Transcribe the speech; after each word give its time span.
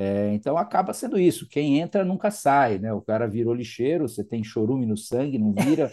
É, 0.00 0.32
então 0.32 0.56
acaba 0.56 0.94
sendo 0.94 1.18
isso. 1.18 1.48
Quem 1.48 1.80
entra 1.80 2.04
nunca 2.04 2.30
sai, 2.30 2.78
né? 2.78 2.92
O 2.92 3.00
cara 3.00 3.26
virou 3.26 3.52
lixeiro, 3.52 4.08
você 4.08 4.22
tem 4.22 4.44
chorume 4.44 4.86
no 4.86 4.96
sangue, 4.96 5.38
não 5.38 5.52
vira, 5.52 5.90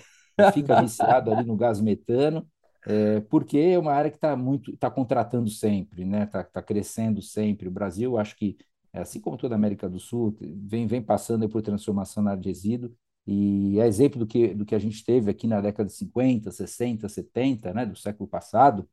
fica 0.54 0.80
viciado 0.80 1.34
ali 1.34 1.44
no 1.44 1.58
gás 1.58 1.82
metano, 1.82 2.48
é, 2.86 3.22
porque 3.22 3.58
é 3.58 3.80
uma 3.80 3.92
área 3.94 4.12
que 4.12 4.18
está 4.18 4.36
muito, 4.36 4.72
está 4.76 4.92
contratando 4.92 5.50
sempre, 5.50 6.06
né? 6.06 6.26
Está 6.26 6.44
tá 6.44 6.62
crescendo 6.62 7.20
sempre. 7.20 7.68
O 7.68 7.72
Brasil, 7.72 8.16
acho 8.20 8.36
que, 8.36 8.56
assim 8.94 9.20
como 9.20 9.38
toda 9.38 9.56
a 9.56 9.58
América 9.58 9.90
do 9.90 10.00
Sul, 10.00 10.38
vem, 10.40 10.86
vem 10.86 11.02
passando 11.02 11.50
por 11.50 11.64
transformação 11.64 12.22
na 12.22 12.32
área 12.32 12.44
de 12.44 12.50
resíduo. 12.50 12.94
E 13.26 13.80
é 13.80 13.88
exemplo 13.88 14.20
do 14.20 14.28
que, 14.28 14.54
do 14.54 14.66
que 14.66 14.76
a 14.76 14.80
gente 14.80 15.04
teve 15.04 15.32
aqui 15.32 15.48
na 15.48 15.60
década 15.60 15.90
de 15.90 15.96
50, 15.96 16.52
60, 16.52 17.10
70, 17.10 17.74
né, 17.74 17.84
do 17.84 17.98
século 17.98 18.30
passado, 18.30 18.88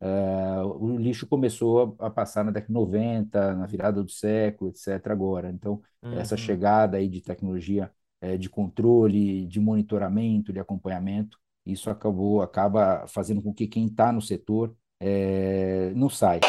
é, 0.00 0.62
o 0.62 0.96
lixo 0.96 1.26
começou 1.26 1.96
a, 1.98 2.06
a, 2.06 2.10
passar 2.10 2.44
na 2.44 2.50
década 2.50 2.68
de 2.68 2.74
90, 2.74 3.54
na 3.54 3.66
virada 3.66 4.02
do 4.02 4.10
século, 4.10 4.70
etc. 4.70 5.08
agora. 5.08 5.50
Então, 5.50 5.82
uhum. 6.02 6.12
essa 6.14 6.36
chegada 6.36 6.96
aí 6.96 7.08
de 7.08 7.20
tecnologia 7.20 7.90
é, 8.20 8.36
de 8.36 8.48
controle, 8.48 9.46
de 9.46 9.60
monitoramento, 9.60 10.52
de 10.52 10.60
acompanhamento, 10.60 11.38
isso 11.66 11.90
acabou, 11.90 12.42
acaba 12.42 13.06
fazendo 13.08 13.42
com 13.42 13.52
que 13.52 13.66
quem 13.66 13.86
está 13.86 14.12
no 14.12 14.22
setor 14.22 14.74
é, 15.00 15.92
não 15.94 16.08
saia. 16.08 16.40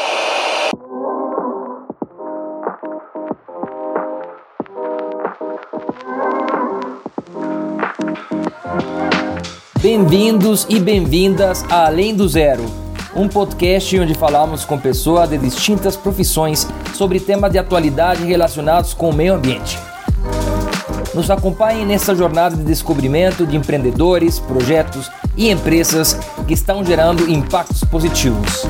Bem-vindos 9.82 10.66
e 10.68 10.78
bem-vindas 10.78 11.64
a 11.64 11.86
Além 11.86 12.14
do 12.14 12.28
Zero 12.28 12.79
um 13.14 13.28
podcast 13.28 13.98
onde 13.98 14.14
falamos 14.14 14.64
com 14.64 14.78
pessoas 14.78 15.28
de 15.28 15.38
distintas 15.38 15.96
profissões 15.96 16.66
sobre 16.94 17.18
temas 17.18 17.50
de 17.50 17.58
atualidade 17.58 18.24
relacionados 18.24 18.94
com 18.94 19.10
o 19.10 19.12
meio 19.12 19.34
ambiente. 19.34 19.78
Nos 21.14 21.28
acompanhe 21.28 21.84
nessa 21.84 22.14
jornada 22.14 22.56
de 22.56 22.62
descobrimento 22.62 23.44
de 23.44 23.56
empreendedores, 23.56 24.38
projetos 24.38 25.10
e 25.36 25.50
empresas 25.50 26.14
que 26.46 26.54
estão 26.54 26.84
gerando 26.84 27.28
impactos 27.28 27.82
positivos. 27.82 28.62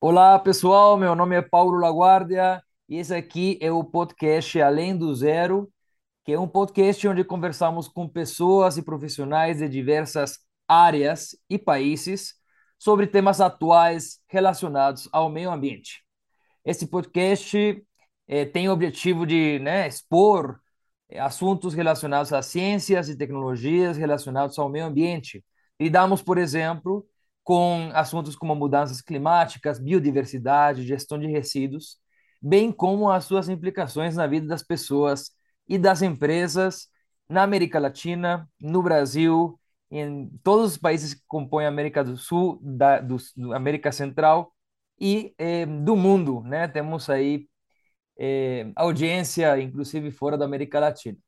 Olá 0.00 0.38
pessoal, 0.38 0.96
meu 0.96 1.16
nome 1.16 1.34
é 1.34 1.42
Paulo 1.42 1.76
Laguardia 1.76 2.62
e 2.88 2.98
esse 2.98 3.12
aqui 3.12 3.58
é 3.60 3.70
o 3.70 3.82
podcast 3.82 4.60
Além 4.60 4.96
do 4.96 5.12
Zero 5.12 5.68
que 6.28 6.34
é 6.34 6.38
um 6.38 6.46
podcast 6.46 7.08
onde 7.08 7.24
conversamos 7.24 7.88
com 7.88 8.06
pessoas 8.06 8.76
e 8.76 8.82
profissionais 8.82 9.60
de 9.60 9.66
diversas 9.66 10.40
áreas 10.68 11.34
e 11.48 11.58
países 11.58 12.34
sobre 12.78 13.06
temas 13.06 13.40
atuais 13.40 14.20
relacionados 14.28 15.08
ao 15.10 15.30
meio 15.30 15.50
ambiente. 15.50 16.04
Esse 16.62 16.86
podcast 16.86 17.82
eh, 18.26 18.44
tem 18.44 18.68
o 18.68 18.72
objetivo 18.72 19.24
de 19.26 19.58
né, 19.60 19.88
expor 19.88 20.60
eh, 21.08 21.18
assuntos 21.18 21.72
relacionados 21.72 22.30
às 22.30 22.44
ciências 22.44 23.08
e 23.08 23.16
tecnologias 23.16 23.96
relacionados 23.96 24.58
ao 24.58 24.68
meio 24.68 24.84
ambiente. 24.84 25.42
Lidamos, 25.80 26.20
por 26.20 26.36
exemplo, 26.36 27.06
com 27.42 27.88
assuntos 27.94 28.36
como 28.36 28.54
mudanças 28.54 29.00
climáticas, 29.00 29.78
biodiversidade, 29.78 30.86
gestão 30.86 31.18
de 31.18 31.26
resíduos, 31.26 31.96
bem 32.42 32.70
como 32.70 33.10
as 33.10 33.24
suas 33.24 33.48
implicações 33.48 34.14
na 34.14 34.26
vida 34.26 34.46
das 34.46 34.62
pessoas 34.62 35.37
e 35.68 35.78
das 35.78 36.02
empresas 36.02 36.88
na 37.28 37.42
América 37.42 37.78
Latina, 37.78 38.48
no 38.60 38.82
Brasil, 38.82 39.60
em 39.90 40.28
todos 40.42 40.72
os 40.72 40.78
países 40.78 41.14
que 41.14 41.22
compõem 41.26 41.66
a 41.66 41.68
América 41.68 42.02
do 42.04 42.16
Sul, 42.16 42.58
da 42.62 43.00
do, 43.00 43.18
América 43.54 43.92
Central 43.92 44.52
e 45.00 45.34
eh, 45.38 45.66
do 45.66 45.96
mundo, 45.96 46.42
né? 46.42 46.68
Temos 46.68 47.08
aí 47.10 47.48
eh, 48.18 48.70
audiência, 48.76 49.60
inclusive 49.60 50.10
fora 50.10 50.36
da 50.38 50.44
América 50.44 50.80
Latina. 50.80 51.18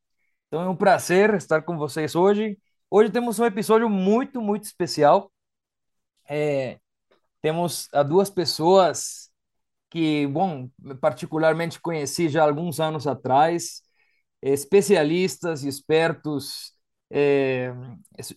Então 0.49 0.63
é 0.63 0.69
um 0.69 0.77
prazer 0.77 1.35
estar 1.35 1.63
com 1.63 1.79
vocês 1.79 2.15
hoje. 2.15 2.59
Hoje 2.91 3.11
temos 3.11 3.39
um 3.39 3.45
episódio 3.45 3.89
muito, 3.89 4.43
muito 4.43 4.65
especial. 4.65 5.33
É, 6.29 6.79
temos 7.43 7.89
a 7.93 8.03
duas 8.03 8.31
pessoas 8.31 9.31
que, 9.91 10.27
bom, 10.29 10.71
particularmente 11.01 11.81
conheci 11.81 12.29
já 12.29 12.45
alguns 12.45 12.81
anos 12.81 13.07
atrás 13.07 13.83
especialistas 14.43 15.65
expertos, 15.65 16.73
é, 17.11 17.73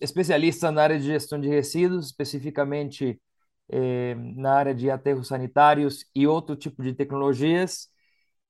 especialistas 0.00 0.72
na 0.72 0.82
área 0.82 0.98
de 0.98 1.06
gestão 1.06 1.40
de 1.40 1.48
resíduos, 1.48 2.06
especificamente 2.06 3.20
é, 3.68 4.14
na 4.14 4.54
área 4.54 4.74
de 4.74 4.90
aterros 4.90 5.28
sanitários 5.28 6.04
e 6.14 6.26
outro 6.26 6.56
tipo 6.56 6.82
de 6.82 6.94
tecnologias. 6.94 7.88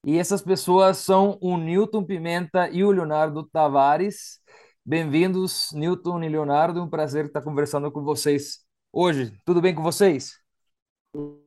E 0.05 0.19
essas 0.19 0.43
pessoas 0.43 0.99
são 0.99 1.39
o 1.41 1.57
Newton 1.57 2.05
Pimenta 2.05 2.69
e 2.69 2.85
o 2.85 2.91
Leonardo 2.91 3.43
Tavares. 3.45 4.39
Bem-vindos, 4.85 5.71
Newton 5.73 6.23
e 6.23 6.29
Leonardo. 6.29 6.83
Um 6.83 6.91
prazer 6.91 7.25
estar 7.27 7.41
conversando 7.41 7.91
com 7.91 8.03
vocês 8.03 8.59
hoje. 8.93 9.33
Tudo 9.47 9.63
bem 9.63 9.75
com 9.75 9.83
vocês? 9.83 10.39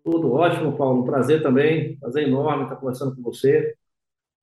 Tudo 0.04 0.34
ótimo, 0.34 0.76
Paulo. 0.76 1.02
Um 1.02 1.06
prazer 1.06 1.44
também. 1.44 2.00
Prazer 2.00 2.28
enorme 2.28 2.64
estar 2.64 2.78
conversando 2.78 3.16
com 3.16 3.22
você. 3.22 3.77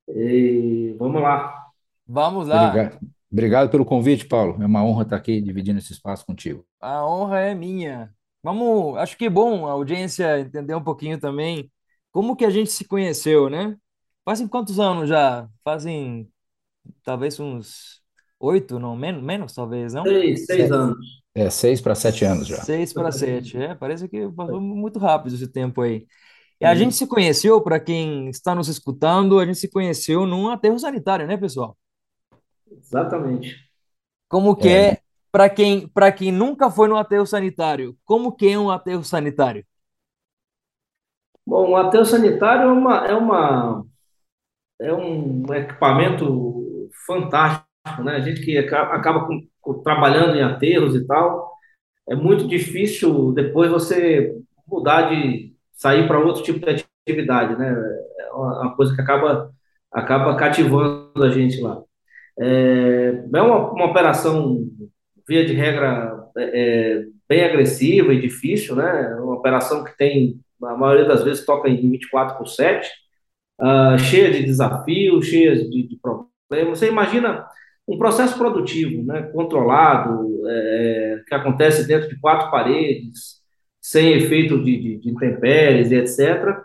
E 0.09 0.95
vamos 0.99 1.23
lá. 1.23 1.69
Vamos 2.07 2.49
lá. 2.49 2.69
Obrigado. 2.69 2.99
Obrigado 3.31 3.71
pelo 3.71 3.85
convite, 3.85 4.27
Paulo. 4.27 4.63
É 4.63 4.67
uma 4.67 4.85
honra 4.85 5.03
estar 5.03 5.17
aqui 5.17 5.41
dividindo 5.41 5.79
esse 5.79 5.93
espaço 5.93 6.25
contigo. 6.25 6.65
A 6.81 7.05
honra 7.07 7.41
é 7.41 7.55
minha. 7.55 8.15
Vamos, 8.43 8.97
acho 8.99 9.17
que 9.17 9.25
é 9.25 9.31
bom 9.31 9.67
a 9.67 9.73
audiência 9.73 10.39
entender 10.41 10.75
um 10.75 10.85
pouquinho 10.85 11.19
também 11.19 11.71
como 12.13 12.37
que 12.37 12.45
a 12.45 12.51
gente 12.51 12.71
se 12.71 12.85
conheceu, 12.85 13.51
né? 13.51 13.77
Fazem 14.25 14.47
quantos 14.47 14.79
anos 14.79 15.09
já? 15.09 15.49
Fazem 15.65 16.31
talvez 17.03 17.41
uns 17.41 18.03
oito, 18.39 18.79
não 18.79 18.97
menos, 18.97 19.23
menos 19.23 19.53
talvez, 19.53 19.95
não? 19.95 20.05
Seis, 20.05 20.47
seis 20.47 20.71
anos. 20.71 21.23
É, 21.35 21.51
seis 21.51 21.81
para 21.81 21.95
sete 21.95 22.25
anos 22.25 22.47
já. 22.47 22.63
Seis 22.63 22.93
para 22.93 23.11
sete, 23.11 23.57
é. 23.57 23.75
Parece 23.75 24.09
que 24.09 24.29
passou 24.31 24.61
muito 24.61 24.99
rápido 24.99 25.35
esse 25.35 25.49
tempo 25.49 25.81
aí. 25.83 26.07
E 26.61 26.65
a 26.65 26.75
gente 26.75 26.95
se 26.95 27.07
conheceu, 27.07 27.61
para 27.61 27.81
quem 27.81 28.29
está 28.29 28.55
nos 28.55 28.69
escutando, 28.69 29.39
a 29.39 29.45
gente 29.47 29.59
se 29.59 29.69
conheceu 29.69 30.25
num 30.25 30.49
aterro 30.49 30.79
sanitário, 30.79 31.27
né, 31.27 31.37
pessoal? 31.37 31.77
Exatamente. 32.71 33.57
Como 34.29 34.57
que 34.57 34.69
é, 34.69 34.89
é 34.93 34.99
para 35.31 35.51
quem, 35.51 35.91
quem 36.17 36.33
nunca 36.33 36.71
foi 36.71 36.89
no 36.89 36.97
aterro 36.97 37.27
sanitário, 37.27 37.97
como 38.05 38.33
que 38.33 38.49
é 38.49 38.59
um 38.59 38.71
aterro 38.71 39.05
sanitário? 39.05 39.65
Bom, 41.47 41.71
o 41.71 41.77
aterro 41.77 42.05
sanitário 42.05 42.63
é 42.69 42.73
uma, 42.73 43.07
é 43.07 43.15
uma 43.15 43.85
é 44.81 44.93
um 44.93 45.45
equipamento 45.55 46.91
fantástico, 47.07 48.03
né? 48.03 48.17
A 48.17 48.21
gente 48.21 48.41
que 48.43 48.57
acaba 48.59 49.27
com, 49.27 49.47
com, 49.61 49.83
trabalhando 49.83 50.37
em 50.37 50.43
aterros 50.43 50.95
e 50.95 51.07
tal, 51.07 51.53
é 52.09 52.15
muito 52.15 52.47
difícil 52.47 53.33
depois 53.33 53.71
você 53.71 54.37
mudar 54.67 55.11
de, 55.11 55.54
sair 55.75 56.07
para 56.07 56.19
outro 56.19 56.43
tipo 56.43 56.61
de 56.61 56.85
atividade, 57.07 57.57
né? 57.57 57.75
É 58.19 58.33
uma 58.33 58.75
coisa 58.75 58.95
que 58.95 59.01
acaba, 59.01 59.51
acaba 59.93 60.37
cativando 60.37 61.23
a 61.23 61.31
gente 61.31 61.61
lá. 61.61 61.83
É, 62.39 63.25
é 63.35 63.43
uma, 63.43 63.71
uma 63.73 63.87
operação, 63.87 64.67
via 65.29 65.45
de 65.45 65.53
regra, 65.53 66.29
é, 66.37 66.43
é 66.43 67.05
bem 67.29 67.45
agressiva 67.45 68.13
e 68.13 68.21
difícil, 68.21 68.77
né? 68.77 69.13
É 69.13 69.21
uma 69.21 69.35
operação 69.35 69.85
que 69.85 69.97
tem, 69.97 70.41
a 70.63 70.77
maioria 70.77 71.07
das 71.07 71.23
vezes, 71.23 71.45
toca 71.45 71.69
em 71.69 71.91
24 71.91 72.39
por 72.39 72.49
7, 72.49 72.89
uh, 73.61 73.99
cheia 73.99 74.31
de 74.31 74.45
desafios, 74.45 75.27
cheia 75.27 75.55
de, 75.57 75.89
de 75.89 75.99
problemas. 76.01 76.79
Você 76.79 76.89
imagina 76.89 77.47
um 77.87 77.99
processo 77.99 78.37
produtivo, 78.39 79.05
né, 79.05 79.23
controlado, 79.25 80.49
é, 80.49 81.23
que 81.27 81.35
acontece 81.35 81.87
dentro 81.87 82.09
de 82.09 82.19
quatro 82.19 82.51
paredes, 82.51 83.44
sem 83.85 84.15
efeito 84.15 84.65
de, 84.65 84.81
de, 84.81 84.97
de 84.97 85.11
intempéries 85.11 85.91
e 85.91 85.97
etc., 85.97 86.57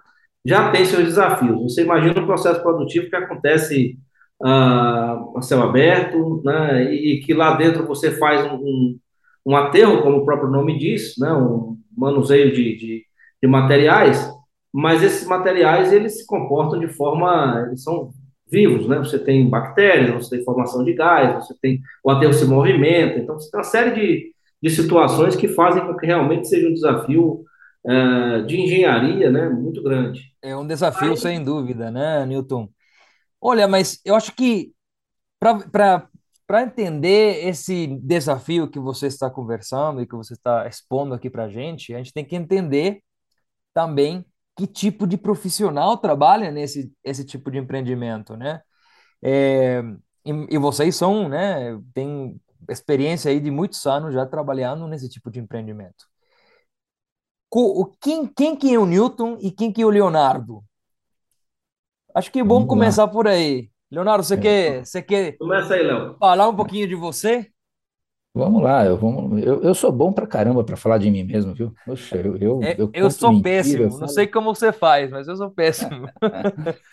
já 0.46 0.72
tem 0.72 0.86
seus 0.86 1.04
desafios. 1.04 1.62
Você 1.64 1.82
imagina 1.84 2.22
um 2.22 2.26
processo 2.26 2.62
produtivo 2.62 3.10
que 3.10 3.16
acontece 3.18 4.00
ah, 4.42 5.22
a 5.36 5.42
céu 5.42 5.62
aberto, 5.62 6.42
né, 6.46 6.94
e 6.94 7.20
que 7.20 7.34
lá 7.34 7.58
dentro 7.58 7.86
você 7.86 8.12
faz 8.12 8.50
um, 8.50 8.98
um, 9.46 9.56
aterro, 9.58 10.02
como 10.02 10.20
o 10.20 10.26
próprio 10.26 10.50
nome 10.50 10.80
diz, 10.80 11.16
né, 11.20 11.34
um 11.34 11.78
manuseio 11.96 12.54
de, 12.54 12.78
de, 12.78 13.04
de 13.44 13.48
materiais, 13.50 14.32
mas 14.74 15.04
esses 15.04 15.28
materiais 15.28 15.92
eles 15.92 16.20
se 16.20 16.26
comportam 16.26 16.80
de 16.80 16.88
forma, 16.88 17.66
eles 17.68 17.84
são 17.84 18.12
vivos, 18.50 18.88
né? 18.88 18.98
Você 19.00 19.20
tem 19.20 19.50
bactérias, 19.50 20.14
você 20.26 20.38
tem 20.38 20.46
formação 20.46 20.86
de 20.86 20.94
gás, 20.94 21.46
você 21.46 21.54
tem 21.62 21.82
o 22.04 22.10
aterro 22.10 22.34
se 22.34 22.46
movimenta, 22.46 23.20
então 23.20 23.38
você 23.38 23.52
tem 23.52 23.60
uma 23.60 23.64
série 23.64 23.92
de, 23.92 24.34
de 24.62 24.70
situações 24.70 25.36
que 25.36 25.48
fazem 25.48 25.86
com 25.86 25.96
que 25.96 26.06
realmente 26.06 26.48
seja 26.48 26.68
um 26.68 26.74
desafio 26.74 27.46
uh, 27.86 28.46
de 28.46 28.60
engenharia 28.60 29.32
né, 29.32 29.50
muito 29.50 29.82
grande. 29.82 30.34
É 30.42 30.56
um 30.56 30.68
desafio, 30.68 31.16
sem 31.16 31.44
dúvida, 31.44 31.90
né, 31.92 32.26
Newton? 32.26 32.70
Olha, 33.42 33.68
mas 33.68 34.00
eu 34.06 34.16
acho 34.16 34.36
que 34.36 34.74
para 35.40 36.08
para 36.50 36.64
entender 36.64 37.46
esse 37.48 37.86
desafio 38.02 38.68
que 38.68 38.80
você 38.80 39.06
está 39.06 39.30
conversando 39.30 40.02
e 40.02 40.08
que 40.08 40.16
você 40.16 40.34
está 40.34 40.68
expondo 40.68 41.14
aqui 41.14 41.30
para 41.30 41.44
a 41.44 41.48
gente, 41.50 41.94
a 41.94 42.00
gente 42.00 42.12
tem 42.12 42.26
que 42.26 42.36
entender 42.36 43.04
também 43.72 44.26
que 44.58 44.66
tipo 44.66 45.06
de 45.06 45.16
profissional 45.16 45.96
trabalha 45.98 46.50
nesse 46.50 46.92
esse 47.04 47.24
tipo 47.24 47.52
de 47.52 47.60
empreendimento, 47.60 48.36
né? 48.36 48.62
É, 49.22 49.84
e, 50.26 50.56
e, 50.56 50.58
vocês 50.58 50.96
são, 50.96 51.30
né, 51.30 51.80
tem 51.94 52.40
experiência 52.70 53.32
aí 53.32 53.40
de 53.40 53.52
muitos 53.52 53.86
anos 53.86 54.14
já 54.14 54.26
trabalhando 54.26 54.88
nesse 54.88 55.10
tipo 55.10 55.32
de 55.32 55.40
empreendimento. 55.40 56.06
O, 57.54 57.86
quem, 58.02 58.26
quem 58.26 58.56
que 58.56 58.74
é 58.74 58.80
o 58.80 58.88
Newton 58.88 59.38
e 59.40 59.52
quem 59.52 59.72
que 59.72 59.82
é 59.82 59.86
o 59.86 59.90
Leonardo? 59.92 60.64
Acho 62.14 62.32
que 62.32 62.40
é 62.40 62.44
bom 62.44 62.66
Vamos 62.66 62.68
começar 62.68 63.08
lá. 63.08 63.08
por 63.08 63.28
aí. 63.28 63.70
Leonardo, 63.92 64.24
você 64.24 64.38
É, 64.38 64.38
quer, 64.38 64.86
você 64.86 65.02
quer 65.02 65.40
Começa 65.40 65.74
aí, 65.76 65.84
Léo. 65.84 66.20
falar 66.20 66.50
um 66.50 66.56
pouquinho 66.56 66.88
de 66.88 66.96
você? 66.96 67.52
vamos 68.34 68.62
lá, 68.62 68.86
eu, 68.86 68.98
vamos, 68.98 69.42
eu, 69.44 69.62
eu 69.64 69.74
sou 69.76 69.92
bom 69.92 70.14
pra 70.14 70.28
caramba 70.28 70.64
pra 70.64 70.78
falar 70.78 70.98
de 70.98 71.10
mim 71.12 71.24
mesmo, 71.24 71.54
viu? 71.54 71.78
Poxa, 71.86 72.18
eu, 72.18 72.38
eu, 72.38 72.74
É, 72.76 72.84
eu 72.94 72.94
eu 72.94 73.10
sou 73.12 73.34
mentira, 73.34 73.86
eu 73.86 73.90
péssimo, 73.90 73.98
não 73.98 74.08
sei 74.08 74.28
como 74.28 74.54
você 74.54 74.72
faz, 74.74 75.10
mas 75.12 75.28
eu 75.28 75.36
sou 75.38 75.50
péssimo. 75.52 76.10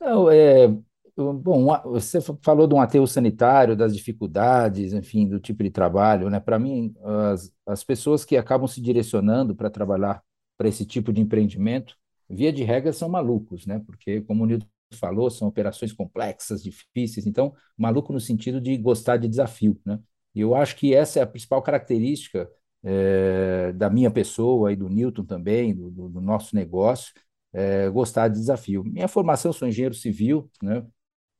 Não, 0.00 0.30
é, 0.30 0.68
bom, 1.16 1.66
você 1.84 2.20
fa- 2.20 2.36
falou 2.42 2.66
de 2.66 2.74
um 2.74 2.80
aterro 2.80 3.06
sanitário, 3.06 3.76
das 3.76 3.94
dificuldades, 3.94 4.92
enfim, 4.92 5.28
do 5.28 5.38
tipo 5.38 5.62
de 5.62 5.70
trabalho, 5.70 6.30
né? 6.30 6.40
Para 6.40 6.58
mim, 6.58 6.94
as, 7.32 7.52
as 7.66 7.84
pessoas 7.84 8.24
que 8.24 8.36
acabam 8.36 8.66
se 8.66 8.80
direcionando 8.80 9.54
para 9.54 9.70
trabalhar 9.70 10.22
para 10.56 10.68
esse 10.68 10.86
tipo 10.86 11.12
de 11.12 11.20
empreendimento, 11.20 11.96
via 12.28 12.52
de 12.52 12.62
regra, 12.64 12.92
são 12.92 13.08
malucos, 13.08 13.66
né? 13.66 13.80
Porque, 13.86 14.20
como 14.22 14.44
o 14.44 14.46
Nilton 14.46 14.66
falou, 14.94 15.30
são 15.30 15.48
operações 15.48 15.92
complexas, 15.92 16.62
difíceis, 16.62 17.26
então, 17.26 17.54
maluco 17.76 18.12
no 18.12 18.20
sentido 18.20 18.60
de 18.60 18.76
gostar 18.76 19.16
de 19.16 19.28
desafio, 19.28 19.78
né? 19.84 19.98
E 20.34 20.40
eu 20.40 20.54
acho 20.54 20.76
que 20.76 20.94
essa 20.94 21.18
é 21.20 21.22
a 21.22 21.26
principal 21.26 21.62
característica, 21.62 22.48
eh, 22.84 23.72
da 23.74 23.90
minha 23.90 24.10
pessoa 24.10 24.72
e 24.72 24.76
do 24.76 24.88
Newton 24.88 25.24
também, 25.24 25.74
do, 25.74 25.90
do 26.08 26.20
nosso 26.20 26.54
negócio 26.56 27.12
é, 27.52 27.88
gostar 27.90 28.28
de 28.28 28.38
desafio. 28.38 28.82
Minha 28.84 29.08
formação, 29.08 29.52
sou 29.52 29.68
engenheiro 29.68 29.94
civil, 29.94 30.50
né? 30.62 30.84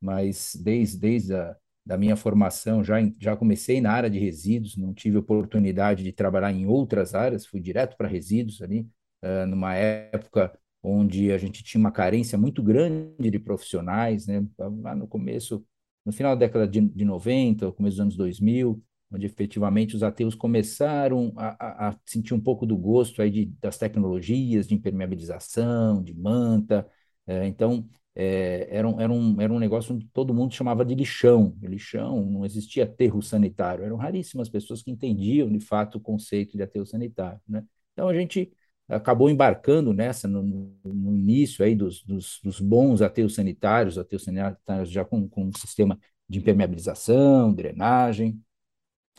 Mas 0.02 0.56
desde, 0.56 0.99
desde 0.99 1.34
a 1.34 1.56
da 1.84 1.99
minha 1.99 2.16
formação 2.16 2.84
já, 2.84 2.96
já 3.19 3.37
comecei 3.37 3.81
na 3.81 3.93
área 3.93 4.08
de 4.10 4.19
resíduos, 4.19 4.76
não 4.76 4.94
tive 4.94 5.19
oportunidade 5.19 6.04
de 6.04 6.12
trabalhar 6.12 6.52
em 6.52 6.64
outras 6.66 7.12
áreas, 7.14 7.44
fui 7.46 7.60
direto 7.60 7.96
para 7.96 8.06
resíduos 8.08 8.62
ali, 8.62 8.87
eh, 9.22 9.46
numa 9.46 9.75
época 9.75 10.56
onde 10.82 11.32
a 11.32 11.38
gente 11.38 11.62
tinha 11.64 11.81
uma 11.81 11.93
carência 11.93 12.38
muito 12.38 12.62
grande 12.62 13.31
de 13.31 13.38
profissionais, 13.38 14.26
né? 14.26 14.44
Lá 14.58 14.94
no 14.94 15.06
começo, 15.08 15.64
no 16.04 16.12
final 16.12 16.34
da 16.37 16.46
década 16.46 16.66
de, 16.69 16.81
de 16.81 17.04
90, 17.04 17.70
começo 17.72 17.96
dos 17.96 18.00
anos 18.00 18.16
2000, 18.16 18.82
onde 19.10 19.26
efetivamente 19.26 19.94
os 19.94 20.02
ateus 20.02 20.34
começaram 20.34 21.32
a, 21.37 21.87
a, 21.88 21.88
a 21.90 21.96
sentir 22.06 22.34
um 22.34 22.40
pouco 22.40 22.66
do 22.66 22.76
gosto 22.76 23.22
aí 23.22 23.31
de, 23.31 23.46
das 23.60 23.78
tecnologias 23.78 24.66
de 24.66 24.75
impermeabilização, 24.75 26.02
de 26.02 26.14
manta. 26.14 26.87
Eh, 27.26 27.46
então, 27.46 27.88
eh, 28.14 28.69
era 28.70 28.88
um, 28.88 29.00
era 29.00 29.12
um, 29.12 29.41
era 29.41 29.53
um 29.53 29.59
negócio 29.59 29.94
onde 29.94 30.06
todo 30.09 30.35
mundo 30.35 30.53
chamava 30.55 30.85
de 30.85 30.94
lixão. 30.94 31.56
Lixão, 31.62 32.25
não 32.26 32.44
existia 32.44 32.85
aterro 32.85 33.23
sanitário. 33.23 33.85
Eram 33.85 33.97
raríssimas 33.97 34.49
pessoas 34.49 34.82
que 34.82 34.91
entendiam, 34.91 35.50
de 35.50 35.61
fato, 35.61 35.99
o 35.99 36.00
conceito 36.00 36.56
de 36.56 36.62
aterro 36.62 36.87
sanitário, 36.87 37.41
né? 37.49 37.64
Então, 37.93 38.09
a 38.09 38.14
gente 38.14 38.53
acabou 38.88 39.31
embarcando 39.31 39.93
nessa, 39.93 40.26
no, 40.29 40.43
no- 40.85 41.17
início 41.17 41.64
aí 41.64 41.75
dos, 41.75 42.03
dos, 42.05 42.41
dos 42.43 42.61
bons 42.61 43.00
aterros 43.03 43.35
sanitários, 43.35 43.97
aterros 43.99 44.25
sanitários 44.25 44.91
já 44.91 45.05
com, 45.05 45.29
com 45.29 45.44
um 45.47 45.53
sistema 45.56 45.99
de 46.29 46.38
impermeabilização, 46.38 47.53
drenagem, 47.55 48.41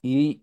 e 0.04 0.42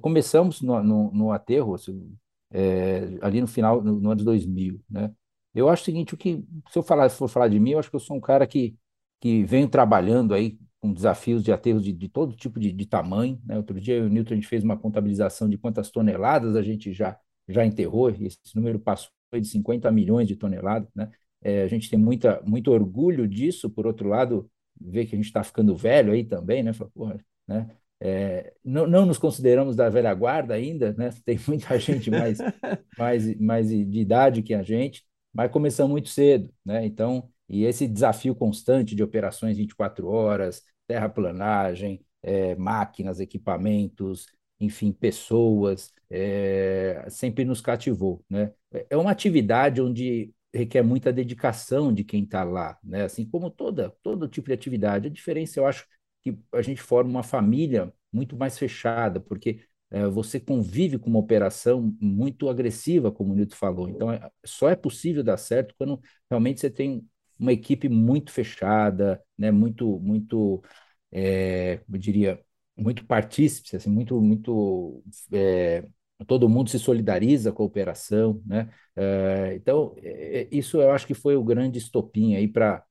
começamos 0.00 0.60
no, 0.60 0.82
no, 0.82 1.10
no 1.12 1.32
aterro, 1.32 1.74
assim, 1.74 2.16
é, 2.50 3.18
ali 3.22 3.40
no 3.40 3.46
final, 3.46 3.82
no, 3.82 4.00
no 4.00 4.10
ano 4.10 4.18
de 4.18 4.24
2000, 4.24 4.80
né? 4.90 5.12
Eu 5.54 5.68
acho 5.68 5.82
o 5.82 5.84
seguinte, 5.84 6.14
o 6.14 6.16
que, 6.16 6.44
se 6.70 6.78
eu 6.78 6.82
falar, 6.82 7.08
se 7.08 7.16
for 7.16 7.28
falar 7.28 7.48
de 7.48 7.60
mim, 7.60 7.72
eu 7.72 7.78
acho 7.78 7.90
que 7.90 7.96
eu 7.96 8.00
sou 8.00 8.16
um 8.16 8.20
cara 8.20 8.46
que, 8.46 8.76
que 9.20 9.44
venho 9.44 9.68
trabalhando 9.68 10.34
aí 10.34 10.58
com 10.80 10.92
desafios 10.92 11.42
de 11.44 11.52
aterros 11.52 11.84
de, 11.84 11.92
de 11.92 12.08
todo 12.08 12.34
tipo 12.34 12.58
de, 12.58 12.72
de 12.72 12.86
tamanho, 12.86 13.40
né? 13.44 13.56
Outro 13.56 13.80
dia 13.80 13.96
eu 13.96 14.04
e 14.04 14.06
o 14.08 14.10
Newton, 14.10 14.32
a 14.34 14.36
gente 14.36 14.48
fez 14.48 14.64
uma 14.64 14.76
contabilização 14.76 15.48
de 15.48 15.56
quantas 15.58 15.90
toneladas 15.90 16.56
a 16.56 16.62
gente 16.62 16.92
já, 16.92 17.16
já 17.48 17.64
enterrou, 17.64 18.10
e 18.10 18.26
esse 18.26 18.38
número 18.56 18.78
passou 18.80 19.10
de 19.32 19.46
50 19.46 19.90
milhões 19.90 20.26
de 20.28 20.36
toneladas, 20.36 20.88
né? 20.94 21.10
É, 21.40 21.62
a 21.62 21.66
gente 21.68 21.90
tem 21.90 21.98
muita, 21.98 22.40
muito 22.44 22.70
orgulho 22.70 23.26
disso, 23.28 23.68
por 23.70 23.86
outro 23.86 24.08
lado, 24.08 24.50
ver 24.80 25.06
que 25.06 25.14
a 25.14 25.18
gente 25.18 25.26
está 25.26 25.42
ficando 25.42 25.76
velho 25.76 26.12
aí 26.12 26.24
também, 26.24 26.62
né? 26.62 26.72
Fala, 26.72 26.90
porra, 26.90 27.18
né? 27.46 27.68
É, 28.00 28.52
não, 28.64 28.86
não 28.86 29.06
nos 29.06 29.16
consideramos 29.18 29.76
da 29.76 29.88
velha 29.88 30.12
guarda 30.12 30.54
ainda, 30.54 30.92
né? 30.94 31.10
Tem 31.24 31.38
muita 31.46 31.78
gente 31.78 32.10
mais, 32.10 32.38
mais, 32.98 33.40
mais 33.40 33.68
de 33.68 34.00
idade 34.00 34.42
que 34.42 34.54
a 34.54 34.62
gente, 34.62 35.04
mas 35.32 35.50
começamos 35.50 35.90
muito 35.92 36.08
cedo, 36.08 36.52
né? 36.64 36.84
Então, 36.86 37.28
e 37.48 37.64
esse 37.64 37.86
desafio 37.86 38.34
constante 38.34 38.94
de 38.94 39.02
operações 39.02 39.56
24 39.56 40.08
horas, 40.08 40.62
terraplanagem, 40.86 42.04
é, 42.22 42.54
máquinas, 42.56 43.20
equipamentos, 43.20 44.26
enfim, 44.60 44.92
pessoas, 44.92 45.92
é, 46.10 47.04
sempre 47.08 47.44
nos 47.44 47.60
cativou, 47.60 48.24
né? 48.30 48.52
É 48.88 48.96
uma 48.96 49.10
atividade 49.10 49.80
onde 49.80 50.32
requer 50.54 50.82
muita 50.82 51.12
dedicação 51.12 51.92
de 51.92 52.04
quem 52.04 52.24
está 52.24 52.44
lá, 52.44 52.78
né? 52.82 53.02
Assim 53.04 53.24
como 53.26 53.50
toda, 53.50 53.90
todo 54.02 54.28
tipo 54.28 54.48
de 54.48 54.54
atividade. 54.54 55.08
A 55.08 55.10
diferença, 55.10 55.58
eu 55.58 55.66
acho, 55.66 55.86
que 56.22 56.38
a 56.52 56.62
gente 56.62 56.80
forma 56.80 57.10
uma 57.10 57.22
família 57.22 57.92
muito 58.12 58.36
mais 58.36 58.58
fechada, 58.58 59.18
porque 59.20 59.60
você 60.10 60.40
convive 60.40 60.98
com 60.98 61.10
uma 61.10 61.18
operação 61.18 61.94
muito 62.00 62.48
agressiva, 62.48 63.12
como 63.12 63.32
o 63.32 63.36
Nilton 63.36 63.56
falou. 63.56 63.88
Então, 63.88 64.10
é, 64.10 64.30
só 64.44 64.68
é 64.68 64.76
possível 64.76 65.22
dar 65.22 65.36
certo 65.36 65.74
quando 65.78 66.00
realmente 66.30 66.60
você 66.60 66.70
tem 66.70 67.06
uma 67.38 67.52
equipe 67.52 67.88
muito 67.88 68.32
fechada, 68.32 69.22
né, 69.36 69.50
muito, 69.50 69.98
muito, 70.00 70.62
é, 71.10 71.80
eu 71.92 71.98
diria, 71.98 72.40
muito 72.76 73.04
partícipe, 73.06 73.76
assim, 73.76 73.90
muito, 73.90 74.20
muito, 74.20 75.02
é, 75.32 75.84
todo 76.26 76.48
mundo 76.48 76.70
se 76.70 76.78
solidariza 76.78 77.52
com 77.52 77.62
a 77.62 77.66
operação, 77.66 78.40
né? 78.46 78.70
É, 78.96 79.54
então, 79.56 79.94
é, 79.98 80.48
isso 80.50 80.80
eu 80.80 80.90
acho 80.90 81.06
que 81.06 81.14
foi 81.14 81.36
o 81.36 81.44
grande 81.44 81.78
estopim 81.78 82.34
aí 82.36 82.48
para 82.48 82.84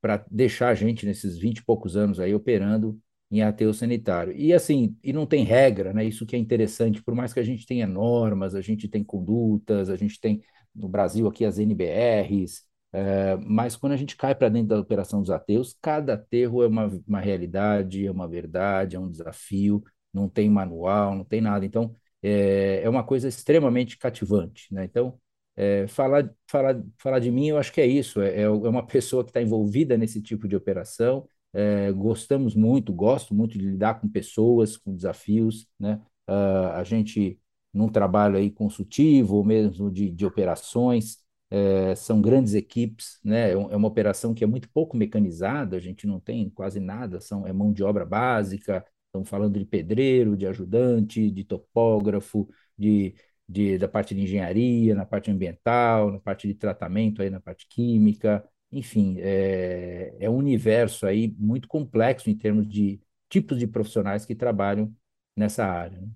para 0.00 0.24
deixar 0.30 0.68
a 0.68 0.74
gente 0.74 1.06
nesses 1.06 1.38
20 1.38 1.58
e 1.58 1.64
poucos 1.64 1.96
anos 1.96 2.20
aí 2.20 2.34
operando 2.34 2.98
em 3.38 3.42
aterro 3.42 3.74
sanitário. 3.74 4.32
E 4.36 4.52
assim, 4.52 4.96
e 5.02 5.12
não 5.12 5.26
tem 5.26 5.44
regra, 5.44 5.92
né? 5.92 6.04
Isso 6.04 6.26
que 6.26 6.36
é 6.36 6.38
interessante, 6.38 7.02
por 7.02 7.14
mais 7.14 7.32
que 7.32 7.40
a 7.40 7.42
gente 7.42 7.66
tenha 7.66 7.86
normas, 7.86 8.54
a 8.54 8.60
gente 8.60 8.88
tem 8.88 9.02
condutas, 9.04 9.90
a 9.90 9.96
gente 9.96 10.20
tem 10.20 10.42
no 10.74 10.88
Brasil 10.88 11.26
aqui 11.28 11.44
as 11.44 11.58
NBRs, 11.58 12.62
é, 12.92 13.36
mas 13.36 13.76
quando 13.76 13.92
a 13.92 13.96
gente 13.96 14.16
cai 14.16 14.34
para 14.34 14.48
dentro 14.48 14.68
da 14.68 14.78
operação 14.80 15.20
dos 15.20 15.30
aterros, 15.30 15.76
cada 15.82 16.14
aterro 16.14 16.62
é 16.62 16.66
uma, 16.68 16.86
uma 17.06 17.20
realidade, 17.20 18.06
é 18.06 18.10
uma 18.10 18.28
verdade, 18.28 18.96
é 18.96 18.98
um 19.00 19.10
desafio, 19.10 19.82
não 20.12 20.28
tem 20.28 20.48
manual, 20.48 21.14
não 21.16 21.24
tem 21.24 21.40
nada. 21.40 21.64
Então, 21.66 21.94
é, 22.22 22.82
é 22.82 22.88
uma 22.88 23.04
coisa 23.04 23.28
extremamente 23.28 23.98
cativante, 23.98 24.72
né? 24.72 24.84
Então, 24.84 25.18
é, 25.56 25.86
falar, 25.86 26.30
falar, 26.48 26.82
falar 26.98 27.18
de 27.20 27.30
mim, 27.30 27.48
eu 27.48 27.58
acho 27.58 27.72
que 27.72 27.80
é 27.80 27.86
isso. 27.86 28.20
É, 28.20 28.42
é 28.42 28.48
uma 28.50 28.86
pessoa 28.86 29.24
que 29.24 29.30
está 29.30 29.40
envolvida 29.42 29.96
nesse 29.96 30.20
tipo 30.22 30.48
de 30.48 30.56
operação. 30.56 31.28
É, 31.54 31.92
gostamos 31.92 32.54
muito, 32.56 32.92
gosto 32.92 33.34
muito 33.34 33.56
de 33.58 33.64
lidar 33.66 34.00
com 34.00 34.08
pessoas, 34.08 34.76
com 34.76 34.94
desafios, 34.94 35.68
né? 35.78 36.00
Ah, 36.26 36.78
a 36.80 36.84
gente, 36.84 37.38
num 37.72 37.88
trabalho 37.88 38.36
aí 38.36 38.50
consultivo, 38.50 39.36
ou 39.36 39.44
mesmo 39.44 39.90
de, 39.90 40.10
de 40.10 40.26
operações, 40.26 41.18
é, 41.50 41.94
são 41.94 42.20
grandes 42.20 42.54
equipes, 42.54 43.18
né? 43.24 43.50
É 43.50 43.52
é 43.52 43.56
uma 43.76 43.88
operação 43.88 44.34
que 44.34 44.42
é 44.44 44.46
muito 44.46 44.68
pouco 44.70 44.96
mecanizada, 44.96 45.76
a 45.76 45.80
gente 45.80 46.06
não 46.06 46.18
tem 46.20 46.50
quase 46.50 46.80
nada, 46.80 47.20
são, 47.20 47.46
é 47.46 47.52
mão 47.52 47.72
de 47.72 47.82
obra 47.84 48.04
básica, 48.04 48.84
estamos 49.06 49.28
falando 49.28 49.58
de 49.58 49.64
pedreiro, 49.64 50.36
de 50.36 50.46
ajudante, 50.46 51.30
de 51.30 51.44
topógrafo, 51.44 52.48
de 52.76 53.14
de, 53.46 53.76
da 53.78 53.86
parte 53.86 54.14
de 54.14 54.22
engenharia, 54.22 54.94
na 54.94 55.04
parte 55.04 55.30
ambiental, 55.30 56.10
na 56.10 56.18
parte 56.18 56.48
de 56.48 56.54
tratamento, 56.54 57.20
aí 57.22 57.28
na 57.30 57.40
parte 57.40 57.66
química, 57.68 58.42
enfim, 58.74 59.16
é, 59.20 60.14
é 60.20 60.30
um 60.30 60.36
universo 60.36 61.06
aí 61.06 61.34
muito 61.38 61.68
complexo 61.68 62.30
em 62.30 62.36
termos 62.36 62.68
de 62.68 63.00
tipos 63.28 63.58
de 63.58 63.66
profissionais 63.66 64.24
que 64.26 64.34
trabalham 64.34 64.94
nessa 65.36 65.64
área, 65.66 66.00
né? 66.00 66.08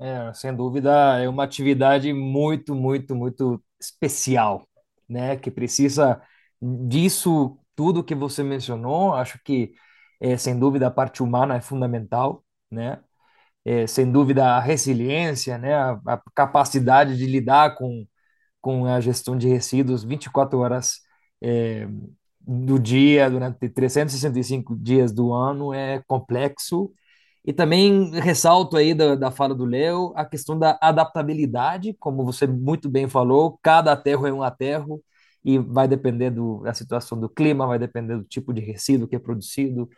É, 0.00 0.32
sem 0.32 0.54
dúvida, 0.54 0.90
é 1.20 1.28
uma 1.28 1.42
atividade 1.44 2.12
muito, 2.12 2.74
muito, 2.74 3.16
muito 3.16 3.62
especial, 3.80 4.66
né? 5.08 5.36
Que 5.36 5.50
precisa 5.50 6.22
disso 6.62 7.58
tudo 7.74 8.04
que 8.04 8.14
você 8.14 8.42
mencionou. 8.44 9.14
Acho 9.14 9.40
que, 9.44 9.74
é, 10.20 10.36
sem 10.36 10.56
dúvida, 10.58 10.86
a 10.86 10.90
parte 10.90 11.22
humana 11.22 11.56
é 11.56 11.60
fundamental, 11.60 12.44
né? 12.70 13.02
É, 13.64 13.86
sem 13.86 14.10
dúvida, 14.10 14.46
a 14.56 14.60
resiliência, 14.60 15.58
né? 15.58 15.74
A, 15.74 15.92
a 16.06 16.22
capacidade 16.34 17.16
de 17.16 17.26
lidar 17.26 17.76
com, 17.76 18.06
com 18.60 18.86
a 18.86 19.00
gestão 19.00 19.36
de 19.38 19.48
resíduos 19.48 20.04
24 20.04 20.58
horas 20.60 21.00
é, 21.42 21.88
do 22.40 22.78
dia, 22.78 23.30
durante 23.30 23.68
365 23.68 24.76
dias 24.76 25.12
do 25.12 25.32
ano, 25.32 25.74
é 25.74 26.02
complexo. 26.06 26.92
E 27.44 27.52
também 27.52 28.10
ressalto 28.20 28.76
aí 28.76 28.94
da, 28.94 29.14
da 29.14 29.30
fala 29.30 29.54
do 29.54 29.64
Léo 29.64 30.12
a 30.16 30.24
questão 30.24 30.58
da 30.58 30.78
adaptabilidade, 30.80 31.94
como 31.98 32.24
você 32.24 32.46
muito 32.46 32.88
bem 32.90 33.08
falou, 33.08 33.58
cada 33.62 33.92
aterro 33.92 34.26
é 34.26 34.32
um 34.32 34.42
aterro 34.42 35.02
e 35.44 35.58
vai 35.58 35.88
depender 35.88 36.30
do, 36.30 36.60
da 36.62 36.74
situação 36.74 37.18
do 37.18 37.28
clima, 37.28 37.66
vai 37.66 37.78
depender 37.78 38.16
do 38.16 38.24
tipo 38.24 38.52
de 38.52 38.60
resíduo 38.60 39.08
que 39.08 39.16
é 39.16 39.18
produzido. 39.18 39.88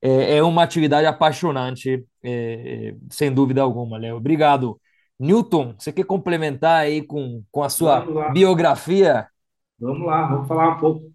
É, 0.00 0.36
é 0.36 0.42
uma 0.42 0.62
atividade 0.62 1.06
apaixonante, 1.06 2.04
é, 2.22 2.90
é 2.90 2.96
sem 3.10 3.32
dúvida 3.32 3.62
alguma, 3.62 3.98
Léo. 3.98 4.16
Obrigado. 4.16 4.80
Newton, 5.18 5.74
você 5.78 5.92
quer 5.92 6.04
complementar 6.04 6.80
aí 6.82 7.02
com, 7.02 7.42
com 7.50 7.62
a 7.62 7.68
sua 7.68 8.00
biografia? 8.32 9.28
Vamos 9.78 10.06
lá, 10.06 10.26
vamos 10.28 10.48
falar 10.48 10.76
um 10.76 10.80
pouco. 10.80 11.12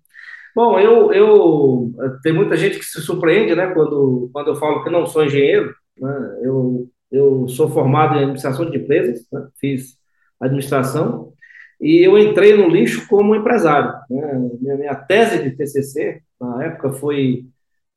Bom, 0.55 0.79
eu, 0.79 1.13
eu 1.13 1.93
tem 2.23 2.33
muita 2.33 2.57
gente 2.57 2.79
que 2.79 2.85
se 2.85 3.01
surpreende, 3.01 3.55
né, 3.55 3.67
quando, 3.73 4.29
quando 4.33 4.47
eu 4.49 4.55
falo 4.55 4.83
que 4.83 4.89
não 4.89 5.05
sou 5.05 5.23
engenheiro. 5.23 5.73
Né? 5.97 6.39
Eu, 6.43 6.89
eu 7.11 7.47
sou 7.47 7.69
formado 7.69 8.15
em 8.15 8.19
administração 8.19 8.69
de 8.69 8.77
empresas, 8.77 9.25
né? 9.31 9.47
fiz 9.59 9.97
administração 10.39 11.33
e 11.81 12.05
eu 12.05 12.17
entrei 12.17 12.55
no 12.55 12.69
lixo 12.69 13.07
como 13.07 13.35
empresário. 13.35 13.91
Né? 14.09 14.49
Minha, 14.61 14.77
minha 14.77 14.95
tese 14.95 15.43
de 15.43 15.51
TCC 15.55 16.21
na 16.39 16.65
época 16.65 16.93
foi 16.93 17.45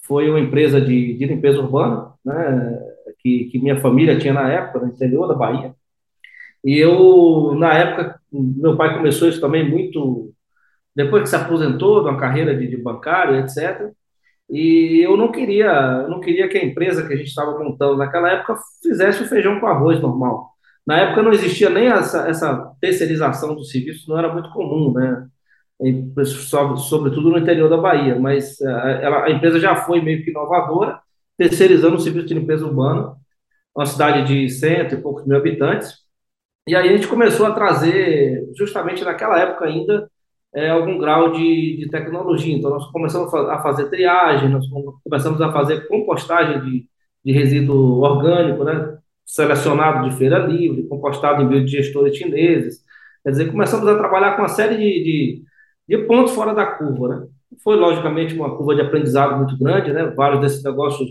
foi 0.04 0.28
uma 0.28 0.40
empresa 0.40 0.80
de, 0.80 1.14
de 1.14 1.26
limpeza 1.26 1.60
urbana, 1.60 2.12
né? 2.24 2.80
Que, 3.20 3.44
que 3.46 3.58
minha 3.58 3.80
família 3.80 4.18
tinha 4.18 4.34
na 4.34 4.50
época 4.52 4.80
no 4.80 4.88
interior 4.92 5.28
da 5.28 5.34
Bahia. 5.34 5.74
E 6.64 6.78
eu, 6.78 7.54
na 7.56 7.74
época, 7.74 8.20
meu 8.32 8.76
pai 8.76 8.96
começou 8.96 9.28
isso 9.28 9.40
também 9.40 9.68
muito. 9.68 10.31
Depois 10.94 11.22
que 11.22 11.28
se 11.30 11.36
aposentou 11.36 12.02
de 12.02 12.10
uma 12.10 12.18
carreira 12.18 12.56
de, 12.56 12.68
de 12.68 12.76
bancário, 12.76 13.36
etc. 13.36 13.90
E 14.50 15.00
eu 15.04 15.16
não 15.16 15.32
queria, 15.32 16.06
não 16.08 16.20
queria 16.20 16.48
que 16.48 16.58
a 16.58 16.64
empresa 16.64 17.06
que 17.06 17.12
a 17.14 17.16
gente 17.16 17.28
estava 17.28 17.58
montando 17.58 17.96
naquela 17.96 18.30
época 18.30 18.58
fizesse 18.82 19.22
o 19.22 19.26
feijão 19.26 19.58
com 19.60 19.66
arroz 19.66 20.00
normal. 20.00 20.50
Na 20.86 20.98
época 21.00 21.22
não 21.22 21.32
existia 21.32 21.70
nem 21.70 21.86
essa, 21.88 22.28
essa 22.28 22.72
terceirização 22.80 23.54
do 23.54 23.64
serviço, 23.64 24.10
não 24.10 24.18
era 24.18 24.32
muito 24.32 24.50
comum, 24.50 24.92
né? 24.92 25.28
Sobretudo 26.78 27.30
no 27.30 27.38
interior 27.38 27.68
da 27.68 27.76
Bahia, 27.76 28.18
mas 28.18 28.60
eh, 28.60 29.00
ela, 29.02 29.24
a 29.24 29.30
empresa 29.30 29.58
já 29.58 29.74
foi 29.76 30.00
meio 30.00 30.22
que 30.24 30.30
inovadora, 30.30 31.00
terceirizando 31.36 31.96
o 31.96 32.00
serviço 32.00 32.26
de 32.26 32.34
limpeza 32.34 32.64
urbana, 32.66 33.16
uma 33.74 33.86
cidade 33.86 34.26
de 34.26 34.48
cento 34.50 34.94
e 34.94 35.02
poucos 35.02 35.26
mil 35.26 35.36
habitantes, 35.36 36.02
e 36.68 36.76
aí 36.76 36.88
a 36.88 36.92
gente 36.92 37.08
começou 37.08 37.46
a 37.46 37.52
trazer, 37.52 38.44
justamente 38.56 39.04
naquela 39.04 39.38
época 39.40 39.64
ainda, 39.64 40.10
é, 40.54 40.70
algum 40.70 40.98
grau 40.98 41.32
de, 41.32 41.76
de 41.78 41.88
tecnologia. 41.90 42.56
Então, 42.56 42.70
nós 42.70 42.86
começamos 42.90 43.32
a 43.34 43.58
fazer 43.60 43.88
triagem, 43.88 44.48
nós 44.48 44.66
começamos 45.02 45.40
a 45.40 45.52
fazer 45.52 45.86
compostagem 45.88 46.60
de, 46.60 46.86
de 47.24 47.32
resíduo 47.32 48.00
orgânico, 48.00 48.64
né? 48.64 48.98
selecionado 49.24 50.08
de 50.08 50.16
feira 50.16 50.38
livre, 50.38 50.86
compostado 50.88 51.42
em 51.42 51.48
biodigestores 51.48 52.16
chineses. 52.16 52.80
Quer 53.22 53.30
dizer, 53.30 53.50
começamos 53.50 53.86
a 53.88 53.96
trabalhar 53.96 54.36
com 54.36 54.42
uma 54.42 54.48
série 54.48 54.76
de, 54.76 55.04
de, 55.04 55.42
de 55.88 56.04
pontos 56.06 56.34
fora 56.34 56.54
da 56.54 56.66
curva. 56.66 57.08
Né? 57.08 57.26
Foi, 57.62 57.76
logicamente, 57.76 58.34
uma 58.34 58.56
curva 58.56 58.74
de 58.74 58.82
aprendizado 58.82 59.36
muito 59.36 59.56
grande, 59.58 59.92
né? 59.92 60.06
vários 60.16 60.40
desses 60.40 60.62
negócios 60.62 61.08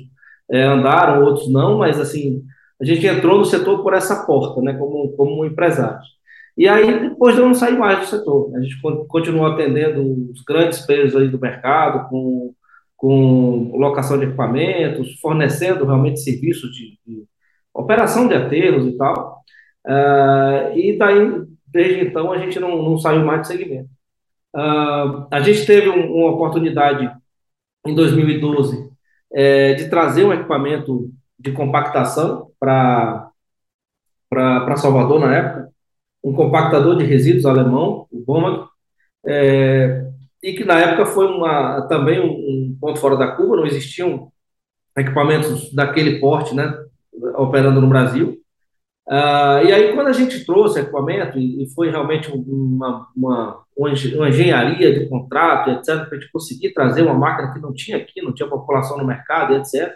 é, 0.52 0.64
andaram, 0.64 1.24
outros 1.24 1.52
não, 1.52 1.78
mas 1.80 2.00
assim 2.00 2.44
a 2.82 2.86
gente 2.86 3.06
entrou 3.06 3.38
no 3.38 3.46
setor 3.46 3.84
por 3.84 3.94
essa 3.94 4.26
porta, 4.26 4.60
né, 4.60 4.74
como, 4.74 5.12
como 5.16 5.46
empresário. 5.46 6.00
E 6.62 6.68
aí, 6.68 7.10
depois 7.10 7.36
eu 7.36 7.48
não 7.48 7.56
saí 7.56 7.76
mais 7.76 8.02
do 8.02 8.06
setor. 8.06 8.56
A 8.56 8.62
gente 8.62 8.80
continuou 9.08 9.48
atendendo 9.48 10.30
os 10.32 10.44
grandes 10.44 10.86
players 10.86 11.16
aí 11.16 11.28
do 11.28 11.40
mercado, 11.40 12.08
com, 12.08 12.54
com 12.96 13.76
locação 13.76 14.20
de 14.20 14.26
equipamentos, 14.26 15.20
fornecendo 15.20 15.86
realmente 15.86 16.20
serviços 16.20 16.72
de, 16.72 17.00
de 17.04 17.24
operação 17.74 18.28
de 18.28 18.36
aterros 18.36 18.86
e 18.86 18.96
tal. 18.96 19.42
Uh, 19.88 20.78
e 20.78 20.96
daí, 21.00 21.48
desde 21.66 22.06
então, 22.06 22.32
a 22.32 22.38
gente 22.38 22.60
não, 22.60 22.80
não 22.84 23.00
saiu 23.00 23.26
mais 23.26 23.42
do 23.42 23.48
segmento. 23.48 23.90
Uh, 24.56 25.26
a 25.32 25.42
gente 25.42 25.66
teve 25.66 25.90
um, 25.90 26.14
uma 26.14 26.30
oportunidade 26.30 27.12
em 27.88 27.96
2012 27.96 28.88
é, 29.34 29.74
de 29.74 29.90
trazer 29.90 30.26
um 30.26 30.34
equipamento 30.34 31.10
de 31.40 31.54
compactação 31.54 32.52
para 32.60 33.32
Salvador 34.78 35.20
na 35.20 35.36
época, 35.36 35.61
um 36.24 36.34
compactador 36.34 36.98
de 36.98 37.04
resíduos 37.04 37.46
alemão, 37.46 38.08
o 38.12 38.20
Bomag, 38.20 38.68
é, 39.26 40.06
e 40.42 40.54
que 40.54 40.64
na 40.64 40.80
época 40.80 41.06
foi 41.06 41.28
uma, 41.28 41.82
também 41.88 42.20
um, 42.20 42.76
ponto 42.80 43.00
fora 43.00 43.16
da 43.16 43.32
curva, 43.36 43.58
não 43.58 43.66
existiam 43.66 44.32
equipamentos 44.98 45.74
daquele 45.74 46.20
porte, 46.20 46.56
né, 46.56 46.74
operando 47.36 47.80
no 47.80 47.88
Brasil. 47.88 48.38
Ah, 49.08 49.62
e 49.64 49.72
aí, 49.72 49.94
quando 49.94 50.08
a 50.08 50.14
gente 50.14 50.46
trouxe 50.46 50.80
equipamento, 50.80 51.38
e, 51.38 51.68
foi 51.76 51.90
realmente 51.90 52.32
uma, 52.32 53.08
uma, 53.16 53.64
uma 53.76 54.30
engenharia 54.30 54.94
de 54.94 55.08
contrato, 55.10 55.70
etc., 55.72 56.08
para 56.08 56.18
a 56.18 56.20
gente 56.20 56.32
conseguir 56.32 56.74
trazer 56.74 57.02
uma 57.04 57.14
máquina 57.14 57.54
que 57.54 57.60
não 57.60 57.74
tinha 57.74 57.98
aqui, 57.98 58.22
não 58.22 58.34
tinha 58.34 58.50
população 58.50 58.98
no 58.98 59.06
mercado, 59.06 59.56
etc., 59.56 59.94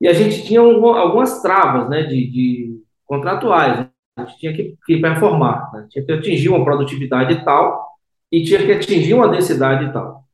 e 0.00 0.08
a 0.08 0.12
gente 0.12 0.44
tinha 0.44 0.62
um, 0.62 0.84
algumas 0.86 1.40
travas 1.40 1.88
né, 1.88 2.02
de, 2.02 2.30
de 2.30 2.82
contratuais. 3.06 3.86
A 4.16 4.24
gente 4.24 4.38
tinha 4.38 4.52
que, 4.52 4.76
que 4.86 5.00
performar, 5.00 5.72
né? 5.72 5.86
tinha 5.90 6.04
que 6.04 6.12
atingir 6.12 6.48
uma 6.48 6.64
produtividade 6.64 7.44
tal 7.44 7.84
e 8.30 8.44
tinha 8.44 8.64
que 8.64 8.72
atingir 8.72 9.14
uma 9.14 9.28
densidade 9.28 9.92
tal. 9.92 10.24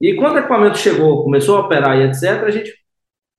E 0.00 0.14
quando 0.14 0.36
o 0.36 0.38
equipamento 0.38 0.78
chegou, 0.78 1.24
começou 1.24 1.56
a 1.56 1.60
operar 1.60 1.98
e 1.98 2.04
etc., 2.04 2.44
a 2.44 2.50
gente 2.50 2.72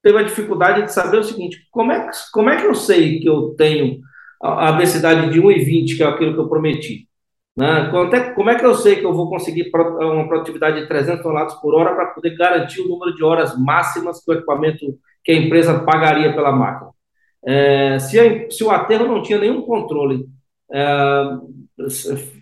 teve 0.02 0.18
a 0.18 0.24
dificuldade 0.24 0.84
de 0.84 0.94
saber 0.94 1.18
o 1.18 1.24
seguinte: 1.24 1.68
como 1.72 1.92
é, 1.92 2.10
como 2.32 2.50
é 2.50 2.60
que 2.60 2.68
eu 2.68 2.76
sei 2.76 3.20
que 3.20 3.28
eu 3.28 3.56
tenho 3.56 4.00
a, 4.42 4.70
a 4.70 4.72
densidade 4.74 5.32
de 5.32 5.42
1,20, 5.42 5.98
que 5.98 6.04
é 6.04 6.08
aquilo 6.08 6.34
que 6.34 6.40
eu 6.40 6.50
prometi? 6.50 7.08
Né? 7.56 7.92
Como 8.36 8.50
é 8.50 8.58
que 8.58 8.66
eu 8.66 8.76
sei 8.76 8.96
que 8.96 9.06
eu 9.06 9.14
vou 9.14 9.30
conseguir 9.30 9.70
uma 9.74 10.28
produtividade 10.28 10.82
de 10.82 10.88
300 10.88 11.22
toneladas 11.22 11.54
por 11.56 11.76
hora 11.76 11.94
para 11.94 12.08
poder 12.08 12.36
garantir 12.36 12.82
o 12.82 12.88
número 12.88 13.14
de 13.14 13.24
horas 13.24 13.58
máximas 13.60 14.24
que 14.24 14.32
o 14.32 14.34
equipamento 14.34 14.86
que 15.24 15.32
a 15.32 15.36
empresa 15.36 15.80
pagaria 15.80 16.34
pela 16.34 16.52
máquina. 16.52 16.92
É, 17.46 18.00
se, 18.00 18.20
a, 18.20 18.50
se, 18.50 18.64
o 18.64 18.70
aterro 18.70 19.08
não 19.08 19.22
tinha 19.22 19.40
nenhum 19.40 19.62
controle 19.64 20.28
é, 20.72 21.38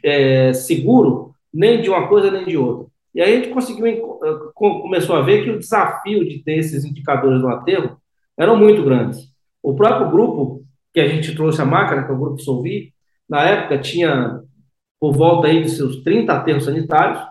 é, 0.03 0.53
seguro, 0.53 1.33
nem 1.53 1.81
de 1.81 1.89
uma 1.89 2.07
coisa 2.07 2.29
nem 2.29 2.45
de 2.45 2.57
outra. 2.57 2.87
E 3.13 3.21
aí 3.21 3.33
a 3.33 3.35
gente 3.37 3.49
conseguiu, 3.49 4.19
começou 4.53 5.15
a 5.15 5.21
ver 5.21 5.43
que 5.43 5.49
o 5.49 5.59
desafio 5.59 6.27
de 6.27 6.43
ter 6.43 6.57
esses 6.57 6.85
indicadores 6.85 7.41
no 7.41 7.49
aterro 7.49 7.97
eram 8.37 8.55
muito 8.55 8.83
grandes. 8.83 9.29
O 9.63 9.75
próprio 9.75 10.11
grupo 10.11 10.63
que 10.93 10.99
a 10.99 11.07
gente 11.07 11.35
trouxe 11.35 11.61
a 11.61 11.65
máquina, 11.65 12.03
que 12.03 12.11
é 12.11 12.15
o 12.15 12.19
grupo 12.19 12.41
Solvi, 12.41 12.93
na 13.27 13.43
época 13.43 13.79
tinha 13.79 14.41
por 14.99 15.13
volta 15.13 15.47
aí 15.47 15.63
de 15.63 15.69
seus 15.69 16.03
30 16.03 16.33
aterros 16.33 16.65
sanitários, 16.65 17.21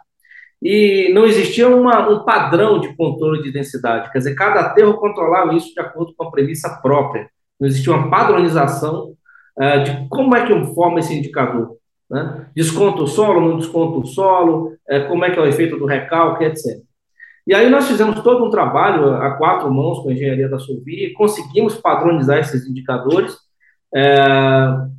e 0.60 1.10
não 1.12 1.24
existia 1.24 1.68
uma, 1.68 2.08
um 2.08 2.24
padrão 2.24 2.80
de 2.80 2.94
controle 2.96 3.42
de 3.42 3.52
densidade. 3.52 4.10
Quer 4.10 4.18
dizer, 4.18 4.34
cada 4.34 4.60
aterro 4.60 4.94
controlava 4.94 5.54
isso 5.54 5.72
de 5.72 5.80
acordo 5.80 6.12
com 6.16 6.24
a 6.24 6.30
premissa 6.30 6.80
própria. 6.82 7.30
Não 7.58 7.68
existia 7.68 7.92
uma 7.92 8.10
padronização 8.10 9.14
uh, 9.58 9.84
de 9.84 10.08
como 10.08 10.36
é 10.36 10.46
que 10.46 10.74
forma 10.74 11.00
esse 11.00 11.14
indicador. 11.14 11.76
Né? 12.10 12.46
Desconta 12.54 13.02
o 13.02 13.06
solo, 13.06 13.40
não 13.40 13.58
desconta 13.58 13.98
o 13.98 14.06
solo, 14.06 14.72
uh, 14.90 15.08
como 15.08 15.24
é 15.24 15.30
que 15.30 15.38
é 15.38 15.42
o 15.42 15.46
efeito 15.46 15.76
do 15.76 15.86
recalque, 15.86 16.44
etc. 16.44 16.82
E 17.46 17.54
aí 17.54 17.70
nós 17.70 17.88
fizemos 17.88 18.20
todo 18.20 18.44
um 18.44 18.50
trabalho 18.50 19.14
a 19.14 19.32
quatro 19.36 19.72
mãos 19.72 20.00
com 20.00 20.10
a 20.10 20.12
engenharia 20.12 20.48
da 20.48 20.58
Solvi 20.58 21.06
e 21.06 21.12
conseguimos 21.14 21.74
padronizar 21.76 22.38
esses 22.38 22.66
indicadores. 22.66 23.34
Uh, 23.94 24.90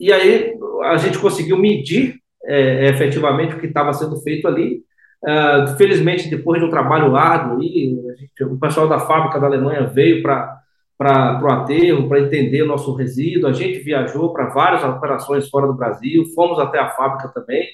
e 0.00 0.12
aí 0.12 0.54
a 0.84 0.96
gente 0.96 1.18
conseguiu 1.18 1.58
medir 1.58 2.16
efetivamente 2.50 3.54
o 3.54 3.60
que 3.60 3.66
estava 3.66 3.92
sendo 3.92 4.16
feito 4.22 4.48
ali 4.48 4.82
Uh, 5.24 5.76
felizmente, 5.76 6.30
depois 6.30 6.60
de 6.60 6.66
um 6.66 6.70
trabalho 6.70 7.16
árduo, 7.16 7.60
aí, 7.60 7.96
gente, 8.16 8.44
o 8.44 8.56
pessoal 8.56 8.88
da 8.88 9.00
fábrica 9.00 9.40
da 9.40 9.46
Alemanha 9.46 9.84
veio 9.84 10.22
para 10.22 10.60
o 10.98 11.48
aterro, 11.48 12.08
para 12.08 12.20
entender 12.20 12.62
o 12.62 12.66
nosso 12.66 12.94
resíduo. 12.94 13.48
A 13.48 13.52
gente 13.52 13.78
viajou 13.78 14.32
para 14.32 14.48
várias 14.48 14.82
operações 14.82 15.48
fora 15.48 15.66
do 15.66 15.74
Brasil, 15.74 16.24
fomos 16.34 16.58
até 16.58 16.78
a 16.78 16.90
fábrica 16.90 17.28
também, 17.28 17.68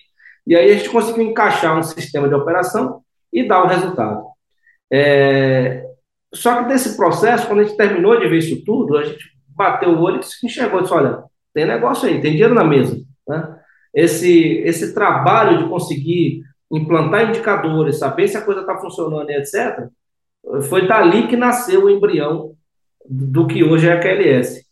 e 0.46 0.54
aí 0.54 0.70
a 0.70 0.76
gente 0.76 0.90
conseguiu 0.90 1.22
encaixar 1.22 1.78
um 1.78 1.82
sistema 1.82 2.28
de 2.28 2.34
operação 2.34 3.02
e 3.32 3.46
dar 3.46 3.62
o 3.62 3.64
um 3.64 3.68
resultado. 3.68 4.24
É... 4.92 5.84
Só 6.34 6.62
que 6.62 6.68
desse 6.68 6.96
processo, 6.96 7.46
quando 7.46 7.60
a 7.60 7.64
gente 7.64 7.76
terminou 7.76 8.18
de 8.18 8.28
ver 8.28 8.38
isso 8.38 8.62
tudo, 8.64 8.98
a 8.98 9.04
gente 9.04 9.24
bateu 9.48 9.90
o 9.90 10.02
olho 10.02 10.20
e 10.20 10.46
enxergou 10.46 10.82
disse: 10.82 10.92
olha, 10.92 11.22
tem 11.54 11.64
negócio 11.64 12.08
aí, 12.08 12.20
tem 12.20 12.32
dinheiro 12.32 12.54
na 12.54 12.64
mesa. 12.64 13.00
Né? 13.26 13.56
Esse, 13.94 14.58
esse 14.58 14.92
trabalho 14.92 15.58
de 15.58 15.68
conseguir 15.68 16.42
implantar 16.70 17.28
indicadores, 17.28 17.98
saber 17.98 18.28
se 18.28 18.36
a 18.36 18.42
coisa 18.42 18.62
está 18.62 18.76
funcionando 18.76 19.30
e 19.30 19.36
etc., 19.36 19.88
foi 20.68 20.86
dali 20.86 21.26
que 21.26 21.36
nasceu 21.36 21.84
o 21.84 21.90
embrião 21.90 22.54
do 23.08 23.46
que 23.46 23.62
hoje 23.62 23.88
é 23.88 23.92
a 23.92 24.00
QLS. 24.00 24.64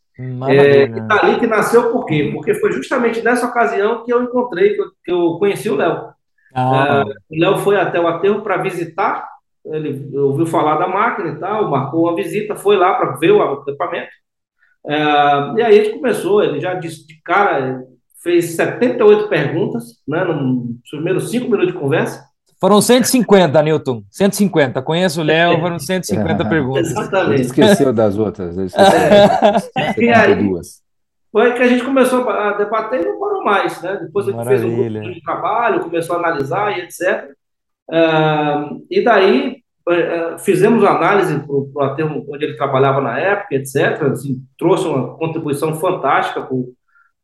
É, 0.49 0.83
e 0.83 1.01
dali 1.01 1.41
que 1.41 1.47
nasceu 1.47 1.91
por 1.91 2.05
quê? 2.05 2.31
Porque 2.33 2.55
foi 2.55 2.73
justamente 2.73 3.23
nessa 3.23 3.47
ocasião 3.47 4.05
que 4.05 4.13
eu 4.13 4.23
encontrei, 4.23 4.75
que 4.75 4.81
eu, 4.81 4.87
que 5.05 5.13
eu 5.13 5.39
conheci 5.39 5.69
o 5.69 5.77
Léo. 5.77 6.13
Ah. 6.55 7.05
É, 7.31 7.35
o 7.35 7.41
Léo 7.41 7.59
foi 7.59 7.77
até 7.77 8.01
o 8.01 8.07
aterro 8.07 8.43
para 8.43 8.59
visitar 8.59 9.27
ele 9.65 10.17
ouviu 10.19 10.47
falar 10.47 10.77
da 10.77 10.89
máquina 10.89 11.31
e 11.31 11.39
tal, 11.39 11.71
marcou 11.71 12.05
uma 12.05 12.17
visita, 12.17 12.57
foi 12.57 12.77
lá 12.77 12.95
para 12.95 13.17
ver 13.17 13.31
o 13.31 13.63
equipamento. 13.63 14.11
É, 14.87 14.95
e 15.57 15.63
aí 15.63 15.81
a 15.81 15.85
gente 15.85 15.97
começou, 15.97 16.43
ele 16.43 16.61
já 16.61 16.75
disse 16.75 17.07
de 17.07 17.21
cara, 17.23 17.85
fez 18.23 18.57
78 18.57 19.29
perguntas, 19.29 19.85
né, 20.07 20.25
nos 20.25 20.91
primeiros 20.91 21.31
cinco 21.31 21.49
minutos 21.49 21.73
de 21.73 21.79
conversa. 21.79 22.25
Foram 22.63 22.81
150, 22.81 23.61
Newton. 23.61 24.05
150. 24.09 24.81
Conheço 24.83 25.21
o 25.21 25.25
Léo, 25.25 25.59
foram 25.59 25.81
150 25.81 26.45
perguntas. 26.49 26.93
Exatamente. 26.93 27.35
Ele 27.35 27.43
esqueceu 27.43 27.93
das 27.93 28.17
outras. 28.17 28.57
Ele 28.57 28.67
esqueceu 28.67 28.99
é. 29.01 29.95
E 29.99 30.09
aí, 30.09 30.49
foi 31.33 31.55
que 31.55 31.61
a 31.61 31.67
gente 31.67 31.83
começou 31.83 32.31
a 32.31 32.53
debater 32.53 33.01
e 33.01 33.05
não 33.05 33.19
parou 33.19 33.43
mais, 33.43 33.83
né? 33.83 33.99
Depois 34.01 34.29
ele 34.29 34.45
fez 34.45 34.63
um 34.63 34.77
grupo 34.77 35.13
de 35.13 35.23
trabalho, 35.23 35.81
começou 35.81 36.15
a 36.15 36.19
analisar 36.21 36.79
e 36.79 36.83
etc. 36.83 37.33
Uh, 37.91 38.87
e 38.89 39.03
daí 39.03 39.57
uh, 39.89 40.39
fizemos 40.39 40.85
análise 40.85 41.37
para 41.41 41.53
o 41.57 41.81
aterro 41.81 42.25
onde 42.29 42.45
ele 42.45 42.57
trabalhava 42.57 43.01
na 43.01 43.19
época, 43.19 43.57
etc. 43.57 44.03
Assim, 44.03 44.41
trouxe 44.57 44.87
uma 44.87 45.17
contribuição 45.17 45.75
fantástica 45.75 46.49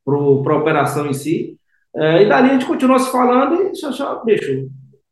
para 0.04 0.52
a 0.52 0.59
operação 0.59 1.07
em 1.07 1.12
si. 1.12 1.57
Uh, 1.95 2.23
e 2.23 2.28
dali 2.28 2.50
a 2.50 2.52
gente 2.54 2.66
continuou 2.66 2.99
se 2.99 3.12
falando 3.12 3.62
e 3.62 3.76
só, 3.76 3.92
só 3.92 4.25
bicho, 4.25 4.68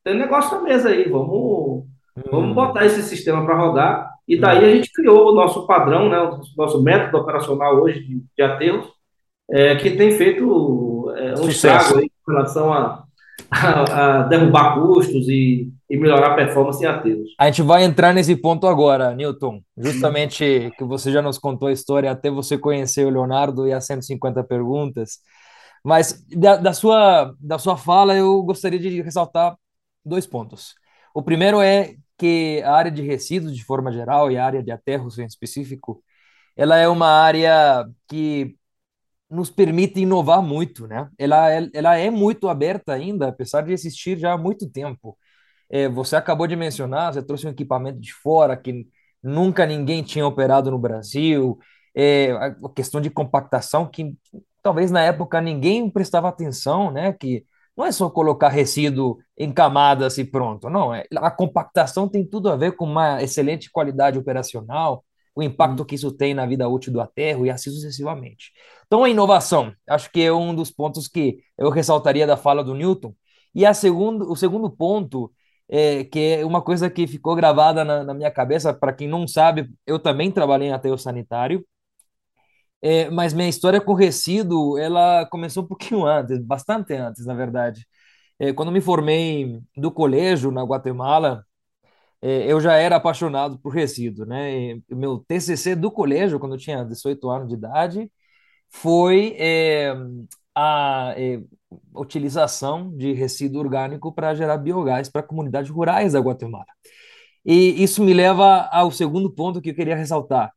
tem 0.06 0.14
negócio 0.14 0.56
na 0.56 0.62
mesa 0.62 0.90
aí, 0.90 1.08
vamos, 1.08 1.28
hum. 1.28 1.84
vamos 2.30 2.54
botar 2.54 2.86
esse 2.86 3.02
sistema 3.02 3.44
para 3.44 3.58
rodar. 3.58 4.08
E 4.28 4.38
daí 4.38 4.64
a 4.64 4.76
gente 4.76 4.92
criou 4.92 5.32
o 5.32 5.34
nosso 5.34 5.66
padrão, 5.66 6.08
né, 6.08 6.20
o 6.20 6.40
nosso 6.56 6.80
método 6.80 7.18
operacional 7.18 7.82
hoje 7.82 7.98
de, 8.04 8.22
de 8.36 8.42
aterros, 8.42 8.86
é, 9.50 9.74
que 9.74 9.90
tem 9.96 10.12
feito 10.12 11.12
é, 11.16 11.34
um 11.40 11.48
estrago 11.48 12.00
em 12.00 12.10
relação 12.26 12.72
a, 12.72 13.04
a, 13.50 14.20
a 14.20 14.22
derrubar 14.22 14.74
custos 14.74 15.28
e, 15.28 15.72
e, 15.90 15.96
melhorar 15.96 16.32
a 16.32 16.34
performance 16.36 16.82
em 16.84 16.86
aterros. 16.86 17.28
A 17.38 17.46
gente 17.46 17.62
vai 17.62 17.82
entrar 17.82 18.14
nesse 18.14 18.36
ponto 18.36 18.68
agora, 18.68 19.12
Newton. 19.12 19.60
Justamente 19.76 20.72
que 20.78 20.84
você 20.84 21.10
já 21.10 21.20
nos 21.20 21.36
contou 21.36 21.66
a 21.66 21.72
história, 21.72 22.12
até 22.12 22.30
você 22.30 22.56
conhecer 22.56 23.04
o 23.06 23.10
Leonardo 23.10 23.66
e 23.66 23.72
as 23.72 23.84
150 23.86 24.44
perguntas. 24.44 25.18
Mas 25.84 26.24
da, 26.36 26.56
da, 26.56 26.72
sua, 26.72 27.34
da 27.40 27.58
sua 27.58 27.76
fala, 27.76 28.14
eu 28.14 28.40
gostaria 28.42 28.78
de 28.78 29.02
ressaltar 29.02 29.56
dois 30.06 30.26
pontos. 30.26 30.74
O 31.14 31.22
primeiro 31.22 31.60
é 31.60 31.96
que 32.18 32.62
a 32.64 32.72
área 32.74 32.90
de 32.90 33.02
resíduos, 33.02 33.56
de 33.56 33.64
forma 33.64 33.92
geral, 33.92 34.30
e 34.30 34.38
a 34.38 34.44
área 34.46 34.62
de 34.62 34.70
aterros 34.70 35.18
em 35.18 35.26
específico, 35.26 36.02
ela 36.56 36.76
é 36.78 36.88
uma 36.88 37.08
área 37.08 37.86
que 38.08 38.56
nos 39.30 39.50
permite 39.50 40.00
inovar 40.00 40.42
muito, 40.42 40.86
né? 40.86 41.08
Ela, 41.18 41.50
ela 41.74 41.96
é 41.96 42.10
muito 42.10 42.48
aberta 42.48 42.92
ainda, 42.92 43.28
apesar 43.28 43.62
de 43.62 43.72
existir 43.72 44.18
já 44.18 44.32
há 44.32 44.38
muito 44.38 44.68
tempo. 44.70 45.18
É, 45.70 45.88
você 45.88 46.16
acabou 46.16 46.46
de 46.46 46.56
mencionar, 46.56 47.12
você 47.14 47.22
trouxe 47.22 47.46
um 47.46 47.50
equipamento 47.50 48.00
de 48.00 48.12
fora 48.12 48.56
que 48.56 48.86
nunca 49.22 49.66
ninguém 49.66 50.02
tinha 50.02 50.26
operado 50.26 50.70
no 50.70 50.78
Brasil, 50.78 51.58
é, 51.94 52.32
a 52.32 52.54
questão 52.74 53.00
de 53.00 53.10
compactação 53.10 53.86
que 53.90 54.14
talvez 54.62 54.90
na 54.90 55.02
época 55.02 55.40
ninguém 55.40 55.90
prestava 55.90 56.28
atenção, 56.28 56.90
né? 56.92 57.12
Que 57.12 57.44
não 57.76 57.84
é 57.84 57.92
só 57.92 58.08
colocar 58.08 58.48
resíduo 58.48 59.18
em 59.36 59.52
camadas 59.52 60.18
e 60.18 60.24
pronto. 60.24 60.70
Não, 60.70 60.94
é, 60.94 61.04
a 61.16 61.30
compactação 61.30 62.08
tem 62.08 62.26
tudo 62.26 62.48
a 62.48 62.56
ver 62.56 62.72
com 62.72 62.84
uma 62.84 63.22
excelente 63.22 63.70
qualidade 63.70 64.18
operacional, 64.18 65.04
o 65.34 65.42
impacto 65.42 65.84
que 65.84 65.94
isso 65.94 66.10
tem 66.10 66.32
na 66.32 66.46
vida 66.46 66.66
útil 66.68 66.92
do 66.92 67.00
aterro 67.00 67.44
e 67.44 67.50
assim 67.50 67.70
sucessivamente. 67.70 68.52
Então, 68.86 69.04
a 69.04 69.10
inovação, 69.10 69.72
acho 69.88 70.10
que 70.10 70.22
é 70.22 70.32
um 70.32 70.54
dos 70.54 70.70
pontos 70.70 71.06
que 71.06 71.38
eu 71.58 71.68
ressaltaria 71.70 72.26
da 72.26 72.36
fala 72.36 72.64
do 72.64 72.74
Newton. 72.74 73.14
E 73.54 73.66
a 73.66 73.74
segundo, 73.74 74.30
o 74.30 74.36
segundo 74.36 74.70
ponto, 74.70 75.30
é, 75.68 76.04
que 76.04 76.38
é 76.40 76.44
uma 76.46 76.62
coisa 76.62 76.88
que 76.88 77.06
ficou 77.06 77.34
gravada 77.34 77.84
na, 77.84 78.02
na 78.04 78.14
minha 78.14 78.30
cabeça, 78.30 78.72
para 78.72 78.92
quem 78.92 79.08
não 79.08 79.26
sabe, 79.28 79.68
eu 79.86 79.98
também 79.98 80.30
trabalhei 80.30 80.68
em 80.68 80.72
aterro 80.72 80.96
sanitário, 80.98 81.64
é, 82.82 83.10
mas 83.10 83.32
minha 83.32 83.48
história 83.48 83.80
com 83.80 83.94
resíduo, 83.94 84.78
ela 84.78 85.26
começou 85.26 85.64
um 85.64 85.66
pouquinho 85.66 86.04
antes, 86.06 86.38
bastante 86.44 86.94
antes, 86.94 87.26
na 87.26 87.34
verdade. 87.34 87.86
É, 88.38 88.52
quando 88.52 88.72
me 88.72 88.80
formei 88.80 89.60
do 89.76 89.90
colégio 89.90 90.50
na 90.50 90.62
Guatemala, 90.62 91.44
é, 92.22 92.50
eu 92.52 92.60
já 92.60 92.74
era 92.76 92.96
apaixonado 92.96 93.58
por 93.60 93.70
resíduo, 93.74 94.26
né? 94.26 94.52
E 94.52 94.82
meu 94.90 95.18
TCC 95.28 95.76
do 95.76 95.90
colégio, 95.90 96.38
quando 96.40 96.54
eu 96.54 96.58
tinha 96.58 96.84
18 96.84 97.30
anos 97.30 97.48
de 97.48 97.54
idade, 97.54 98.10
foi 98.70 99.36
é, 99.38 99.94
a 100.54 101.14
é, 101.16 101.42
utilização 101.94 102.96
de 102.96 103.12
resíduo 103.12 103.60
orgânico 103.60 104.12
para 104.12 104.34
gerar 104.34 104.58
biogás 104.58 105.08
para 105.10 105.22
comunidades 105.22 105.70
rurais 105.70 106.12
da 106.14 106.20
Guatemala. 106.20 106.66
E 107.44 107.82
isso 107.82 108.02
me 108.04 108.14
leva 108.14 108.68
ao 108.72 108.90
segundo 108.90 109.30
ponto 109.32 109.60
que 109.62 109.70
eu 109.70 109.74
queria 109.74 109.96
ressaltar 109.96 110.52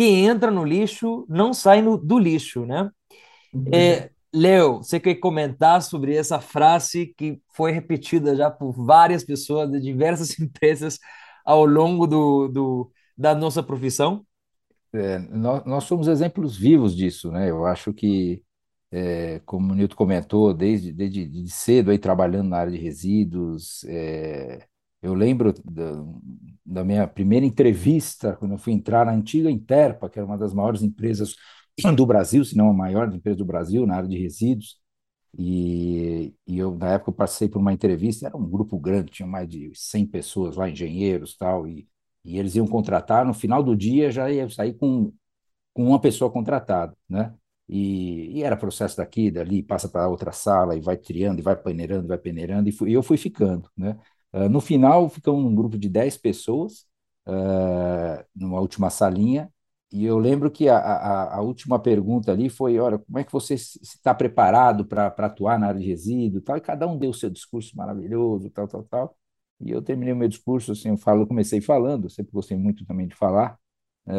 quem 0.00 0.24
entra 0.24 0.50
no 0.50 0.64
lixo 0.64 1.26
não 1.28 1.52
sai 1.52 1.82
no, 1.82 1.98
do 1.98 2.18
lixo, 2.18 2.64
né? 2.64 2.90
Uhum. 3.52 3.68
É, 3.70 4.10
Leo, 4.34 4.78
você 4.78 4.98
quer 4.98 5.16
comentar 5.16 5.82
sobre 5.82 6.16
essa 6.16 6.40
frase 6.40 7.12
que 7.18 7.38
foi 7.52 7.70
repetida 7.70 8.34
já 8.34 8.50
por 8.50 8.72
várias 8.72 9.22
pessoas 9.22 9.70
de 9.70 9.78
diversas 9.78 10.30
empresas 10.40 10.98
ao 11.44 11.66
longo 11.66 12.06
do, 12.06 12.48
do 12.48 12.90
da 13.14 13.34
nossa 13.34 13.62
profissão? 13.62 14.24
É, 14.94 15.18
nós, 15.18 15.66
nós, 15.66 15.84
somos 15.84 16.08
exemplos 16.08 16.56
vivos 16.56 16.96
disso, 16.96 17.30
né? 17.30 17.50
Eu 17.50 17.66
acho 17.66 17.92
que, 17.92 18.42
é, 18.90 19.42
como 19.44 19.70
o 19.70 19.76
Nilton 19.76 19.96
comentou, 19.96 20.54
desde, 20.54 20.94
desde 20.94 21.46
cedo 21.50 21.90
aí 21.90 21.98
trabalhando 21.98 22.48
na 22.48 22.56
área 22.56 22.72
de 22.72 22.78
resíduos, 22.78 23.84
é, 23.84 24.66
eu 25.02 25.14
lembro 25.14 25.52
da, 25.64 26.04
da, 26.64 26.84
minha 26.84 27.06
primeira 27.06 27.46
entrevista, 27.46 28.36
quando 28.36 28.52
eu 28.52 28.58
fui 28.58 28.72
entrar 28.72 29.06
na 29.06 29.12
antiga 29.12 29.50
Interpa, 29.50 30.08
que 30.10 30.18
era 30.18 30.26
uma 30.26 30.38
das 30.38 30.52
maiores 30.52 30.82
empresas 30.82 31.34
do 31.96 32.06
Brasil, 32.06 32.44
se 32.44 32.56
não 32.56 32.70
a 32.70 32.72
maior 32.72 33.12
empresa 33.12 33.38
do 33.38 33.44
Brasil 33.44 33.86
na 33.86 33.96
área 33.96 34.08
de 34.08 34.18
resíduos. 34.18 34.78
E, 35.38 36.34
e 36.46 36.58
eu, 36.58 36.76
na 36.76 36.94
época, 36.94 37.10
eu 37.10 37.14
passei 37.14 37.48
por 37.48 37.60
uma 37.60 37.72
entrevista, 37.72 38.26
era 38.26 38.36
um 38.36 38.48
grupo 38.48 38.78
grande, 38.78 39.12
tinha 39.12 39.26
mais 39.28 39.48
de 39.48 39.70
100 39.74 40.06
pessoas 40.06 40.56
lá, 40.56 40.68
engenheiros 40.68 41.36
tal, 41.36 41.66
e, 41.68 41.88
e 42.24 42.38
eles 42.38 42.54
iam 42.56 42.66
contratar, 42.66 43.24
no 43.24 43.32
final 43.34 43.62
do 43.62 43.76
dia 43.76 44.10
já 44.10 44.30
ia 44.30 44.48
sair 44.50 44.74
com, 44.74 45.12
com 45.74 45.84
uma 45.86 46.00
pessoa 46.00 46.30
contratada, 46.30 46.96
né? 47.08 47.34
E, 47.68 48.38
e, 48.38 48.42
era 48.42 48.56
processo 48.56 48.96
daqui, 48.96 49.30
dali, 49.30 49.62
passa 49.62 49.88
para 49.88 50.08
outra 50.08 50.32
sala 50.32 50.76
e 50.76 50.80
vai 50.80 50.96
triando, 50.96 51.40
e 51.40 51.42
vai 51.42 51.56
peneirando, 51.56 52.08
vai 52.08 52.18
peneirando, 52.18 52.68
e, 52.68 52.72
fui, 52.72 52.90
e 52.90 52.94
eu 52.94 53.02
fui 53.02 53.16
ficando, 53.16 53.70
né? 53.76 53.96
Uh, 54.32 54.48
no 54.48 54.60
final, 54.60 55.08
ficamos 55.08 55.44
um 55.44 55.54
grupo 55.54 55.76
de 55.78 55.88
10 55.88 56.16
pessoas, 56.16 56.86
uh, 57.26 58.24
numa 58.34 58.60
última 58.60 58.90
salinha, 58.90 59.52
e 59.92 60.04
eu 60.04 60.18
lembro 60.18 60.50
que 60.50 60.68
a, 60.68 60.78
a, 60.78 61.36
a, 61.38 61.40
última 61.40 61.78
pergunta 61.78 62.30
ali 62.30 62.48
foi: 62.48 62.78
olha, 62.78 62.98
como 62.98 63.18
é 63.18 63.24
que 63.24 63.32
você 63.32 63.54
está 63.54 64.14
preparado 64.14 64.84
para 64.86 65.08
atuar 65.08 65.58
na 65.58 65.66
área 65.68 65.80
de 65.80 65.86
resíduo? 65.86 66.40
Tal, 66.40 66.56
e 66.56 66.60
cada 66.60 66.86
um 66.86 66.96
deu 66.96 67.12
seu 67.12 67.28
discurso 67.28 67.76
maravilhoso, 67.76 68.48
tal, 68.50 68.68
tal, 68.68 68.84
tal. 68.84 69.16
E 69.60 69.70
eu 69.70 69.82
terminei 69.82 70.12
o 70.14 70.16
meu 70.16 70.28
discurso, 70.28 70.72
assim, 70.72 70.90
eu 70.90 70.96
falo, 70.96 71.26
comecei 71.26 71.60
falando, 71.60 72.08
sempre 72.08 72.32
gostei 72.32 72.56
muito 72.56 72.86
também 72.86 73.06
de 73.08 73.14
falar, 73.16 73.58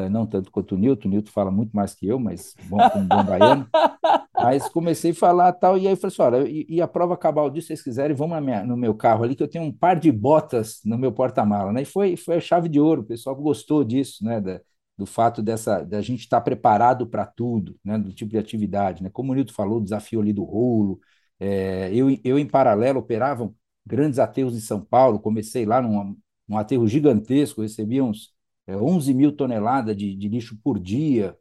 não 0.10 0.26
tanto 0.26 0.52
quanto 0.52 0.76
o 0.76 0.78
Nilton, 0.78 1.08
o 1.08 1.12
Nilton 1.12 1.32
fala 1.32 1.52
muito 1.52 1.76
mais 1.76 1.94
que 1.94 2.08
eu, 2.08 2.20
mas 2.20 2.56
bom, 2.70 2.78
como 2.90 3.06
bom 3.06 3.24
baiano. 3.24 3.68
Mas 4.44 4.68
comecei 4.68 5.12
a 5.12 5.14
falar 5.16 5.54
tal, 5.54 5.78
e 5.78 5.88
aí 5.88 5.94
eu 5.94 5.98
falei 5.98 6.14
assim: 6.14 6.22
olha, 6.22 6.50
e, 6.50 6.66
e 6.68 6.82
a 6.82 6.88
prova 6.88 7.16
cabal 7.16 7.50
disso, 7.50 7.68
se 7.68 7.74
vocês 7.76 7.84
quiserem, 7.84 8.16
vamos 8.16 8.42
minha, 8.44 8.64
no 8.66 8.76
meu 8.76 8.96
carro 8.96 9.24
ali, 9.24 9.36
que 9.36 9.44
eu 9.44 9.48
tenho 9.48 9.64
um 9.64 9.72
par 9.72 10.00
de 10.00 10.12
botas 10.12 10.82
no 10.84 10.98
meu 10.98 11.12
porta-mala, 11.12 11.72
né? 11.72 11.84
E 11.84 11.86
foi, 11.86 12.16
foi 12.18 12.38
a 12.38 12.40
chave 12.40 12.68
de 12.68 12.80
ouro, 12.80 13.02
o 13.02 13.06
pessoal 13.06 13.36
gostou 13.36 13.84
disso, 13.84 14.26
né? 14.26 14.42
Da, 14.42 14.60
do 14.98 15.06
fato 15.06 15.42
dessa 15.42 15.84
da 15.84 16.02
gente 16.02 16.22
estar 16.22 16.42
preparado 16.42 17.08
para 17.08 17.26
tudo, 17.26 17.78
né? 17.84 17.98
Do 17.98 18.14
tipo 18.14 18.32
de 18.32 18.38
atividade, 18.38 19.04
né? 19.04 19.10
Como 19.12 19.32
o 19.32 19.36
Nilton 19.36 19.54
falou, 19.54 19.78
o 19.80 19.84
desafio 19.84 20.22
ali 20.22 20.34
do 20.34 20.44
rolo. 20.44 21.00
É, 21.40 21.90
eu, 21.94 22.08
eu, 22.24 22.38
em 22.40 22.48
paralelo, 22.48 23.00
operava 23.00 23.52
grandes 23.86 24.20
aterros 24.20 24.56
em 24.56 24.60
São 24.60 24.80
Paulo, 24.84 25.20
comecei 25.20 25.66
lá 25.66 25.82
num, 25.82 26.16
num 26.48 26.58
aterro 26.58 26.88
gigantesco, 26.88 27.62
recebia 27.62 28.04
uns 28.04 28.32
é, 28.68 28.76
11 28.76 29.14
mil 29.14 29.32
toneladas 29.36 29.96
de, 29.96 30.16
de 30.16 30.28
lixo 30.30 30.58
por 30.64 30.80
dia, 30.80 31.38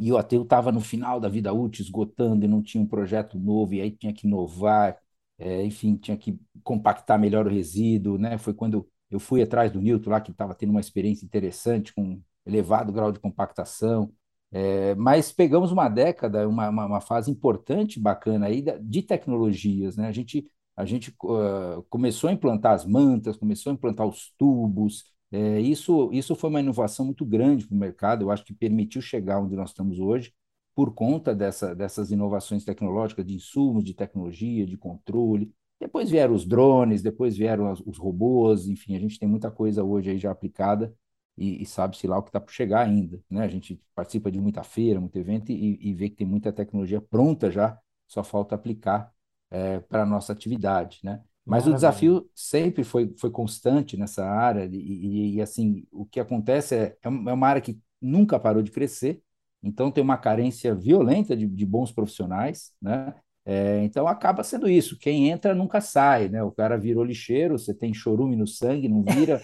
e 0.00 0.12
o 0.12 0.18
aterro 0.18 0.42
estava 0.42 0.72
no 0.72 0.80
final 0.80 1.20
da 1.20 1.28
vida 1.28 1.52
útil, 1.52 1.82
esgotando, 1.84 2.44
e 2.44 2.48
não 2.48 2.62
tinha 2.62 2.82
um 2.82 2.86
projeto 2.86 3.38
novo, 3.38 3.74
e 3.74 3.80
aí 3.80 3.90
tinha 3.90 4.12
que 4.12 4.26
inovar, 4.26 4.98
é, 5.38 5.64
enfim, 5.64 5.96
tinha 5.96 6.16
que 6.16 6.38
compactar 6.62 7.18
melhor 7.18 7.46
o 7.46 7.50
resíduo, 7.50 8.18
né? 8.18 8.38
Foi 8.38 8.54
quando 8.54 8.88
eu 9.10 9.20
fui 9.20 9.42
atrás 9.42 9.70
do 9.72 9.80
Newton 9.80 10.10
lá, 10.10 10.20
que 10.20 10.32
estava 10.32 10.54
tendo 10.54 10.70
uma 10.70 10.80
experiência 10.80 11.24
interessante, 11.24 11.94
com 11.94 12.20
elevado 12.46 12.92
grau 12.92 13.12
de 13.12 13.20
compactação, 13.20 14.12
é, 14.52 14.94
mas 14.94 15.32
pegamos 15.32 15.72
uma 15.72 15.88
década, 15.88 16.48
uma, 16.48 16.68
uma, 16.68 16.86
uma, 16.86 17.00
fase 17.00 17.30
importante, 17.30 17.98
bacana 18.00 18.46
aí 18.46 18.64
de 18.82 19.02
tecnologias, 19.02 19.96
né? 19.96 20.06
A 20.08 20.12
gente, 20.12 20.46
a 20.76 20.84
gente 20.84 21.10
uh, 21.24 21.82
começou 21.90 22.30
a 22.30 22.32
implantar 22.32 22.72
as 22.72 22.84
mantas, 22.86 23.36
começou 23.36 23.70
a 23.70 23.74
implantar 23.74 24.06
os 24.06 24.32
tubos, 24.38 25.04
é, 25.34 25.60
isso, 25.60 26.10
isso 26.12 26.36
foi 26.36 26.48
uma 26.48 26.60
inovação 26.60 27.04
muito 27.04 27.24
grande 27.24 27.66
para 27.66 27.74
o 27.74 27.78
mercado, 27.78 28.22
eu 28.22 28.30
acho 28.30 28.44
que 28.44 28.54
permitiu 28.54 29.02
chegar 29.02 29.40
onde 29.40 29.56
nós 29.56 29.70
estamos 29.70 29.98
hoje, 29.98 30.32
por 30.76 30.94
conta 30.94 31.34
dessa, 31.34 31.74
dessas 31.74 32.12
inovações 32.12 32.64
tecnológicas, 32.64 33.26
de 33.26 33.34
insumos, 33.34 33.82
de 33.84 33.94
tecnologia, 33.94 34.64
de 34.64 34.76
controle. 34.76 35.52
Depois 35.80 36.08
vieram 36.08 36.34
os 36.34 36.46
drones, 36.46 37.02
depois 37.02 37.36
vieram 37.36 37.72
os 37.84 37.98
robôs, 37.98 38.68
enfim, 38.68 38.94
a 38.94 39.00
gente 39.00 39.18
tem 39.18 39.28
muita 39.28 39.50
coisa 39.50 39.82
hoje 39.82 40.10
aí 40.10 40.18
já 40.18 40.30
aplicada 40.30 40.94
e, 41.36 41.62
e 41.62 41.66
sabe-se 41.66 42.06
lá 42.06 42.16
o 42.18 42.22
que 42.22 42.28
está 42.28 42.40
por 42.40 42.52
chegar 42.52 42.82
ainda. 42.86 43.20
Né? 43.28 43.44
A 43.44 43.48
gente 43.48 43.80
participa 43.94 44.30
de 44.30 44.40
muita 44.40 44.62
feira, 44.62 45.00
muito 45.00 45.18
evento 45.18 45.50
e, 45.50 45.78
e 45.80 45.94
vê 45.94 46.08
que 46.08 46.16
tem 46.16 46.26
muita 46.26 46.52
tecnologia 46.52 47.00
pronta 47.00 47.50
já, 47.50 47.76
só 48.06 48.22
falta 48.22 48.54
aplicar 48.54 49.12
é, 49.50 49.80
para 49.80 50.02
a 50.02 50.06
nossa 50.06 50.32
atividade. 50.32 51.00
Né? 51.02 51.20
Mas 51.46 51.66
Maravilha. 51.66 51.72
o 51.72 51.74
desafio 51.74 52.30
sempre 52.34 52.84
foi, 52.84 53.14
foi 53.18 53.30
constante 53.30 53.96
nessa 53.96 54.24
área, 54.26 54.64
e, 54.64 54.76
e, 54.76 55.34
e 55.36 55.42
assim, 55.42 55.86
o 55.92 56.06
que 56.06 56.18
acontece 56.18 56.74
é, 56.74 56.82
é, 56.82 56.98
é 57.04 57.08
uma 57.08 57.48
área 57.48 57.60
que 57.60 57.78
nunca 58.00 58.38
parou 58.38 58.62
de 58.62 58.70
crescer, 58.70 59.20
então 59.62 59.90
tem 59.90 60.02
uma 60.02 60.16
carência 60.18 60.74
violenta 60.74 61.36
de, 61.36 61.46
de 61.46 61.66
bons 61.66 61.92
profissionais, 61.92 62.72
né? 62.80 63.14
É, 63.46 63.82
então 63.84 64.08
acaba 64.08 64.42
sendo 64.42 64.68
isso, 64.68 64.98
quem 64.98 65.28
entra 65.30 65.54
nunca 65.54 65.80
sai, 65.80 66.28
né? 66.28 66.42
O 66.42 66.50
cara 66.50 66.78
virou 66.78 67.04
lixeiro, 67.04 67.58
você 67.58 67.74
tem 67.74 67.92
chorume 67.92 68.36
no 68.36 68.46
sangue, 68.46 68.88
não 68.88 69.02
vira, 69.02 69.40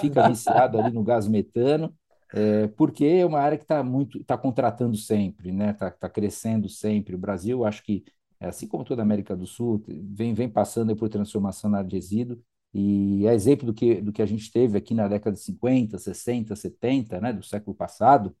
fica 0.00 0.28
viciado 0.28 0.78
ali 0.78 0.92
no 0.92 1.02
gás 1.02 1.26
metano, 1.26 1.94
é, 2.34 2.66
porque 2.68 3.04
é 3.06 3.26
uma 3.26 3.40
área 3.40 3.56
que 3.56 3.64
está 3.64 3.82
muito, 3.82 4.18
está 4.20 4.36
contratando 4.36 4.96
sempre, 4.96 5.50
né? 5.50 5.70
Está 5.70 5.90
tá 5.90 6.08
crescendo 6.10 6.68
sempre. 6.68 7.14
O 7.14 7.18
Brasil, 7.18 7.64
acho 7.64 7.82
que, 7.82 8.04
assim 8.40 8.66
como 8.66 8.84
toda 8.84 9.02
a 9.02 9.04
América 9.04 9.36
do 9.36 9.46
Sul, 9.46 9.82
vem, 9.86 10.34
vem 10.34 10.48
passando 10.48 10.94
por 10.96 11.08
transformação 11.08 11.70
na 11.70 11.78
área 11.78 11.88
de 11.88 11.96
resíduo, 11.96 12.42
e 12.72 13.26
é 13.26 13.34
exemplo 13.34 13.66
do 13.66 13.74
que, 13.74 14.00
do 14.00 14.12
que 14.12 14.22
a 14.22 14.26
gente 14.26 14.52
teve 14.52 14.76
aqui 14.78 14.94
na 14.94 15.08
década 15.08 15.34
de 15.34 15.42
50, 15.42 15.98
60, 15.98 16.54
70, 16.54 17.20
né, 17.20 17.32
do 17.32 17.44
século 17.44 17.74
passado, 17.74 18.34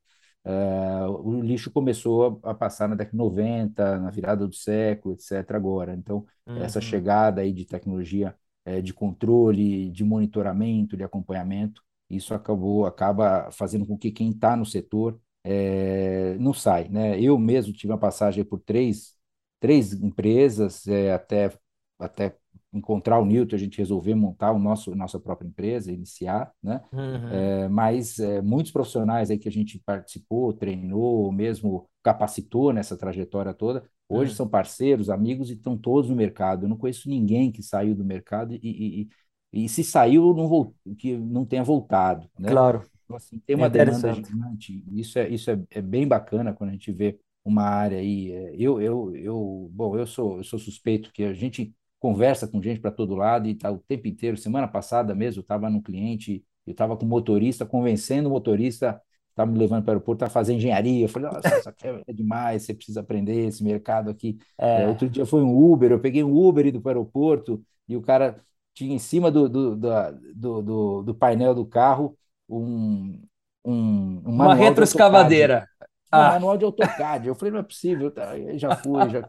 é, 0.44 1.06
o 1.06 1.42
lixo 1.42 1.70
começou 1.70 2.40
a, 2.42 2.50
a, 2.52 2.54
passar 2.54 2.88
na 2.88 2.94
década 2.94 3.12
de 3.12 3.18
90, 3.18 3.98
na 3.98 4.10
virada 4.10 4.46
do 4.46 4.54
século, 4.54 5.14
etc. 5.14 5.56
agora. 5.56 5.94
Então, 5.94 6.24
uhum. 6.46 6.56
essa 6.62 6.80
chegada 6.80 7.40
aí 7.40 7.52
de 7.52 7.64
tecnologia 7.66 8.34
é, 8.64 8.80
de 8.80 8.94
controle, 8.94 9.90
de 9.90 10.04
monitoramento, 10.04 10.96
de 10.96 11.04
acompanhamento, 11.04 11.82
isso 12.08 12.32
acabou 12.34 12.86
acaba 12.86 13.50
fazendo 13.50 13.86
com 13.86 13.98
que 13.98 14.10
quem 14.10 14.30
está 14.30 14.56
no 14.56 14.64
setor 14.64 15.20
é, 15.44 16.36
não 16.38 16.52
sai, 16.54 16.88
né? 16.88 17.20
Eu 17.20 17.38
mesmo 17.38 17.72
tive 17.72 17.92
uma 17.92 17.98
passagem 17.98 18.44
por 18.44 18.60
três, 18.60 19.14
três 19.60 19.92
empresas 19.92 20.86
é, 20.86 21.12
até 21.12 21.52
até 21.98 22.36
encontrar 22.72 23.18
o 23.18 23.24
Newton, 23.24 23.56
a 23.56 23.58
gente 23.58 23.78
resolveu 23.78 24.16
montar 24.16 24.52
o 24.52 24.58
nosso 24.58 24.94
nossa 24.94 25.18
própria 25.18 25.48
empresa, 25.48 25.92
iniciar, 25.92 26.52
né? 26.62 26.82
Uhum. 26.92 27.28
É, 27.28 27.68
mas 27.68 28.18
é, 28.18 28.42
muitos 28.42 28.72
profissionais 28.72 29.30
aí 29.30 29.38
que 29.38 29.48
a 29.48 29.52
gente 29.52 29.80
participou, 29.84 30.52
treinou, 30.52 31.32
mesmo 31.32 31.88
capacitou 32.02 32.72
nessa 32.72 32.96
trajetória 32.96 33.54
toda, 33.54 33.84
hoje 34.08 34.32
uhum. 34.32 34.36
são 34.36 34.48
parceiros, 34.48 35.10
amigos 35.10 35.50
e 35.50 35.54
estão 35.54 35.76
todos 35.76 36.10
no 36.10 36.16
mercado. 36.16 36.64
Eu 36.64 36.68
não 36.68 36.76
conheço 36.76 37.08
ninguém 37.08 37.50
que 37.50 37.62
saiu 37.62 37.94
do 37.94 38.04
mercado 38.04 38.54
e, 38.54 38.60
e, 38.62 39.08
e, 39.52 39.64
e 39.64 39.68
se 39.68 39.82
saiu, 39.82 40.34
não 40.34 40.46
volt... 40.46 40.72
que 40.98 41.16
não 41.16 41.44
tenha 41.44 41.64
voltado, 41.64 42.28
né? 42.38 42.50
Claro. 42.50 42.82
Então, 43.04 43.16
assim, 43.16 43.38
tem 43.38 43.56
uma 43.56 43.66
é 43.66 43.70
demanda 43.70 44.12
gigante. 44.12 44.84
Isso 44.92 45.18
é 45.18 45.28
isso 45.28 45.50
é, 45.50 45.58
é 45.70 45.80
bem 45.80 46.06
bacana 46.06 46.52
quando 46.52 46.70
a 46.70 46.72
gente 46.74 46.92
vê 46.92 47.18
uma 47.48 47.64
área 47.64 47.98
aí. 47.98 48.32
É, 48.32 48.54
eu 48.56 48.80
eu 48.80 49.14
eu 49.16 49.70
bom, 49.72 49.96
eu 49.98 50.06
sou 50.06 50.38
eu 50.38 50.44
sou 50.44 50.58
suspeito 50.58 51.12
que 51.12 51.24
a 51.24 51.32
gente 51.32 51.74
conversa 51.98 52.46
com 52.46 52.62
gente 52.62 52.80
para 52.80 52.90
todo 52.90 53.14
lado 53.14 53.48
e 53.48 53.52
está 53.52 53.70
o 53.70 53.78
tempo 53.78 54.06
inteiro. 54.08 54.36
Semana 54.36 54.68
passada 54.68 55.14
mesmo, 55.14 55.40
eu 55.40 55.42
estava 55.42 55.68
no 55.68 55.82
cliente, 55.82 56.44
eu 56.66 56.72
estava 56.72 56.96
com 56.96 57.04
o 57.04 57.08
motorista, 57.08 57.66
convencendo 57.66 58.28
o 58.28 58.32
motorista, 58.32 59.00
estava 59.30 59.50
me 59.50 59.58
levando 59.58 59.82
para 59.82 59.90
o 59.90 59.94
aeroporto 59.94 60.24
a 60.24 60.30
fazer 60.30 60.54
engenharia. 60.54 61.04
Eu 61.04 61.08
falei, 61.08 61.30
nossa, 61.30 61.58
isso 61.58 61.68
aqui 61.68 61.86
é 61.86 62.12
demais, 62.12 62.62
você 62.62 62.74
precisa 62.74 63.00
aprender 63.00 63.46
esse 63.46 63.62
mercado 63.64 64.10
aqui. 64.10 64.38
É. 64.56 64.82
É, 64.82 64.88
outro 64.88 65.08
dia 65.08 65.26
foi 65.26 65.42
um 65.42 65.56
Uber, 65.56 65.90
eu 65.90 66.00
peguei 66.00 66.22
um 66.22 66.36
Uber 66.36 66.66
e 66.66 66.72
do 66.72 66.80
para 66.80 66.90
o 66.90 67.00
aeroporto 67.00 67.62
e 67.88 67.96
o 67.96 68.02
cara 68.02 68.36
tinha 68.74 68.94
em 68.94 68.98
cima 68.98 69.30
do, 69.30 69.48
do, 69.48 69.76
do, 69.76 70.62
do, 70.62 71.02
do 71.02 71.14
painel 71.14 71.54
do 71.54 71.66
carro 71.66 72.16
um, 72.48 73.20
um, 73.64 74.22
uma 74.24 74.54
retroescavadeira. 74.54 75.68
Ah. 76.10 76.32
manual 76.32 76.56
de 76.56 76.64
AutoCAD. 76.64 77.28
Eu 77.28 77.34
falei, 77.34 77.52
não 77.52 77.60
é 77.60 77.62
possível, 77.62 78.10
tá, 78.10 78.32
já 78.56 78.76
fui, 78.76 79.08
já. 79.10 79.26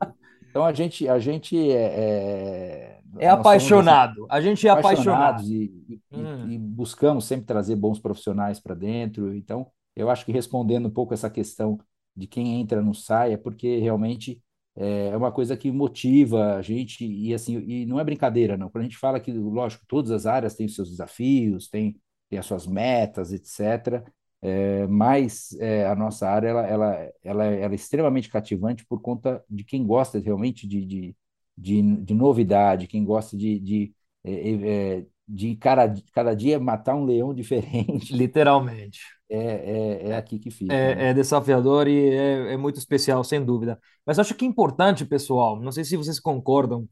Então 0.50 0.66
a 0.66 0.74
gente, 0.74 1.08
a 1.08 1.20
gente 1.20 1.56
é, 1.72 1.76
é, 1.76 3.00
é 3.20 3.30
apaixonado. 3.30 4.26
a 4.30 4.42
gente 4.42 4.68
é 4.68 4.72
apaixonado 4.72 5.44
e, 5.44 6.02
hum. 6.12 6.50
e, 6.50 6.58
buscamos 6.58 7.26
sempre 7.26 7.46
trazer 7.46 7.76
bons 7.76 8.00
profissionais 8.00 8.60
para 8.60 8.74
dentro. 8.74 9.34
Então 9.36 9.68
eu 9.96 10.10
acho 10.10 10.26
que 10.26 10.32
respondendo 10.32 10.88
um 10.88 10.92
pouco 10.92 11.14
essa 11.14 11.30
questão 11.30 11.78
de 12.16 12.26
quem 12.26 12.60
entra 12.60 12.82
não 12.82 12.94
sai 12.94 13.34
é 13.34 13.38
porque 13.38 13.78
realmente 13.78 14.42
é, 14.76 15.10
é 15.10 15.18
uma 15.18 15.32
coisa 15.32 15.56
que 15.56 15.72
motiva 15.72 16.56
a 16.56 16.62
gente 16.62 17.06
e 17.06 17.34
assim 17.34 17.60
e 17.68 17.86
não 17.86 18.00
é 18.00 18.04
brincadeira 18.04 18.58
não. 18.58 18.70
Quando 18.70 18.82
a 18.82 18.88
gente 18.88 18.98
fala 18.98 19.20
que 19.20 19.32
lógico 19.32 19.86
todas 19.88 20.10
as 20.10 20.26
áreas 20.26 20.56
têm 20.56 20.66
os 20.66 20.76
seus 20.76 20.90
desafios, 20.90 21.68
têm, 21.68 21.96
têm 22.28 22.40
as 22.40 22.46
suas 22.46 22.66
metas, 22.66 23.32
etc. 23.32 24.04
É, 24.42 24.88
mas 24.88 25.52
é, 25.60 25.86
a 25.86 25.96
nossa 25.96 26.30
área 26.30 26.48
ela, 26.48 26.66
ela, 26.66 27.12
ela, 27.24 27.46
ela, 27.46 27.74
é 27.74 27.76
extremamente 27.76 28.30
cativante 28.30 28.86
por 28.86 29.02
conta 29.02 29.44
de 29.50 29.66
quem 29.66 29.86
gosta 29.86 30.18
realmente 30.20 30.66
de, 30.66 30.86
de, 30.86 31.16
de, 31.58 31.82
de 31.82 32.14
novidade, 32.14 32.88
quem 32.88 33.04
gosta 33.04 33.36
de, 33.36 33.60
de, 33.60 33.94
é, 34.24 35.00
é 35.00 35.06
de 35.28 35.56
cada, 35.58 35.94
cada 36.14 36.34
dia 36.34 36.60
matar 36.60 36.96
um 36.96 37.06
leão 37.06 37.34
diferente. 37.36 38.16
Literalmente. 38.16 39.00
É, 39.30 39.38
é, 39.38 40.10
é 40.10 40.16
aqui 40.16 40.40
que 40.40 40.50
fica. 40.50 40.74
É, 40.74 40.96
né? 40.96 41.10
é 41.10 41.14
desafiador 41.14 41.88
e 41.88 42.10
é, 42.10 42.54
é, 42.54 42.58
muito 42.58 42.80
especial, 42.80 43.24
sem 43.24 43.44
dúvida. 43.44 43.80
Mas 44.06 44.18
acho 44.18 44.34
que 44.34 44.44
é 44.44 44.48
importante, 44.48 45.06
pessoal, 45.06 45.60
não 45.62 45.72
sei 45.72 45.84
se 45.84 45.96
vocês 45.96 46.20
concordam, 46.20 46.90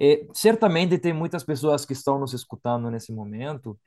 é, 0.00 0.26
certamente 0.32 0.98
tem 0.98 1.12
muitas 1.12 1.44
pessoas 1.44 1.84
que 1.84 1.92
estão 1.92 2.18
nos 2.18 2.32
escutando 2.32 2.90
nesse 2.90 3.12
momento 3.12 3.78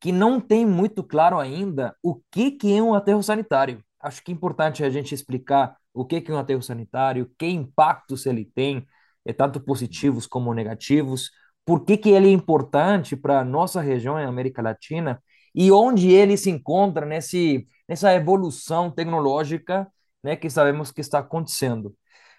que 0.00 0.12
não 0.12 0.40
tem 0.40 0.66
muito 0.66 1.04
claro 1.04 1.38
ainda 1.38 1.94
o 2.02 2.20
que, 2.30 2.52
que 2.52 2.74
é 2.76 2.82
um 2.82 2.94
aterro 2.94 3.22
sanitário. 3.22 3.84
Acho 4.00 4.22
que 4.22 4.32
é 4.32 4.34
importante 4.34 4.82
a 4.82 4.90
gente 4.90 5.14
explicar 5.14 5.76
o 5.92 6.04
que, 6.06 6.20
que 6.20 6.30
é 6.30 6.34
um 6.34 6.38
aterro 6.38 6.62
sanitário, 6.62 7.30
que 7.38 7.46
impactos 7.46 8.26
ele 8.26 8.44
tem, 8.44 8.86
é, 9.24 9.32
tanto 9.32 9.60
positivos 9.60 10.26
como 10.26 10.54
negativos, 10.54 11.30
por 11.64 11.84
que, 11.84 11.96
que 11.96 12.10
ele 12.10 12.28
é 12.28 12.32
importante 12.32 13.16
para 13.16 13.40
a 13.40 13.44
nossa 13.44 13.80
região 13.80 14.18
em 14.18 14.24
América 14.24 14.62
Latina 14.62 15.22
e 15.54 15.70
onde 15.70 16.10
ele 16.10 16.36
se 16.36 16.50
encontra 16.50 17.04
nesse, 17.04 17.66
nessa 17.88 18.14
evolução 18.14 18.90
tecnológica 18.90 19.86
né, 20.22 20.36
que 20.36 20.48
sabemos 20.50 20.90
que 20.90 21.00
está 21.00 21.18
acontecendo. 21.18 21.94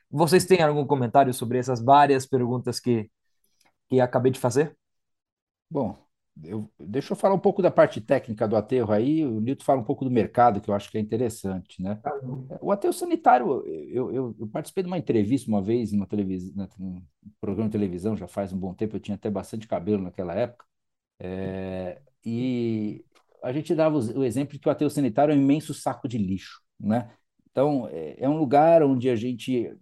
Vocês 0.10 0.46
têm 0.46 0.62
algum 0.62 0.86
comentário 0.86 1.34
sobre 1.34 1.58
essas 1.58 1.82
várias 1.84 2.26
perguntas 2.26 2.80
que, 2.80 3.10
que 3.90 4.02
acabei 4.02 4.32
de 4.32 4.40
fazer? 4.40 4.78
Bom, 5.70 5.98
eu, 6.44 6.72
deixa 6.80 7.14
eu 7.14 7.18
falar 7.18 7.36
um 7.36 7.40
pouco 7.40 7.62
da 7.62 7.70
parte 7.70 8.00
técnica 8.00 8.48
do 8.48 8.56
aterro 8.56 8.92
aí, 8.92 9.26
o 9.26 9.40
Nilton 9.40 9.64
fala 9.64 9.82
um 9.82 9.84
pouco 9.84 10.06
do 10.06 10.12
mercado, 10.12 10.62
que 10.62 10.70
eu 10.70 10.74
acho 10.74 10.90
que 10.90 10.98
é 10.98 11.02
interessante, 11.02 11.82
né? 11.82 11.96
Tá 11.96 12.12
o 12.62 12.72
aterro 12.72 12.94
sanitário, 12.94 13.66
eu, 13.68 14.12
eu, 14.12 14.36
eu 14.40 14.48
participei 14.48 14.84
de 14.84 14.88
uma 14.88 14.98
entrevista 14.98 15.50
uma 15.50 15.62
vez 15.62 15.92
numa 15.92 16.08
televisão, 16.08 16.68
num 16.80 17.04
programa 17.40 17.70
de 17.70 17.74
televisão, 17.74 18.16
já 18.16 18.28
faz 18.28 18.54
um 18.54 18.58
bom 18.58 18.74
tempo, 18.74 18.96
eu 18.96 19.00
tinha 19.00 19.16
até 19.16 19.30
bastante 19.30 19.68
cabelo 19.68 20.04
naquela 20.04 20.34
época, 20.34 20.66
é, 21.20 22.02
e 22.26 23.06
a 23.44 23.52
gente 23.52 23.76
dava 23.76 23.98
o 23.98 24.24
exemplo 24.24 24.54
de 24.54 24.60
que 24.60 24.68
o 24.68 24.72
aterro 24.72 24.90
sanitário 24.90 25.34
é 25.34 25.36
um 25.36 25.42
imenso 25.42 25.74
saco 25.74 26.08
de 26.08 26.18
lixo, 26.18 26.62
né? 26.80 27.12
Então, 27.50 27.88
é, 27.92 28.16
é 28.24 28.30
um 28.30 28.38
lugar 28.38 28.82
onde 28.84 29.10
a 29.10 29.16
gente 29.16 29.76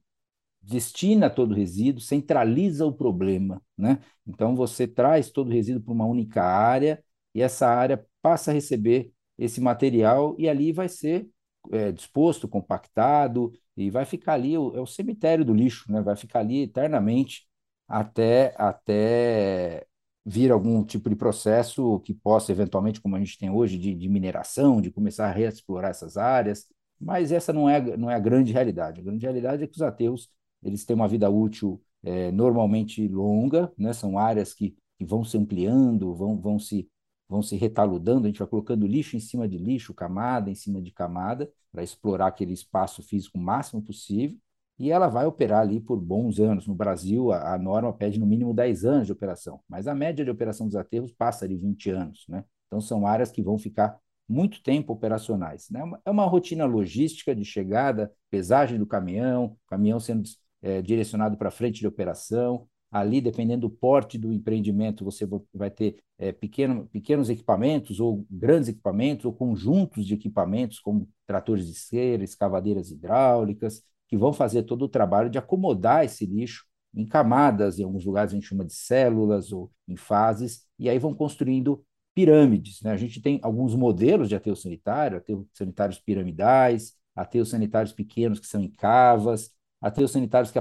destina 0.61 1.29
todo 1.29 1.51
o 1.51 1.55
resíduo, 1.55 2.01
centraliza 2.01 2.85
o 2.85 2.93
problema, 2.93 3.61
né? 3.77 3.99
Então 4.27 4.55
você 4.55 4.87
traz 4.87 5.29
todo 5.31 5.47
o 5.49 5.51
resíduo 5.53 5.81
para 5.81 5.93
uma 5.93 6.05
única 6.05 6.43
área 6.43 7.03
e 7.33 7.41
essa 7.41 7.67
área 7.67 8.05
passa 8.21 8.51
a 8.51 8.53
receber 8.53 9.11
esse 9.37 9.61
material 9.61 10.35
e 10.37 10.49
ali 10.49 10.71
vai 10.71 10.89
ser 10.89 11.29
é, 11.71 11.91
disposto, 11.91 12.47
compactado 12.47 13.51
e 13.75 13.89
vai 13.89 14.05
ficar 14.05 14.33
ali 14.33 14.55
é 14.55 14.59
o 14.59 14.85
cemitério 14.85 15.45
do 15.45 15.53
lixo, 15.53 15.91
né? 15.91 16.01
Vai 16.01 16.15
ficar 16.15 16.39
ali 16.39 16.63
eternamente 16.63 17.47
até 17.87 18.53
até 18.57 19.85
vir 20.25 20.51
algum 20.51 20.83
tipo 20.83 21.09
de 21.09 21.15
processo 21.15 21.99
que 22.01 22.13
possa 22.13 22.51
eventualmente, 22.51 23.01
como 23.01 23.15
a 23.15 23.19
gente 23.19 23.37
tem 23.37 23.49
hoje, 23.49 23.77
de, 23.77 23.95
de 23.95 24.09
mineração, 24.09 24.81
de 24.81 24.91
começar 24.91 25.27
a 25.27 25.31
reexplorar 25.31 25.91
essas 25.91 26.17
áreas. 26.17 26.67
Mas 26.99 27.31
essa 27.31 27.53
não 27.53 27.69
é, 27.69 27.97
não 27.97 28.11
é 28.11 28.15
a 28.15 28.19
grande 28.19 28.51
realidade. 28.51 28.99
A 29.01 29.03
grande 29.03 29.25
realidade 29.25 29.63
é 29.63 29.67
que 29.67 29.75
os 29.75 29.81
aterros 29.81 30.29
eles 30.63 30.85
têm 30.85 30.95
uma 30.95 31.07
vida 31.07 31.29
útil 31.29 31.81
é, 32.03 32.31
normalmente 32.31 33.07
longa, 33.07 33.71
né? 33.77 33.93
são 33.93 34.17
áreas 34.17 34.53
que, 34.53 34.75
que 34.97 35.05
vão 35.05 35.23
se 35.23 35.37
ampliando, 35.37 36.13
vão, 36.13 36.39
vão, 36.39 36.59
se, 36.59 36.89
vão 37.27 37.41
se 37.41 37.55
retaludando, 37.55 38.25
a 38.25 38.27
gente 38.29 38.39
vai 38.39 38.47
colocando 38.47 38.87
lixo 38.87 39.15
em 39.15 39.19
cima 39.19 39.47
de 39.47 39.57
lixo, 39.57 39.93
camada 39.93 40.49
em 40.49 40.55
cima 40.55 40.81
de 40.81 40.91
camada, 40.91 41.51
para 41.71 41.83
explorar 41.83 42.27
aquele 42.27 42.53
espaço 42.53 43.03
físico 43.03 43.37
o 43.37 43.41
máximo 43.41 43.81
possível, 43.81 44.37
e 44.77 44.91
ela 44.91 45.09
vai 45.09 45.25
operar 45.25 45.61
ali 45.61 45.79
por 45.79 45.99
bons 45.99 46.39
anos. 46.39 46.65
No 46.65 46.73
Brasil, 46.73 47.31
a, 47.33 47.53
a 47.53 47.57
norma 47.57 47.91
pede 47.91 48.17
no 48.17 48.25
mínimo 48.25 48.53
10 48.53 48.85
anos 48.85 49.07
de 49.07 49.11
operação, 49.11 49.59
mas 49.67 49.87
a 49.87 49.93
média 49.93 50.23
de 50.23 50.31
operação 50.31 50.65
dos 50.65 50.75
aterros 50.75 51.11
passa 51.11 51.47
de 51.47 51.57
20 51.57 51.89
anos. 51.89 52.25
Né? 52.29 52.45
Então, 52.67 52.79
são 52.79 53.05
áreas 53.05 53.29
que 53.29 53.43
vão 53.43 53.57
ficar 53.57 53.99
muito 54.27 54.63
tempo 54.63 54.93
operacionais. 54.93 55.69
Né? 55.69 55.81
É 56.05 56.11
uma 56.11 56.25
rotina 56.25 56.65
logística 56.65 57.35
de 57.35 57.43
chegada, 57.43 58.13
pesagem 58.29 58.77
do 58.79 58.85
caminhão, 58.85 59.57
caminhão 59.67 59.99
sendo 59.99 60.23
é, 60.61 60.81
direcionado 60.81 61.37
para 61.37 61.51
frente 61.51 61.79
de 61.79 61.87
operação, 61.87 62.67
ali, 62.91 63.21
dependendo 63.21 63.67
do 63.67 63.69
porte 63.69 64.17
do 64.17 64.33
empreendimento, 64.33 65.05
você 65.05 65.27
vai 65.53 65.69
ter 65.69 65.97
é, 66.17 66.31
pequeno, 66.31 66.87
pequenos 66.87 67.29
equipamentos, 67.29 67.99
ou 67.99 68.25
grandes 68.29 68.69
equipamentos, 68.69 69.25
ou 69.25 69.33
conjuntos 69.33 70.05
de 70.05 70.15
equipamentos, 70.15 70.79
como 70.79 71.07
tratores 71.27 71.67
de 71.67 71.75
cera, 71.75 72.23
escavadeiras 72.23 72.89
hidráulicas, 72.89 73.83
que 74.07 74.17
vão 74.17 74.33
fazer 74.33 74.63
todo 74.63 74.83
o 74.83 74.89
trabalho 74.89 75.29
de 75.29 75.37
acomodar 75.37 76.03
esse 76.03 76.25
lixo 76.25 76.65
em 76.95 77.05
camadas, 77.05 77.77
em 77.77 77.83
alguns 77.83 78.03
lugares 78.03 78.31
a 78.31 78.35
gente 78.35 78.47
chama 78.47 78.65
de 78.65 78.73
células, 78.73 79.51
ou 79.51 79.71
em 79.87 79.95
fases, 79.95 80.65
e 80.79 80.89
aí 80.89 80.97
vão 80.97 81.13
construindo 81.13 81.83
pirâmides. 82.15 82.81
Né? 82.81 82.91
A 82.91 82.97
gente 82.97 83.21
tem 83.21 83.39
alguns 83.43 83.75
modelos 83.75 84.27
de 84.27 84.35
aterro 84.35 84.55
sanitário, 84.55 85.17
aterros 85.17 85.45
sanitários 85.53 85.99
piramidais, 85.99 86.93
aterros 87.15 87.49
sanitários 87.49 87.93
pequenos 87.93 88.39
que 88.39 88.47
são 88.47 88.61
em 88.61 88.71
cavas, 88.71 89.51
aterros 89.81 90.11
sanitários 90.11 90.51
que, 90.51 90.59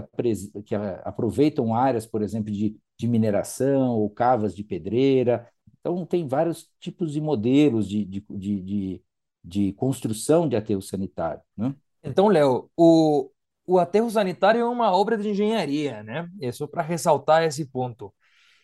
que 0.62 0.74
aproveitam 1.04 1.74
áreas, 1.74 2.06
por 2.06 2.22
exemplo, 2.22 2.52
de, 2.52 2.76
de 2.98 3.08
mineração 3.08 3.90
ou 3.90 4.08
cavas 4.10 4.54
de 4.54 4.62
pedreira. 4.62 5.48
Então, 5.80 6.04
tem 6.06 6.26
vários 6.26 6.68
tipos 6.80 7.12
de 7.12 7.20
modelos 7.20 7.88
de, 7.88 8.04
de, 8.04 8.24
de, 8.30 8.62
de, 8.62 9.02
de 9.44 9.72
construção 9.74 10.48
de 10.48 10.56
aterro 10.56 10.82
sanitário. 10.82 11.42
Né? 11.56 11.74
Então, 12.02 12.28
Léo, 12.28 12.70
o, 12.76 13.30
o 13.66 13.78
aterro 13.78 14.10
sanitário 14.10 14.60
é 14.60 14.64
uma 14.64 14.90
obra 14.96 15.16
de 15.16 15.28
engenharia, 15.28 16.02
né? 16.02 16.28
É 16.40 16.50
só 16.52 16.66
para 16.66 16.82
ressaltar 16.82 17.42
esse 17.42 17.66
ponto. 17.66 18.14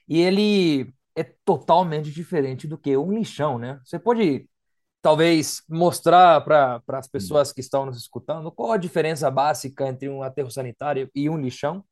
E 0.08 0.20
ele 0.20 0.92
é 1.16 1.22
totalmente 1.44 2.10
diferente 2.10 2.66
do 2.66 2.78
que 2.78 2.96
um 2.96 3.12
lixão, 3.12 3.58
né? 3.58 3.80
Você 3.84 3.98
pode 3.98 4.48
talvez 5.04 5.62
mostrar 5.68 6.42
para 6.42 6.82
as 6.88 7.06
pessoas 7.06 7.52
que 7.52 7.60
estão 7.60 7.84
nos 7.84 7.98
escutando 7.98 8.50
qual 8.50 8.72
a 8.72 8.78
diferença 8.78 9.30
básica 9.30 9.86
entre 9.86 10.08
um 10.08 10.22
aterro 10.22 10.50
sanitário 10.50 11.10
e 11.14 11.28
um 11.28 11.36
lixão? 11.36 11.84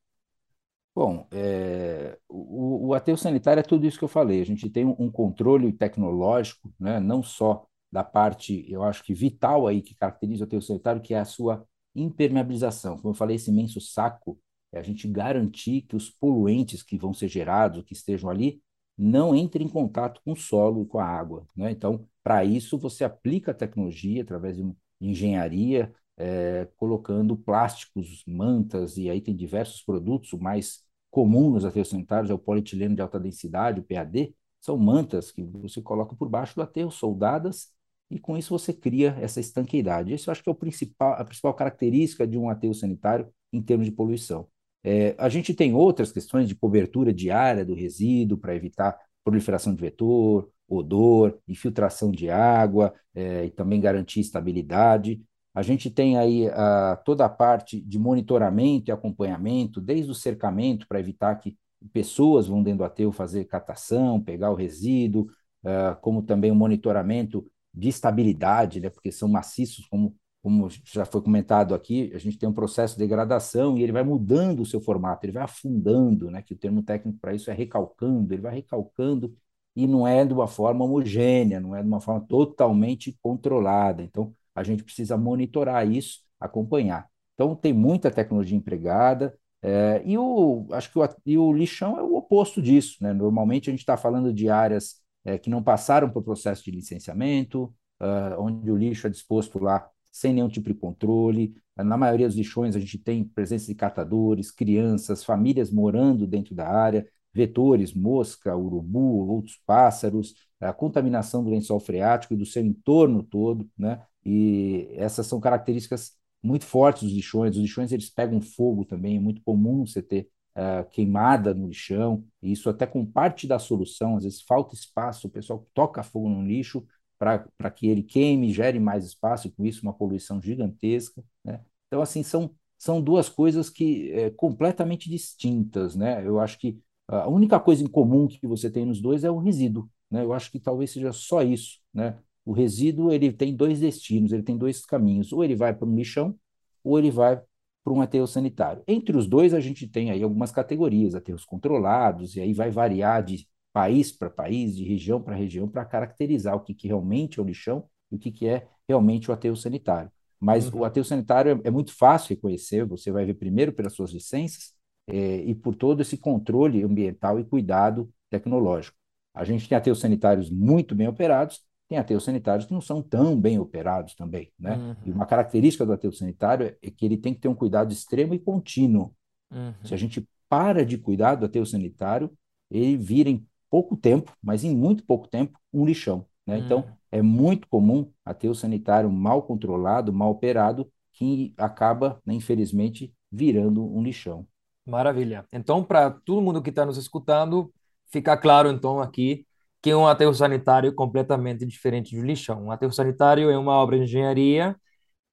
Bom, 0.96 1.26
é, 1.30 2.18
o, 2.26 2.88
o 2.88 2.94
aterro 2.94 3.18
sanitário 3.18 3.60
é 3.60 3.62
tudo 3.62 3.86
isso 3.86 3.98
que 3.98 4.04
eu 4.04 4.08
falei. 4.08 4.40
A 4.40 4.46
gente 4.46 4.70
tem 4.70 4.86
um, 4.86 4.96
um 4.98 5.10
controle 5.10 5.70
tecnológico, 5.74 6.72
né, 6.80 6.98
não 6.98 7.22
só 7.22 7.66
da 7.92 8.02
parte, 8.02 8.64
eu 8.72 8.82
acho 8.82 9.04
que 9.04 9.12
vital 9.12 9.66
aí 9.66 9.82
que 9.82 9.94
caracteriza 9.94 10.44
o 10.44 10.46
aterro 10.46 10.62
sanitário, 10.62 11.02
que 11.02 11.12
é 11.12 11.18
a 11.18 11.26
sua 11.26 11.66
impermeabilização. 11.94 12.96
Como 12.96 13.10
eu 13.10 13.14
falei, 13.14 13.36
esse 13.36 13.50
imenso 13.50 13.78
saco 13.78 14.40
é 14.72 14.78
a 14.78 14.82
gente 14.82 15.06
garantir 15.06 15.82
que 15.82 15.96
os 15.96 16.08
poluentes 16.08 16.82
que 16.82 16.96
vão 16.96 17.12
ser 17.12 17.28
gerados, 17.28 17.84
que 17.84 17.92
estejam 17.92 18.30
ali, 18.30 18.62
não 18.96 19.36
entrem 19.36 19.66
em 19.66 19.70
contato 19.70 20.22
com 20.24 20.32
o 20.32 20.36
solo 20.36 20.82
e 20.82 20.86
com 20.86 20.98
a 20.98 21.04
água. 21.04 21.46
Né? 21.54 21.70
Então, 21.70 22.06
para 22.22 22.44
isso, 22.44 22.78
você 22.78 23.04
aplica 23.04 23.50
a 23.50 23.54
tecnologia 23.54 24.22
através 24.22 24.56
de 24.56 24.72
engenharia, 25.00 25.92
é, 26.16 26.68
colocando 26.76 27.36
plásticos, 27.36 28.22
mantas, 28.26 28.96
e 28.96 29.10
aí 29.10 29.20
tem 29.20 29.34
diversos 29.34 29.82
produtos. 29.82 30.32
O 30.32 30.38
mais 30.38 30.80
comum 31.10 31.50
nos 31.50 31.64
aterros 31.64 31.88
sanitários 31.88 32.30
é 32.30 32.34
o 32.34 32.38
polietileno 32.38 32.94
de 32.94 33.02
alta 33.02 33.18
densidade, 33.18 33.80
o 33.80 33.82
PAD. 33.84 34.34
São 34.60 34.78
mantas 34.78 35.32
que 35.32 35.42
você 35.42 35.82
coloca 35.82 36.14
por 36.14 36.28
baixo 36.28 36.54
do 36.54 36.62
aterro, 36.62 36.90
soldadas, 36.90 37.70
e 38.10 38.18
com 38.18 38.36
isso 38.36 38.56
você 38.56 38.72
cria 38.72 39.16
essa 39.20 39.40
estanqueidade. 39.40 40.12
Isso 40.12 40.28
eu 40.30 40.32
acho 40.32 40.42
que 40.42 40.48
é 40.48 40.52
o 40.52 40.54
principal, 40.54 41.14
a 41.14 41.24
principal 41.24 41.54
característica 41.54 42.26
de 42.26 42.38
um 42.38 42.48
aterro 42.48 42.74
sanitário 42.74 43.28
em 43.52 43.60
termos 43.62 43.86
de 43.86 43.92
poluição. 43.92 44.46
É, 44.84 45.14
a 45.18 45.28
gente 45.28 45.54
tem 45.54 45.74
outras 45.74 46.12
questões 46.12 46.48
de 46.48 46.54
cobertura 46.54 47.12
diária 47.12 47.64
do 47.64 47.74
resíduo 47.74 48.36
para 48.38 48.54
evitar 48.54 48.98
proliferação 49.24 49.74
de 49.74 49.80
vetor, 49.80 50.50
odor, 50.68 51.38
infiltração 51.46 52.10
de 52.10 52.30
água 52.30 52.94
é, 53.14 53.44
e 53.46 53.50
também 53.50 53.80
garantir 53.80 54.20
estabilidade. 54.20 55.22
A 55.54 55.62
gente 55.62 55.90
tem 55.90 56.16
aí 56.16 56.48
a, 56.48 56.96
toda 57.04 57.24
a 57.24 57.28
parte 57.28 57.80
de 57.80 57.98
monitoramento 57.98 58.90
e 58.90 58.92
acompanhamento, 58.92 59.80
desde 59.80 60.10
o 60.10 60.14
cercamento 60.14 60.86
para 60.88 61.00
evitar 61.00 61.34
que 61.36 61.56
pessoas 61.92 62.46
vão 62.46 62.62
dentro 62.62 62.78
do 62.78 62.84
aterro 62.84 63.12
fazer 63.12 63.44
catação, 63.44 64.20
pegar 64.20 64.50
o 64.50 64.54
resíduo, 64.54 65.26
uh, 65.64 66.00
como 66.00 66.22
também 66.22 66.50
o 66.50 66.54
monitoramento 66.54 67.44
de 67.74 67.88
estabilidade, 67.88 68.80
né, 68.80 68.90
porque 68.90 69.10
são 69.10 69.28
maciços, 69.28 69.86
como, 69.86 70.14
como 70.42 70.68
já 70.84 71.04
foi 71.04 71.22
comentado 71.22 71.74
aqui, 71.74 72.12
a 72.14 72.18
gente 72.18 72.38
tem 72.38 72.48
um 72.48 72.52
processo 72.52 72.94
de 72.94 73.00
degradação 73.00 73.76
e 73.76 73.82
ele 73.82 73.92
vai 73.92 74.02
mudando 74.02 74.60
o 74.60 74.66
seu 74.66 74.80
formato, 74.80 75.24
ele 75.24 75.32
vai 75.32 75.42
afundando, 75.42 76.30
né, 76.30 76.42
que 76.42 76.54
o 76.54 76.58
termo 76.58 76.82
técnico 76.82 77.18
para 77.18 77.34
isso 77.34 77.50
é 77.50 77.54
recalcando, 77.54 78.32
ele 78.32 78.42
vai 78.42 78.54
recalcando 78.54 79.34
e 79.74 79.86
não 79.86 80.06
é 80.06 80.24
de 80.24 80.32
uma 80.32 80.46
forma 80.46 80.84
homogênea, 80.84 81.60
não 81.60 81.74
é 81.74 81.82
de 81.82 81.88
uma 81.88 82.00
forma 82.00 82.24
totalmente 82.28 83.16
controlada. 83.22 84.02
Então, 84.02 84.34
a 84.54 84.62
gente 84.62 84.84
precisa 84.84 85.16
monitorar 85.16 85.90
isso, 85.90 86.20
acompanhar. 86.38 87.08
Então, 87.34 87.54
tem 87.54 87.72
muita 87.72 88.10
tecnologia 88.10 88.56
empregada, 88.56 89.36
é, 89.62 90.02
e 90.04 90.18
o, 90.18 90.66
acho 90.72 90.90
que 90.90 90.98
o, 90.98 91.08
e 91.24 91.38
o 91.38 91.52
lixão 91.52 91.96
é 91.98 92.02
o 92.02 92.16
oposto 92.16 92.60
disso. 92.60 92.96
Né? 93.00 93.12
Normalmente, 93.12 93.70
a 93.70 93.72
gente 93.72 93.80
está 93.80 93.96
falando 93.96 94.32
de 94.32 94.48
áreas 94.48 94.96
é, 95.24 95.38
que 95.38 95.48
não 95.48 95.62
passaram 95.62 96.10
por 96.10 96.22
processo 96.22 96.64
de 96.64 96.72
licenciamento, 96.72 97.72
uh, 98.00 98.40
onde 98.40 98.70
o 98.70 98.76
lixo 98.76 99.06
é 99.06 99.10
disposto 99.10 99.58
lá 99.58 99.88
sem 100.10 100.34
nenhum 100.34 100.48
tipo 100.48 100.68
de 100.68 100.74
controle. 100.74 101.54
Na 101.76 101.96
maioria 101.96 102.26
dos 102.26 102.36
lixões, 102.36 102.76
a 102.76 102.80
gente 102.80 102.98
tem 102.98 103.24
presença 103.24 103.66
de 103.66 103.74
catadores, 103.74 104.50
crianças, 104.50 105.24
famílias 105.24 105.70
morando 105.70 106.26
dentro 106.26 106.54
da 106.54 106.68
área, 106.68 107.06
vetores, 107.32 107.94
mosca, 107.94 108.56
urubu, 108.56 109.28
outros 109.28 109.58
pássaros, 109.66 110.34
a 110.60 110.72
contaminação 110.72 111.42
do 111.42 111.50
lençol 111.50 111.80
freático 111.80 112.34
e 112.34 112.36
do 112.36 112.46
seu 112.46 112.64
entorno 112.64 113.22
todo, 113.22 113.68
né? 113.76 114.02
E 114.24 114.88
essas 114.96 115.26
são 115.26 115.40
características 115.40 116.12
muito 116.42 116.64
fortes 116.64 117.04
dos 117.04 117.12
lixões. 117.12 117.56
Os 117.56 117.62
lixões 117.62 117.92
eles 117.92 118.10
pegam 118.10 118.40
fogo 118.40 118.84
também, 118.84 119.16
é 119.16 119.20
muito 119.20 119.42
comum 119.42 119.86
você 119.86 120.02
ter 120.02 120.28
uh, 120.56 120.88
queimada 120.90 121.54
no 121.54 121.68
lixão, 121.68 122.24
e 122.42 122.52
isso 122.52 122.68
até 122.68 122.86
com 122.86 123.04
parte 123.04 123.46
da 123.46 123.58
solução, 123.58 124.16
às 124.16 124.24
vezes 124.24 124.42
falta 124.42 124.74
espaço, 124.74 125.26
o 125.26 125.30
pessoal 125.30 125.66
toca 125.74 126.02
fogo 126.02 126.28
no 126.28 126.42
lixo 126.46 126.84
para 127.18 127.70
que 127.70 127.86
ele 127.86 128.02
queime, 128.02 128.52
gere 128.52 128.80
mais 128.80 129.04
espaço, 129.04 129.46
e 129.46 129.50
com 129.50 129.64
isso 129.64 129.82
uma 129.82 129.92
poluição 129.92 130.42
gigantesca, 130.42 131.22
né? 131.44 131.60
Então, 131.86 132.02
assim, 132.02 132.22
são, 132.22 132.50
são 132.76 133.00
duas 133.00 133.28
coisas 133.28 133.70
que 133.70 134.10
é, 134.12 134.30
completamente 134.30 135.08
distintas, 135.08 135.94
né? 135.94 136.26
Eu 136.26 136.40
acho 136.40 136.58
que 136.58 136.80
a 137.08 137.28
única 137.28 137.58
coisa 137.60 137.82
em 137.82 137.86
comum 137.86 138.26
que 138.26 138.46
você 138.46 138.70
tem 138.70 138.86
nos 138.86 139.00
dois 139.00 139.24
é 139.24 139.30
o 139.30 139.38
resíduo, 139.38 139.88
né? 140.10 140.22
Eu 140.22 140.32
acho 140.32 140.50
que 140.50 140.60
talvez 140.60 140.90
seja 140.90 141.12
só 141.12 141.42
isso, 141.42 141.78
né? 141.92 142.18
O 142.44 142.52
resíduo 142.52 143.12
ele 143.12 143.32
tem 143.32 143.54
dois 143.54 143.80
destinos, 143.80 144.32
ele 144.32 144.42
tem 144.42 144.56
dois 144.56 144.84
caminhos, 144.84 145.32
ou 145.32 145.44
ele 145.44 145.54
vai 145.54 145.74
para 145.74 145.86
um 145.86 145.94
lixão, 145.94 146.36
ou 146.82 146.98
ele 146.98 147.10
vai 147.10 147.40
para 147.84 147.92
um 147.92 148.00
aterro 148.00 148.26
sanitário. 148.26 148.82
Entre 148.86 149.16
os 149.16 149.26
dois, 149.26 149.54
a 149.54 149.60
gente 149.60 149.86
tem 149.86 150.10
aí 150.10 150.22
algumas 150.22 150.50
categorias, 150.52 151.14
aterros 151.14 151.44
controlados, 151.44 152.36
e 152.36 152.40
aí 152.40 152.52
vai 152.52 152.70
variar 152.70 153.22
de 153.24 153.46
país 153.72 154.12
para 154.12 154.28
país, 154.30 154.76
de 154.76 154.84
região 154.84 155.20
para 155.20 155.34
região, 155.34 155.68
para 155.68 155.84
caracterizar 155.84 156.54
o 156.54 156.60
que, 156.60 156.74
que 156.74 156.86
realmente 156.86 157.40
é 157.40 157.42
o 157.42 157.46
lixão 157.46 157.84
e 158.10 158.16
o 158.16 158.18
que, 158.18 158.30
que 158.30 158.46
é 158.46 158.68
realmente 158.88 159.30
o 159.30 159.34
aterro 159.34 159.56
sanitário. 159.56 160.10
Mas 160.38 160.68
uhum. 160.68 160.80
o 160.80 160.84
aterro 160.84 161.06
sanitário 161.06 161.60
é, 161.64 161.68
é, 161.68 161.70
muito 161.70 161.96
fácil 161.96 162.30
reconhecer, 162.30 162.84
você 162.84 163.10
vai 163.10 163.24
ver 163.24 163.34
primeiro 163.34 163.72
pelas 163.72 163.94
suas 163.94 164.10
licenças, 164.10 164.74
é, 165.06 165.36
e 165.36 165.54
por 165.54 165.74
todo 165.74 166.00
esse 166.00 166.16
controle 166.16 166.82
ambiental 166.82 167.38
e 167.38 167.44
cuidado 167.44 168.08
tecnológico. 168.30 168.96
A 169.34 169.44
gente 169.44 169.68
tem 169.68 169.76
aterros 169.76 170.00
sanitários 170.00 170.50
muito 170.50 170.94
bem 170.94 171.08
operados, 171.08 171.62
tem 171.88 171.98
aterros 171.98 172.24
sanitários 172.24 172.66
que 172.66 172.72
não 172.72 172.80
são 172.80 173.02
tão 173.02 173.38
bem 173.38 173.58
operados 173.58 174.14
também, 174.14 174.50
né? 174.58 174.76
Uhum. 174.76 174.96
E 175.06 175.12
uma 175.12 175.26
característica 175.26 175.84
do 175.84 175.92
aterro 175.92 176.14
sanitário 176.14 176.74
é 176.80 176.90
que 176.90 177.04
ele 177.04 177.16
tem 177.16 177.34
que 177.34 177.40
ter 177.40 177.48
um 177.48 177.54
cuidado 177.54 177.92
extremo 177.92 178.34
e 178.34 178.38
contínuo. 178.38 179.14
Uhum. 179.50 179.74
Se 179.84 179.92
a 179.92 179.96
gente 179.96 180.26
para 180.48 180.84
de 180.84 180.98
cuidar 180.98 181.34
do 181.34 181.46
aterro 181.46 181.66
sanitário, 181.66 182.30
ele 182.70 182.96
vira 182.96 183.28
em 183.28 183.46
pouco 183.70 183.96
tempo, 183.96 184.32
mas 184.42 184.64
em 184.64 184.76
muito 184.76 185.04
pouco 185.04 185.28
tempo, 185.28 185.58
um 185.72 185.84
lixão, 185.84 186.26
né? 186.46 186.58
Então, 186.58 186.80
uhum. 186.80 186.92
é 187.10 187.22
muito 187.22 187.66
comum 187.68 188.10
aterro 188.24 188.54
sanitário 188.54 189.10
mal 189.10 189.42
controlado, 189.42 190.12
mal 190.12 190.30
operado, 190.30 190.90
que 191.12 191.54
acaba, 191.56 192.20
né, 192.24 192.34
infelizmente, 192.34 193.12
virando 193.30 193.84
um 193.84 194.02
lixão. 194.02 194.46
Maravilha. 194.86 195.46
Então, 195.52 195.84
para 195.84 196.10
todo 196.10 196.42
mundo 196.42 196.62
que 196.62 196.70
está 196.70 196.84
nos 196.84 196.96
escutando, 196.96 197.72
fica 198.10 198.36
claro 198.36 198.68
então 198.70 199.00
aqui 199.00 199.46
que 199.80 199.94
um 199.94 200.06
aterro 200.06 200.34
sanitário 200.34 200.90
é 200.90 200.94
completamente 200.94 201.64
diferente 201.66 202.10
de 202.10 202.20
lixão. 202.20 202.64
Um 202.66 202.70
aterro 202.70 202.92
sanitário 202.92 203.50
é 203.50 203.56
uma 203.58 203.72
obra 203.74 203.96
de 203.98 204.04
engenharia 204.04 204.76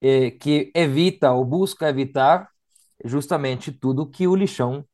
eh, 0.02 0.32
que 0.32 0.72
evita 0.76 1.32
ou 1.34 1.46
busca 1.46 1.90
evitar 1.90 2.50
justamente 3.06 3.72
tudo 3.72 4.08
que 4.10 4.28
o 4.28 4.36
lixão 4.36 4.86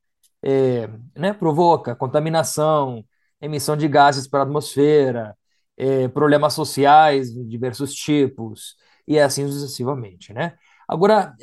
eh, 0.43 0.89
né, 1.15 1.33
provoca, 1.33 1.95
contaminação, 1.95 3.05
emissão 3.41 3.75
de 3.77 3.87
gases 3.87 4.27
para 4.27 4.41
a 4.41 4.43
atmosfera, 4.43 5.37
eh, 5.77 6.07
problemas 6.09 6.53
sociais 6.53 7.33
de 7.33 7.43
diversos 7.45 7.93
tipos 7.93 8.75
e 9.07 9.19
assim 9.19 9.47
sucessivamente, 9.47 10.33
né? 10.33 10.55
Agora, 10.87 11.33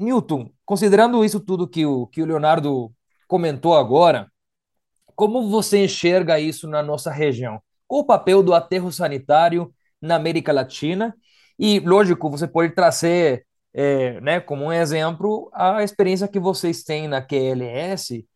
Newton, 0.00 0.50
considerando 0.64 1.24
isso 1.24 1.40
tudo 1.40 1.68
que 1.68 1.84
o, 1.86 2.06
que 2.06 2.22
o 2.22 2.26
Leonardo 2.26 2.92
comentou 3.28 3.76
agora, 3.76 4.30
como 5.14 5.48
você 5.50 5.84
enxerga 5.84 6.40
isso 6.40 6.68
na 6.68 6.82
nossa 6.82 7.10
região? 7.10 7.60
Qual 7.86 8.02
o 8.02 8.06
papel 8.06 8.42
do 8.42 8.54
aterro 8.54 8.90
sanitário 8.92 9.72
na 10.00 10.16
América 10.16 10.52
Latina? 10.52 11.14
E, 11.58 11.80
lógico, 11.80 12.30
você 12.30 12.48
pode 12.48 12.74
trazer 12.74 13.46
é, 13.74 14.20
né, 14.20 14.40
como 14.40 14.66
um 14.66 14.72
exemplo 14.72 15.50
a 15.54 15.82
experiência 15.82 16.28
que 16.28 16.40
vocês 16.40 16.82
têm 16.82 17.06
na 17.08 17.22
QLS 17.22 18.26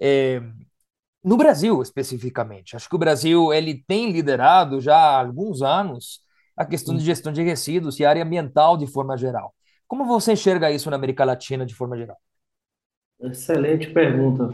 É, 0.00 0.42
no 1.24 1.36
Brasil, 1.36 1.80
especificamente, 1.82 2.74
acho 2.76 2.88
que 2.88 2.96
o 2.96 2.98
Brasil 2.98 3.52
ele 3.52 3.82
tem 3.86 4.10
liderado 4.10 4.80
já 4.80 4.96
há 4.96 5.20
alguns 5.20 5.62
anos 5.62 6.20
a 6.56 6.64
questão 6.66 6.96
de 6.96 7.04
gestão 7.04 7.32
de 7.32 7.42
resíduos 7.42 7.98
e 8.00 8.04
área 8.04 8.22
ambiental 8.24 8.76
de 8.76 8.86
forma 8.86 9.16
geral. 9.16 9.54
Como 9.92 10.06
você 10.06 10.32
enxerga 10.32 10.70
isso 10.70 10.88
na 10.88 10.96
América 10.96 11.22
Latina 11.22 11.66
de 11.66 11.74
forma 11.74 11.98
geral? 11.98 12.16
Excelente 13.20 13.90
pergunta, 13.90 14.48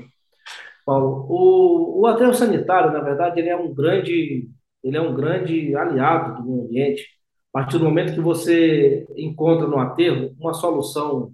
Paulo. 0.84 1.26
O, 1.30 2.00
o 2.00 2.06
aterro 2.08 2.34
sanitário, 2.34 2.90
na 2.90 2.98
verdade, 2.98 3.38
ele 3.38 3.48
é 3.48 3.56
um 3.56 3.72
grande, 3.72 4.50
ele 4.82 4.96
é 4.96 5.00
um 5.00 5.14
grande 5.14 5.76
aliado 5.76 6.42
do 6.42 6.50
meio 6.50 6.64
ambiente. 6.64 7.06
A 7.54 7.60
partir 7.60 7.78
do 7.78 7.84
momento 7.84 8.14
que 8.14 8.20
você 8.20 9.06
encontra 9.16 9.68
no 9.68 9.78
aterro 9.78 10.34
uma 10.40 10.52
solução, 10.52 11.32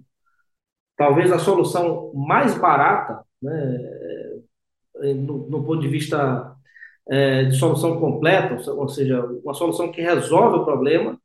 talvez 0.95 1.31
a 1.31 1.39
solução 1.39 2.13
mais 2.13 2.55
barata, 2.55 3.25
né, 3.41 3.79
no, 5.15 5.49
no 5.49 5.65
ponto 5.65 5.79
de 5.79 5.87
vista 5.87 6.55
é, 7.09 7.45
de 7.45 7.55
solução 7.55 7.99
completa, 7.99 8.71
ou 8.71 8.87
seja, 8.87 9.25
uma 9.43 9.55
solução 9.55 9.91
que 9.91 9.99
resolve 9.99 10.59
o 10.59 10.63
problema 10.63 11.19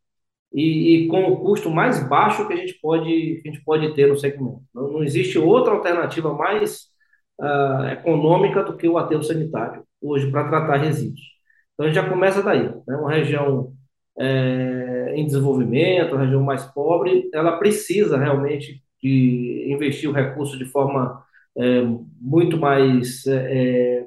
e, 0.53 1.05
e, 1.05 1.09
com 1.09 1.25
o 1.25 1.37
custo 1.39 1.71
mais 1.71 2.07
baixo 2.09 2.47
que 2.47 2.53
a 2.53 2.57
gente 2.57 2.75
pode, 2.81 3.05
que 3.05 3.49
a 3.49 3.53
gente 3.53 3.65
pode 3.65 3.95
ter 3.95 4.09
no 4.09 4.19
segmento. 4.19 4.63
Não, 4.75 4.93
não 4.93 5.05
existe 5.05 5.39
outra 5.39 5.73
alternativa 5.73 6.33
mais 6.35 6.87
uh, 7.41 7.87
econômica 7.93 8.63
do 8.65 8.77
que 8.77 8.89
o 8.89 8.99
aterro 8.99 9.23
sanitário 9.23 9.85
hoje 10.01 10.31
para 10.31 10.49
tratar 10.49 10.77
resíduos. 10.77 11.21
Então 11.75 11.87
a 11.87 11.89
gente 11.89 12.03
já 12.03 12.09
começa 12.09 12.43
daí. 12.43 12.63
Né? 12.63 12.97
Uma 12.97 13.11
região 13.11 13.73
é, 14.19 15.15
em 15.17 15.25
desenvolvimento, 15.25 16.13
uma 16.13 16.25
região 16.25 16.43
mais 16.43 16.65
pobre, 16.67 17.29
ela 17.33 17.59
precisa 17.59 18.19
realmente 18.19 18.83
de 19.03 19.67
investir 19.69 20.09
o 20.09 20.13
recurso 20.13 20.59
de 20.59 20.65
forma 20.67 21.25
é, 21.57 21.83
muito 22.21 22.59
mais, 22.59 23.27
é, 23.27 24.01
é 24.03 24.07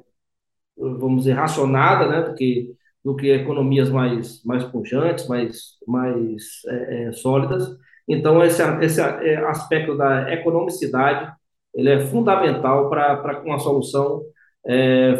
vamos 0.76 1.24
dizer, 1.24 1.32
racionada, 1.32 2.08
né, 2.08 2.22
do 2.22 2.34
que 2.34 2.73
do 3.04 3.14
que 3.16 3.30
economias 3.30 3.90
mais 3.90 4.42
mais 4.44 4.64
pujantes, 4.64 5.28
mais 5.28 5.76
mais 5.86 6.42
é, 6.68 7.08
é, 7.08 7.12
sólidas. 7.12 7.68
Então 8.08 8.42
esse 8.42 8.62
esse 8.82 9.00
aspecto 9.00 9.96
da 9.96 10.32
economicidade 10.32 11.32
ele 11.74 11.90
é 11.90 12.00
fundamental 12.06 12.88
para 12.88 13.42
uma 13.44 13.58
solução 13.58 14.22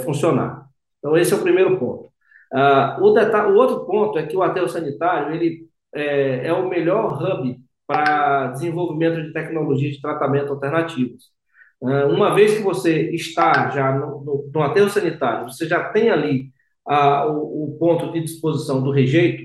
funcionar. 0.05 0.67
Então 0.99 1.17
esse 1.17 1.33
é 1.35 1.37
o 1.37 1.43
primeiro 1.43 1.79
ponto. 1.79 2.15
Uh, 2.55 3.03
o, 3.03 3.13
detalhe, 3.13 3.51
o 3.51 3.57
outro 3.57 3.85
ponto 3.85 4.17
é 4.17 4.25
que 4.25 4.37
o 4.37 4.43
aterro 4.43 4.69
sanitário 4.69 5.35
ele 5.35 5.69
é, 5.93 6.47
é 6.47 6.53
o 6.53 6.69
melhor 6.69 7.21
hub 7.21 7.59
para 7.85 8.49
desenvolvimento 8.53 9.21
de 9.21 9.33
tecnologias 9.33 9.97
de 9.97 10.01
tratamento 10.01 10.53
alternativos. 10.53 11.33
Uh, 11.81 12.07
uma 12.09 12.33
vez 12.33 12.55
que 12.55 12.63
você 12.63 13.11
está 13.11 13.71
já 13.71 13.93
no, 13.93 14.25
no, 14.25 14.51
no 14.55 14.63
aterro 14.63 14.89
sanitário, 14.89 15.51
você 15.51 15.67
já 15.67 15.91
tem 15.91 16.11
ali 16.11 16.54
uh, 16.89 17.31
o, 17.31 17.75
o, 17.75 17.79
ponto 17.79 18.13
de 18.13 18.21
disposição 18.21 18.83
do 18.83 18.91
rejeito, 18.91 19.45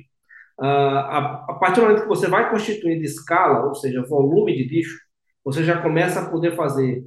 a, 0.62 1.46
a 1.50 1.54
partir 1.54 1.80
do 1.80 1.88
momento 1.88 2.02
que 2.02 2.08
você 2.08 2.28
vai 2.28 2.50
constituindo 2.50 3.02
escala, 3.04 3.66
ou 3.68 3.76
seja, 3.76 4.06
volume 4.06 4.54
de 4.54 4.64
lixo, 4.64 5.00
você 5.44 5.64
já 5.64 5.82
começa 5.82 6.20
a 6.20 6.30
poder 6.30 6.54
fazer 6.54 7.02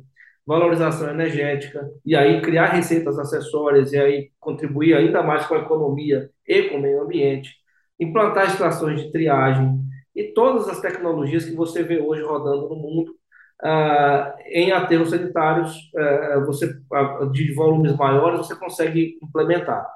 valorização 0.46 1.10
energética, 1.10 1.88
e 2.04 2.16
aí 2.16 2.40
criar 2.40 2.66
receitas 2.66 3.18
acessórias, 3.18 3.92
e 3.92 3.98
aí 3.98 4.30
contribuir 4.40 4.94
ainda 4.94 5.22
mais 5.22 5.46
com 5.46 5.54
a 5.54 5.58
economia 5.58 6.30
e 6.46 6.62
com 6.64 6.76
o 6.76 6.80
meio 6.80 7.02
ambiente, 7.02 7.50
implantar 8.00 8.46
estações 8.46 9.02
de 9.02 9.12
triagem 9.12 9.80
e 10.14 10.24
todas 10.32 10.68
as 10.68 10.80
tecnologias 10.80 11.44
que 11.44 11.54
você 11.54 11.82
vê 11.82 12.00
hoje 12.00 12.22
rodando 12.22 12.68
no 12.68 12.76
mundo 12.76 13.14
ah, 13.62 14.34
em 14.46 14.72
aterros 14.72 15.10
sanitários, 15.10 15.72
ah, 15.96 16.40
você 16.44 16.74
de 17.32 17.54
volumes 17.54 17.96
maiores 17.96 18.38
você 18.38 18.56
consegue 18.56 19.18
implementar. 19.22 19.86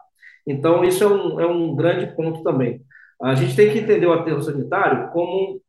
Então 0.46 0.84
isso 0.84 1.02
é 1.04 1.06
um, 1.06 1.40
é 1.40 1.46
um 1.46 1.74
grande 1.74 2.14
ponto 2.14 2.42
também. 2.42 2.80
A 3.22 3.34
gente 3.34 3.56
tem 3.56 3.72
que 3.72 3.78
entender 3.78 4.06
o 4.06 4.12
aterro 4.12 4.42
sanitário 4.42 5.10
como 5.10 5.60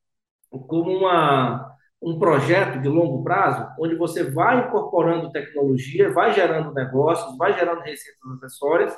como 0.67 0.91
uma 0.91 1.67
um 2.01 2.19
projeto 2.19 2.79
de 2.81 2.87
longo 2.87 3.23
prazo, 3.23 3.67
onde 3.79 3.95
você 3.95 4.29
vai 4.31 4.67
incorporando 4.67 5.31
tecnologia, 5.31 6.11
vai 6.13 6.33
gerando 6.33 6.73
negócios, 6.73 7.35
vai 7.37 7.53
gerando 7.53 7.81
receitas 7.81 8.21
acessórias 8.37 8.95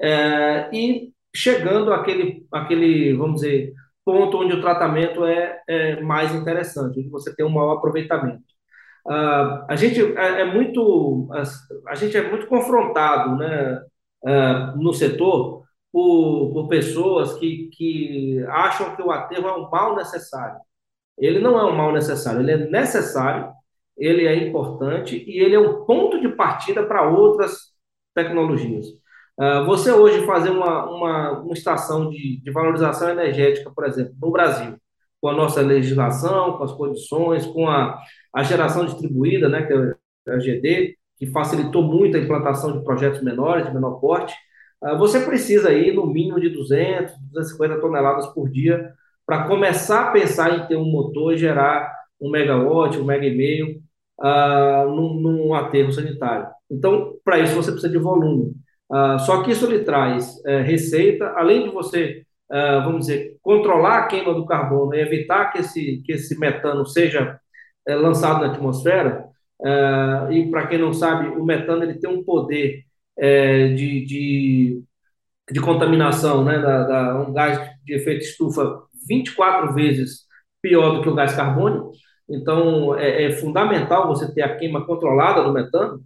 é, 0.00 0.70
e 0.72 1.12
chegando 1.34 1.92
àquele, 1.92 2.46
àquele, 2.52 3.14
vamos 3.14 3.42
dizer, 3.42 3.74
ponto 4.04 4.38
onde 4.38 4.54
o 4.54 4.60
tratamento 4.60 5.24
é, 5.26 5.60
é 5.68 6.00
mais 6.00 6.34
interessante, 6.34 6.98
onde 6.98 7.10
você 7.10 7.34
tem 7.34 7.44
um 7.44 7.50
maior 7.50 7.76
aproveitamento. 7.76 8.42
Uh, 9.06 9.64
a 9.68 9.76
gente 9.76 10.00
é, 10.18 10.42
é, 10.42 10.44
muito 10.44 11.28
a, 11.32 11.42
a, 11.92 11.94
gente 11.94 12.16
é 12.16 12.28
muito 12.28 12.46
confrontado 12.46 13.36
né, 13.36 13.80
uh, 14.24 14.76
no 14.76 14.92
setor 14.92 15.64
por, 15.92 16.52
por 16.52 16.68
pessoas 16.68 17.34
que, 17.34 17.70
que 17.72 18.44
acham 18.48 18.94
que 18.94 19.02
o 19.02 19.10
aterro 19.10 19.48
é 19.48 19.56
um 19.56 19.70
mal 19.70 19.96
necessário 19.96 20.60
ele 21.18 21.40
não 21.40 21.58
é 21.58 21.64
um 21.64 21.76
mal 21.76 21.92
necessário, 21.92 22.40
ele 22.40 22.52
é 22.52 22.56
necessário, 22.56 23.52
ele 23.96 24.26
é 24.26 24.36
importante 24.36 25.16
e 25.26 25.40
ele 25.40 25.54
é 25.54 25.58
um 25.58 25.84
ponto 25.84 26.20
de 26.20 26.28
partida 26.28 26.84
para 26.86 27.08
outras 27.08 27.72
tecnologias. 28.14 28.86
Uh, 29.38 29.64
você 29.66 29.92
hoje 29.92 30.24
fazer 30.26 30.50
uma, 30.50 30.88
uma, 30.90 31.40
uma 31.40 31.52
estação 31.52 32.10
de, 32.10 32.40
de 32.42 32.50
valorização 32.50 33.10
energética, 33.10 33.70
por 33.70 33.84
exemplo, 33.86 34.14
no 34.20 34.30
Brasil, 34.30 34.76
com 35.20 35.28
a 35.28 35.34
nossa 35.34 35.60
legislação, 35.60 36.56
com 36.56 36.64
as 36.64 36.72
condições, 36.72 37.46
com 37.46 37.68
a, 37.68 38.00
a 38.34 38.42
geração 38.42 38.84
distribuída, 38.84 39.48
né, 39.48 39.62
que 39.62 39.72
é 39.72 40.32
a 40.32 40.38
GD, 40.38 40.96
que 41.18 41.26
facilitou 41.26 41.82
muito 41.82 42.16
a 42.16 42.20
implantação 42.20 42.72
de 42.72 42.84
projetos 42.84 43.22
menores, 43.22 43.66
de 43.66 43.74
menor 43.74 44.00
porte, 44.00 44.34
uh, 44.82 44.96
você 44.98 45.20
precisa 45.20 45.70
aí 45.70 45.92
no 45.92 46.06
mínimo 46.06 46.40
de 46.40 46.50
200, 46.50 47.14
250 47.32 47.80
toneladas 47.80 48.26
por 48.28 48.48
dia 48.48 48.92
para 49.26 49.46
começar 49.46 50.08
a 50.08 50.10
pensar 50.10 50.58
em 50.58 50.66
ter 50.66 50.76
um 50.76 50.90
motor 50.90 51.34
e 51.34 51.38
gerar 51.38 51.92
um 52.20 52.30
megawatt, 52.30 52.98
um 52.98 53.04
mega 53.04 53.26
e 53.26 53.36
meio 53.36 53.80
uh, 54.20 54.88
num, 54.88 55.20
num 55.20 55.54
aterro 55.54 55.92
sanitário. 55.92 56.48
Então, 56.70 57.14
para 57.24 57.38
isso 57.38 57.54
você 57.54 57.70
precisa 57.70 57.92
de 57.92 57.98
volume. 57.98 58.54
Uh, 58.90 59.18
só 59.20 59.42
que 59.42 59.50
isso 59.50 59.66
lhe 59.66 59.80
traz 59.80 60.36
uh, 60.38 60.62
receita, 60.64 61.34
além 61.36 61.64
de 61.64 61.70
você, 61.70 62.24
uh, 62.50 62.82
vamos 62.84 63.06
dizer, 63.06 63.36
controlar 63.42 63.98
a 63.98 64.06
queima 64.06 64.32
do 64.32 64.46
carbono 64.46 64.94
e 64.94 65.00
evitar 65.00 65.52
que 65.52 65.58
esse, 65.58 66.02
que 66.04 66.12
esse 66.12 66.38
metano 66.38 66.86
seja 66.86 67.38
uh, 67.88 67.96
lançado 67.96 68.40
na 68.40 68.52
atmosfera. 68.52 69.27
E 70.30 70.48
para 70.50 70.66
quem 70.66 70.78
não 70.78 70.92
sabe, 70.92 71.28
o 71.28 71.44
metano 71.44 71.82
ele 71.82 71.98
tem 71.98 72.10
um 72.10 72.22
poder 72.22 72.84
de, 73.18 74.04
de, 74.04 74.82
de, 75.50 75.60
contaminação, 75.60 76.44
né, 76.44 76.58
da, 76.60 76.84
da, 76.84 77.20
um 77.20 77.32
gás 77.32 77.58
de 77.84 77.94
efeito 77.94 78.22
estufa 78.22 78.82
24 79.08 79.74
vezes 79.74 80.26
pior 80.62 80.96
do 80.96 81.02
que 81.02 81.08
o 81.08 81.14
gás 81.14 81.34
carbônico. 81.34 81.92
Então, 82.28 82.94
é, 82.96 83.24
é 83.24 83.32
fundamental 83.32 84.06
você 84.06 84.32
ter 84.32 84.42
a 84.42 84.56
queima 84.56 84.84
controlada 84.86 85.42
do 85.42 85.52
metano. 85.52 86.02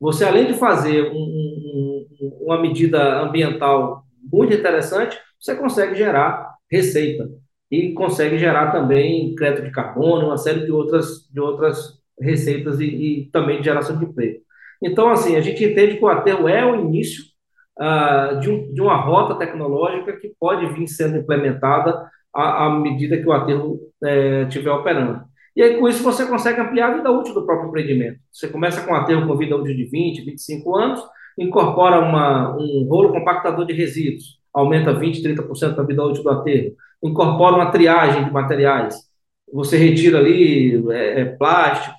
Você, 0.00 0.24
além 0.24 0.46
de 0.46 0.54
fazer 0.54 1.10
um, 1.10 1.16
um, 1.16 2.38
uma 2.42 2.60
medida 2.60 3.20
ambiental 3.20 4.04
muito 4.22 4.54
interessante, 4.54 5.18
você 5.40 5.54
consegue 5.54 5.94
gerar 5.96 6.54
receita 6.70 7.28
e 7.70 7.92
consegue 7.92 8.38
gerar 8.38 8.70
também 8.70 9.34
crédito 9.34 9.64
de 9.64 9.72
carbono, 9.72 10.26
uma 10.26 10.36
série 10.36 10.64
de 10.64 10.70
outras, 10.70 11.28
de 11.32 11.40
outras 11.40 11.95
receitas 12.20 12.80
e, 12.80 12.84
e 12.84 13.30
também 13.30 13.58
de 13.58 13.64
geração 13.64 13.98
de 13.98 14.04
emprego. 14.04 14.40
Então, 14.82 15.08
assim, 15.08 15.36
a 15.36 15.40
gente 15.40 15.64
entende 15.64 15.96
que 15.96 16.04
o 16.04 16.08
aterro 16.08 16.48
é 16.48 16.64
o 16.64 16.76
início 16.76 17.24
uh, 17.78 18.38
de, 18.40 18.50
um, 18.50 18.72
de 18.72 18.80
uma 18.80 18.96
rota 18.96 19.34
tecnológica 19.34 20.16
que 20.16 20.32
pode 20.38 20.66
vir 20.74 20.86
sendo 20.86 21.16
implementada 21.16 22.08
à, 22.34 22.66
à 22.66 22.70
medida 22.70 23.16
que 23.16 23.26
o 23.26 23.32
aterro 23.32 23.80
estiver 24.48 24.70
é, 24.70 24.72
operando. 24.72 25.24
E 25.54 25.62
aí, 25.62 25.78
com 25.78 25.88
isso, 25.88 26.02
você 26.02 26.26
consegue 26.26 26.60
ampliar 26.60 26.90
a 26.90 26.96
vida 26.96 27.10
útil 27.10 27.32
do 27.32 27.46
próprio 27.46 27.68
empreendimento. 27.68 28.18
Você 28.30 28.48
começa 28.48 28.82
com 28.82 28.92
um 28.92 28.94
aterro 28.94 29.26
com 29.26 29.36
vida 29.38 29.56
útil 29.56 29.74
de 29.74 29.84
20, 29.84 30.22
25 30.22 30.76
anos, 30.76 31.02
incorpora 31.38 31.98
uma, 31.98 32.54
um 32.56 32.86
rolo 32.86 33.12
compactador 33.12 33.64
de 33.64 33.72
resíduos, 33.72 34.38
aumenta 34.52 34.92
20, 34.92 35.22
30% 35.22 35.74
da 35.74 35.82
vida 35.82 36.04
útil 36.04 36.22
do 36.22 36.30
aterro, 36.30 36.72
incorpora 37.02 37.56
uma 37.56 37.70
triagem 37.70 38.24
de 38.24 38.30
materiais, 38.30 39.05
você 39.52 39.76
retira 39.76 40.18
ali 40.18 40.82
é, 40.90 41.20
é, 41.20 41.24
plástico, 41.24 41.96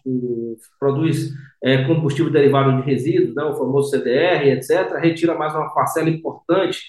produz 0.80 1.32
é, 1.64 1.84
combustível 1.86 2.32
derivado 2.32 2.82
de 2.82 2.90
resíduos, 2.90 3.34
né, 3.34 3.44
o 3.44 3.56
famoso 3.56 3.90
CDR, 3.90 4.50
etc., 4.50 5.00
retira 5.02 5.34
mais 5.36 5.54
uma 5.54 5.74
parcela 5.74 6.10
importante 6.10 6.80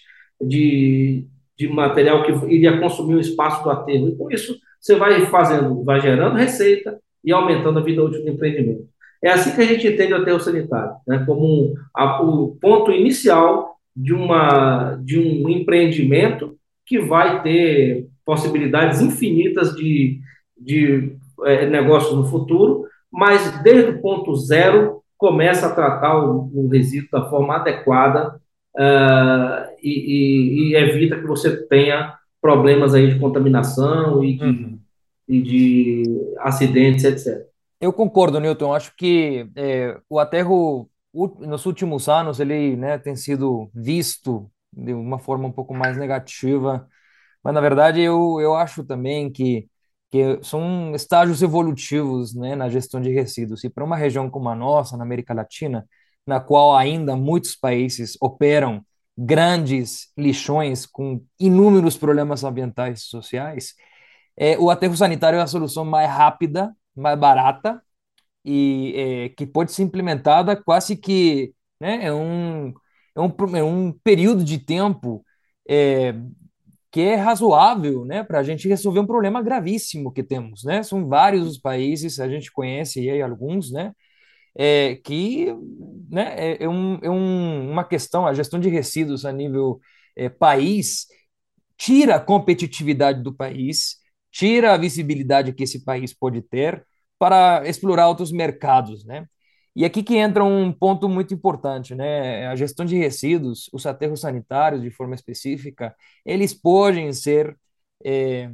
de, 0.40 1.24
de 1.56 1.68
material 1.68 2.22
que 2.22 2.32
iria 2.52 2.78
consumir 2.78 3.14
o 3.14 3.20
espaço 3.20 3.62
do 3.62 3.70
aterro. 3.70 4.08
E 4.08 4.16
com 4.16 4.30
isso, 4.30 4.58
você 4.80 4.96
vai 4.96 5.26
fazendo, 5.26 5.82
vai 5.84 6.00
gerando 6.00 6.36
receita 6.36 6.98
e 7.24 7.32
aumentando 7.32 7.78
a 7.78 7.82
vida 7.82 8.02
útil 8.02 8.22
do 8.22 8.28
empreendimento. 8.28 8.86
É 9.22 9.30
assim 9.30 9.54
que 9.54 9.60
a 9.60 9.66
gente 9.66 9.86
entende 9.86 10.12
o 10.12 10.16
aterro 10.16 10.40
sanitário, 10.40 10.92
né, 11.06 11.24
como 11.26 11.74
a, 11.94 12.22
o 12.22 12.56
ponto 12.60 12.92
inicial 12.92 13.76
de, 13.94 14.12
uma, 14.12 14.96
de 15.02 15.18
um 15.18 15.48
empreendimento 15.48 16.56
que 16.86 17.00
vai 17.00 17.42
ter 17.42 18.06
possibilidades 18.24 19.00
infinitas 19.00 19.74
de, 19.74 20.20
de 20.60 21.16
é, 21.44 21.66
negócios 21.66 22.14
no 22.14 22.26
futuro, 22.26 22.84
mas 23.10 23.62
desde 23.62 23.90
o 23.90 24.00
ponto 24.00 24.34
zero 24.36 25.02
começa 25.16 25.66
a 25.66 25.74
tratar 25.74 26.16
o, 26.18 26.50
o 26.54 26.68
resíduo 26.68 27.08
da 27.10 27.28
forma 27.28 27.56
adequada 27.56 28.40
uh, 28.76 29.70
e, 29.82 29.90
e, 29.90 30.70
e, 30.70 30.76
evita 30.76 31.18
que 31.18 31.26
você 31.26 31.56
tenha 31.66 32.16
problemas 32.40 32.94
aí 32.94 33.12
de 33.12 33.18
contaminação 33.18 34.24
e 34.24 34.36
de, 34.36 34.44
uhum. 34.44 34.78
e 35.28 35.42
de 35.42 36.34
acidentes, 36.38 37.04
etc. 37.04 37.46
Eu 37.80 37.92
concordo, 37.92 38.40
Newton. 38.40 38.74
Acho 38.74 38.94
que 38.96 39.48
é, 39.56 39.98
o 40.08 40.18
aterro, 40.18 40.88
nos 41.12 41.66
últimos 41.66 42.08
anos, 42.08 42.40
ele 42.40 42.76
né, 42.76 42.98
tem 42.98 43.16
sido 43.16 43.70
visto 43.74 44.50
de 44.72 44.92
uma 44.92 45.18
forma 45.18 45.46
um 45.46 45.52
pouco 45.52 45.74
mais 45.74 45.96
negativa, 45.96 46.86
mas 47.42 47.54
na 47.54 47.60
verdade 47.60 48.00
eu, 48.00 48.40
eu 48.40 48.54
acho 48.54 48.84
também 48.84 49.30
que, 49.30 49.68
que 50.10 50.38
são 50.42 50.94
estágios 50.94 51.42
evolutivos 51.42 52.34
né, 52.34 52.56
na 52.56 52.68
gestão 52.68 53.00
de 53.00 53.10
resíduos. 53.10 53.64
E 53.64 53.70
para 53.70 53.84
uma 53.84 53.96
região 53.96 54.30
como 54.30 54.48
a 54.48 54.54
nossa, 54.54 54.96
na 54.96 55.04
América 55.04 55.34
Latina, 55.34 55.86
na 56.26 56.40
qual 56.40 56.76
ainda 56.76 57.16
muitos 57.16 57.56
países 57.56 58.16
operam 58.20 58.84
grandes 59.16 60.12
lixões 60.16 60.86
com 60.86 61.22
inúmeros 61.40 61.96
problemas 61.96 62.44
ambientais 62.44 63.00
e 63.00 63.04
sociais, 63.04 63.74
é, 64.36 64.56
o 64.58 64.70
aterro 64.70 64.96
sanitário 64.96 65.38
é 65.38 65.42
a 65.42 65.46
solução 65.46 65.84
mais 65.84 66.08
rápida, 66.08 66.74
mais 66.94 67.18
barata 67.18 67.82
e 68.44 68.94
é, 68.96 69.28
que 69.30 69.46
pode 69.46 69.72
ser 69.72 69.82
implementada 69.82 70.56
quase 70.56 70.96
que 70.96 71.52
né, 71.80 72.06
é, 72.06 72.12
um, 72.12 72.72
é, 73.16 73.20
um, 73.20 73.56
é 73.56 73.62
um 73.64 73.92
período 73.92 74.44
de 74.44 74.58
tempo 74.58 75.24
é, 75.68 76.14
que 76.90 77.00
é 77.00 77.16
razoável 77.16 78.04
né, 78.04 78.24
para 78.24 78.38
a 78.40 78.42
gente 78.42 78.68
resolver 78.68 79.00
um 79.00 79.06
problema 79.06 79.42
gravíssimo 79.42 80.12
que 80.12 80.22
temos. 80.22 80.64
Né? 80.64 80.82
São 80.82 81.06
vários 81.06 81.46
os 81.46 81.58
países, 81.58 82.18
a 82.20 82.28
gente 82.28 82.50
conhece 82.52 83.10
aí 83.10 83.20
alguns, 83.22 83.70
né, 83.70 83.92
é, 84.56 84.96
que 84.96 85.54
né, 86.10 86.34
é, 86.36 86.64
é, 86.64 86.68
um, 86.68 86.98
é 87.02 87.10
um, 87.10 87.70
uma 87.70 87.84
questão, 87.84 88.26
a 88.26 88.34
gestão 88.34 88.58
de 88.60 88.68
resíduos 88.68 89.24
a 89.24 89.32
nível 89.32 89.80
é, 90.16 90.28
país 90.28 91.06
tira 91.76 92.16
a 92.16 92.20
competitividade 92.20 93.22
do 93.22 93.34
país, 93.34 93.98
tira 94.30 94.74
a 94.74 94.76
visibilidade 94.76 95.52
que 95.52 95.64
esse 95.64 95.84
país 95.84 96.12
pode 96.14 96.42
ter 96.42 96.84
para 97.18 97.62
explorar 97.68 98.08
outros 98.08 98.32
mercados, 98.32 99.04
né? 99.04 99.26
E 99.78 99.84
aqui 99.84 100.02
que 100.02 100.16
entra 100.16 100.42
um 100.44 100.72
ponto 100.72 101.08
muito 101.08 101.32
importante, 101.32 101.94
né? 101.94 102.48
A 102.48 102.56
gestão 102.56 102.84
de 102.84 102.98
resíduos, 102.98 103.70
os 103.72 103.86
aterros 103.86 104.22
sanitários, 104.22 104.82
de 104.82 104.90
forma 104.90 105.14
específica, 105.14 105.94
eles 106.26 106.52
podem 106.52 107.12
ser 107.12 107.56
é, 108.04 108.50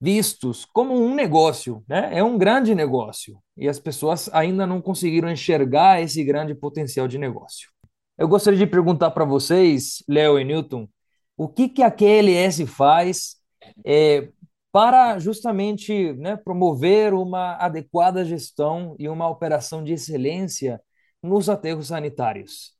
vistos 0.00 0.64
como 0.64 0.94
um 0.94 1.12
negócio, 1.12 1.82
né? 1.88 2.10
É 2.16 2.22
um 2.22 2.38
grande 2.38 2.72
negócio 2.72 3.36
e 3.56 3.68
as 3.68 3.80
pessoas 3.80 4.30
ainda 4.32 4.64
não 4.64 4.80
conseguiram 4.80 5.28
enxergar 5.28 6.00
esse 6.00 6.22
grande 6.22 6.54
potencial 6.54 7.08
de 7.08 7.18
negócio. 7.18 7.68
Eu 8.16 8.28
gostaria 8.28 8.60
de 8.60 8.66
perguntar 8.66 9.10
para 9.10 9.24
vocês, 9.24 10.04
Léo 10.08 10.38
e 10.38 10.44
Newton, 10.44 10.88
o 11.36 11.48
que 11.48 11.68
que 11.68 11.82
a 11.82 11.90
QLS 11.90 12.64
faz 12.64 13.38
é, 13.84 14.28
para 14.72 15.18
justamente 15.18 16.12
né, 16.14 16.36
promover 16.36 17.14
uma 17.14 17.56
adequada 17.56 18.24
gestão 18.24 18.94
e 18.98 19.08
uma 19.08 19.28
operação 19.28 19.82
de 19.82 19.92
excelência 19.94 20.80
nos 21.22 21.48
aterros 21.48 21.88
sanitários. 21.88 22.72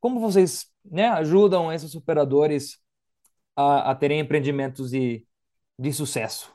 Como 0.00 0.20
vocês 0.20 0.66
né, 0.84 1.08
ajudam 1.08 1.72
esses 1.72 1.94
operadores 1.94 2.78
a, 3.56 3.90
a 3.90 3.94
terem 3.94 4.20
empreendimentos 4.20 4.90
de, 4.90 5.26
de 5.78 5.92
sucesso? 5.92 6.52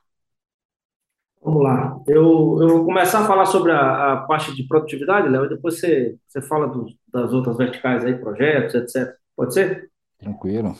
Vamos 1.41 1.61
lá. 1.63 2.01
Eu, 2.07 2.57
eu 2.61 2.69
vou 2.69 2.85
começar 2.85 3.19
a 3.21 3.27
falar 3.27 3.45
sobre 3.45 3.71
a, 3.71 4.13
a 4.13 4.17
parte 4.25 4.55
de 4.55 4.65
produtividade, 4.67 5.27
Léo, 5.27 5.45
e 5.45 5.49
depois 5.49 5.79
você, 5.79 6.17
você 6.27 6.41
fala 6.41 6.67
do, 6.67 6.85
das 7.11 7.33
outras 7.33 7.57
verticais 7.57 8.03
aí, 8.05 8.17
projetos, 8.17 8.75
etc. 8.75 9.13
Pode 9.35 9.53
ser? 9.53 9.91
Tranquilo. 10.17 10.75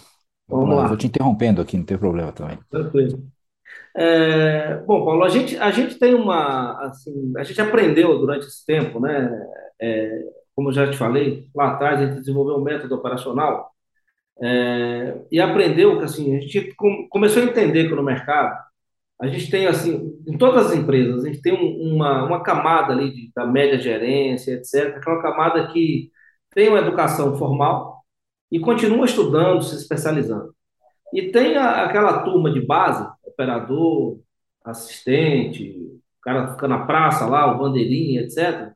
Vamos, 0.47 0.69
Vamos 0.69 0.75
lá. 0.77 0.84
lá. 0.84 0.88
Vou 0.88 0.97
te 0.97 1.07
interrompendo 1.07 1.61
aqui, 1.61 1.77
não 1.77 1.86
tem 1.86 1.97
problema 1.97 2.31
também. 2.31 2.59
Tranquilo. 2.69 3.32
É, 3.95 4.78
bom, 4.86 5.05
Paulo, 5.05 5.24
a 5.24 5.30
gente, 5.30 5.55
a 5.57 5.71
gente 5.71 5.99
tem 5.99 6.15
uma, 6.15 6.80
assim, 6.86 7.34
a 7.38 7.43
gente 7.43 7.61
aprendeu 7.61 8.17
durante 8.19 8.47
esse 8.47 8.65
tempo, 8.65 8.99
né? 8.99 9.30
É, 9.82 10.19
como 10.55 10.69
eu 10.69 10.74
já 10.74 10.89
te 10.89 10.97
falei, 10.97 11.47
lá 11.55 11.71
atrás 11.71 11.99
a 11.99 12.05
gente 12.05 12.19
desenvolveu 12.19 12.55
um 12.55 12.63
método 12.63 12.95
operacional 12.95 13.71
é, 14.41 15.17
e 15.32 15.39
aprendeu 15.39 15.97
que 15.99 16.05
assim, 16.05 16.36
a 16.36 16.39
gente 16.39 16.74
começou 17.09 17.41
a 17.43 17.45
entender 17.45 17.88
que 17.88 17.95
no 17.95 18.03
mercado 18.03 18.55
a 19.21 19.28
gente 19.28 19.49
tem 19.49 19.67
assim, 19.67 20.19
em 20.28 20.38
todas 20.38 20.67
as 20.67 20.76
empresas, 20.76 21.24
a 21.24 21.28
gente 21.28 21.41
tem 21.41 21.53
um, 21.53 21.95
uma, 21.95 22.26
uma 22.26 22.43
camada 22.43 22.93
ali 22.93 23.11
de, 23.13 23.32
da 23.36 23.45
média 23.45 23.80
gerência, 23.80 24.53
etc., 24.53 24.99
que 25.01 25.09
é 25.09 25.13
uma 25.13 25.21
camada 25.21 25.67
que 25.71 26.11
tem 26.53 26.69
uma 26.69 26.80
educação 26.80 27.38
formal 27.38 28.03
e 28.51 28.59
continua 28.59 29.05
estudando, 29.05 29.63
se 29.63 29.76
especializando. 29.76 30.53
E 31.13 31.32
tem 31.32 31.57
a, 31.57 31.86
aquela 31.86 32.24
turma 32.24 32.51
de 32.51 32.65
base, 32.65 33.07
operador, 33.34 34.19
assistente, 34.63 35.71
o 35.71 36.21
cara 36.21 36.53
fica 36.53 36.67
na 36.67 36.86
praça 36.86 37.25
lá, 37.25 37.53
o 37.53 37.59
bandeirinha, 37.59 38.21
etc. 38.21 38.71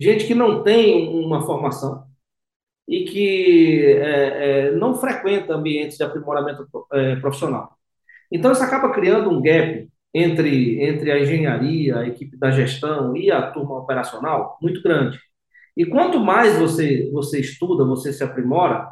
Gente 0.00 0.26
que 0.26 0.34
não 0.34 0.62
tem 0.62 1.08
uma 1.24 1.42
formação 1.44 2.06
e 2.88 3.04
que 3.04 3.82
é, 3.98 4.68
é, 4.68 4.72
não 4.72 4.94
frequenta 4.94 5.54
ambientes 5.54 5.96
de 5.96 6.04
aprimoramento 6.04 6.68
é, 6.92 7.16
profissional. 7.16 7.76
Então, 8.30 8.52
isso 8.52 8.62
acaba 8.62 8.92
criando 8.92 9.30
um 9.30 9.42
gap 9.42 9.88
entre, 10.14 10.82
entre 10.82 11.10
a 11.12 11.20
engenharia, 11.20 11.98
a 11.98 12.06
equipe 12.06 12.36
da 12.36 12.50
gestão 12.50 13.16
e 13.16 13.30
a 13.30 13.50
turma 13.50 13.78
operacional 13.78 14.58
muito 14.62 14.82
grande. 14.82 15.18
E 15.76 15.84
quanto 15.84 16.18
mais 16.20 16.58
você, 16.58 17.10
você 17.12 17.40
estuda, 17.40 17.84
você 17.84 18.12
se 18.12 18.24
aprimora, 18.24 18.88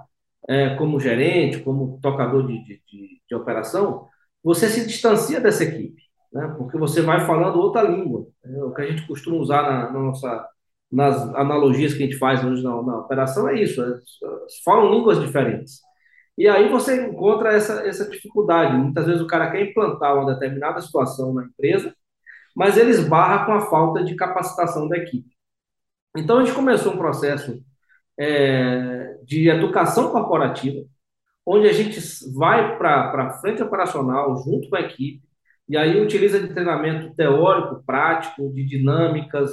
é, 0.48 0.74
como 0.76 1.00
gerente, 1.00 1.60
como 1.60 1.98
tocador 2.02 2.46
de, 2.46 2.58
de, 2.64 2.82
de, 2.86 3.22
de, 3.26 3.34
operação, 3.34 4.06
você 4.44 4.68
se 4.68 4.86
distancia 4.86 5.40
dessa 5.40 5.64
equipe, 5.64 6.02
né? 6.30 6.54
porque 6.58 6.76
você 6.76 7.00
vai 7.00 7.26
falando 7.26 7.58
outra 7.58 7.82
língua. 7.82 8.26
Né? 8.44 8.62
O 8.62 8.74
que 8.74 8.82
a 8.82 8.86
gente 8.86 9.06
costuma 9.06 9.38
usar 9.38 9.62
na, 9.62 9.90
na 9.90 9.98
nossa, 9.98 10.48
nas 10.92 11.16
analogias 11.34 11.94
que 11.94 12.02
a 12.02 12.06
gente 12.06 12.18
faz 12.18 12.44
hoje 12.44 12.62
na, 12.62 12.70
na 12.82 12.98
operação 12.98 13.48
é 13.48 13.60
isso: 13.60 13.82
é, 13.82 13.98
falam 14.64 14.92
línguas 14.92 15.18
diferentes. 15.20 15.80
E 16.36 16.46
aí 16.48 16.68
você 16.68 17.06
encontra 17.06 17.52
essa, 17.52 17.86
essa 17.86 18.08
dificuldade. 18.10 18.76
Muitas 18.76 19.06
vezes 19.06 19.22
o 19.22 19.26
cara 19.26 19.50
quer 19.50 19.62
implantar 19.62 20.14
uma 20.16 20.34
determinada 20.34 20.80
situação 20.80 21.32
na 21.32 21.44
empresa, 21.44 21.94
mas 22.54 22.76
ele 22.76 22.90
esbarra 22.90 23.46
com 23.46 23.52
a 23.52 23.62
falta 23.62 24.04
de 24.04 24.14
capacitação 24.16 24.88
da 24.88 24.96
equipe. 24.98 25.30
Então 26.16 26.38
a 26.38 26.44
gente 26.44 26.54
começou 26.54 26.92
um 26.92 26.98
processo 26.98 27.60
é, 28.18 29.16
de 29.24 29.48
educação 29.48 30.10
corporativa, 30.10 30.84
onde 31.46 31.68
a 31.68 31.72
gente 31.72 32.00
vai 32.34 32.76
para 32.78 33.26
a 33.26 33.30
frente 33.40 33.62
operacional 33.62 34.36
junto 34.42 34.68
com 34.68 34.76
a 34.76 34.80
equipe, 34.80 35.22
e 35.68 35.76
aí 35.76 36.00
utiliza 36.00 36.40
de 36.40 36.48
treinamento 36.48 37.14
teórico, 37.14 37.82
prático, 37.84 38.52
de 38.52 38.64
dinâmicas, 38.64 39.52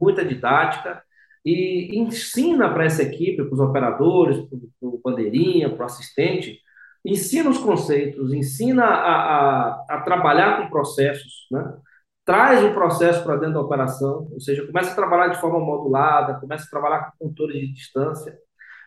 muita 0.00 0.24
didática, 0.24 1.02
e 1.44 1.98
ensina 1.98 2.72
para 2.72 2.84
essa 2.84 3.02
equipe, 3.02 3.44
para 3.44 3.54
os 3.54 3.60
operadores, 3.60 4.38
para 4.48 4.88
o 4.88 5.00
bandeirinha, 5.02 5.70
para 5.70 5.84
o 5.84 5.86
assistente, 5.86 6.58
ensina 7.04 7.48
os 7.48 7.58
conceitos, 7.58 8.32
ensina 8.32 8.84
a, 8.84 9.70
a, 9.70 9.84
a 9.88 10.00
trabalhar 10.02 10.58
com 10.58 10.68
processos, 10.68 11.46
né? 11.50 11.76
traz 12.24 12.62
o 12.62 12.74
processo 12.74 13.24
para 13.24 13.36
dentro 13.36 13.54
da 13.54 13.60
operação, 13.62 14.28
ou 14.30 14.38
seja, 14.38 14.66
começa 14.66 14.92
a 14.92 14.94
trabalhar 14.94 15.28
de 15.28 15.40
forma 15.40 15.58
modulada, 15.58 16.38
começa 16.38 16.66
a 16.66 16.70
trabalhar 16.70 17.12
com 17.18 17.28
controle 17.28 17.58
de 17.58 17.72
distância. 17.72 18.38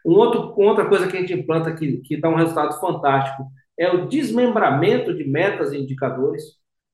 Um 0.06 0.14
outro, 0.14 0.54
outra 0.58 0.88
coisa 0.88 1.08
que 1.08 1.18
a 1.18 1.20
gente 1.20 1.34
implanta 1.34 1.74
que, 1.74 1.98
que 1.98 2.20
dá 2.20 2.30
um 2.30 2.36
resultado 2.36 2.80
fantástico 2.80 3.46
é 3.78 3.90
o 3.92 4.08
desmembramento 4.08 5.14
de 5.14 5.24
metas 5.24 5.72
e 5.72 5.78
indicadores. 5.78 6.44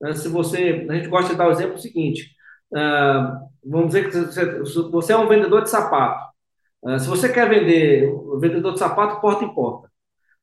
Né? 0.01 0.13
Se 0.13 0.27
você, 0.27 0.85
a 0.89 0.93
gente 0.93 1.07
gosta 1.07 1.31
de 1.31 1.37
dar 1.37 1.47
o 1.47 1.51
exemplo 1.51 1.77
seguinte: 1.77 2.31
uh, 2.71 3.47
vamos 3.63 3.87
dizer 3.87 4.09
que 4.09 4.17
você, 4.91 5.13
é 5.13 5.17
um 5.17 5.27
vendedor 5.27 5.63
de 5.63 5.69
sapato. 5.69 6.23
Uh, 6.81 6.99
se 6.99 7.07
você 7.07 7.31
quer 7.31 7.49
vender, 7.49 8.13
vendedor 8.39 8.73
de 8.73 8.79
sapato 8.79 9.21
porta 9.21 9.43
em 9.43 9.53
porta. 9.53 9.89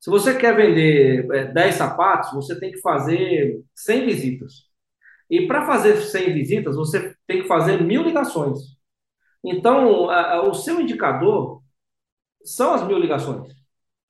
Se 0.01 0.11
você 0.11 0.37
quer 0.37 0.55
vender 0.55 1.27
é, 1.33 1.47
10 1.47 1.75
sapatos, 1.77 2.33
você 2.33 2.59
tem 2.61 2.71
que 2.71 2.81
fazer 2.81 3.63
100 3.75 4.05
visitas. 4.05 4.53
E 5.31 5.47
para 5.47 5.67
fazer 5.67 5.97
100 5.97 6.35
visitas, 6.35 6.77
você 6.77 7.15
tem 7.27 7.41
que 7.41 7.49
fazer 7.49 7.83
mil 7.83 8.03
ligações. 8.03 8.59
Então, 9.43 10.09
o 10.49 10.55
seu 10.55 10.81
indicador 10.81 11.64
são 12.45 12.75
as 12.75 12.87
mil 12.87 12.99
ligações. 12.99 13.53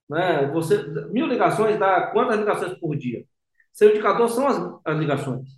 Né? 0.08 0.50
Você, 0.52 0.82
mil 1.10 1.26
ligações 1.26 1.78
dá 1.78 2.08
quantas 2.08 2.38
ligações 2.38 2.74
por 2.74 2.96
dia? 2.96 3.24
Seu 3.72 3.90
indicador 3.90 4.28
são 4.28 4.46
as, 4.46 4.58
as 4.84 4.98
ligações. 4.98 5.48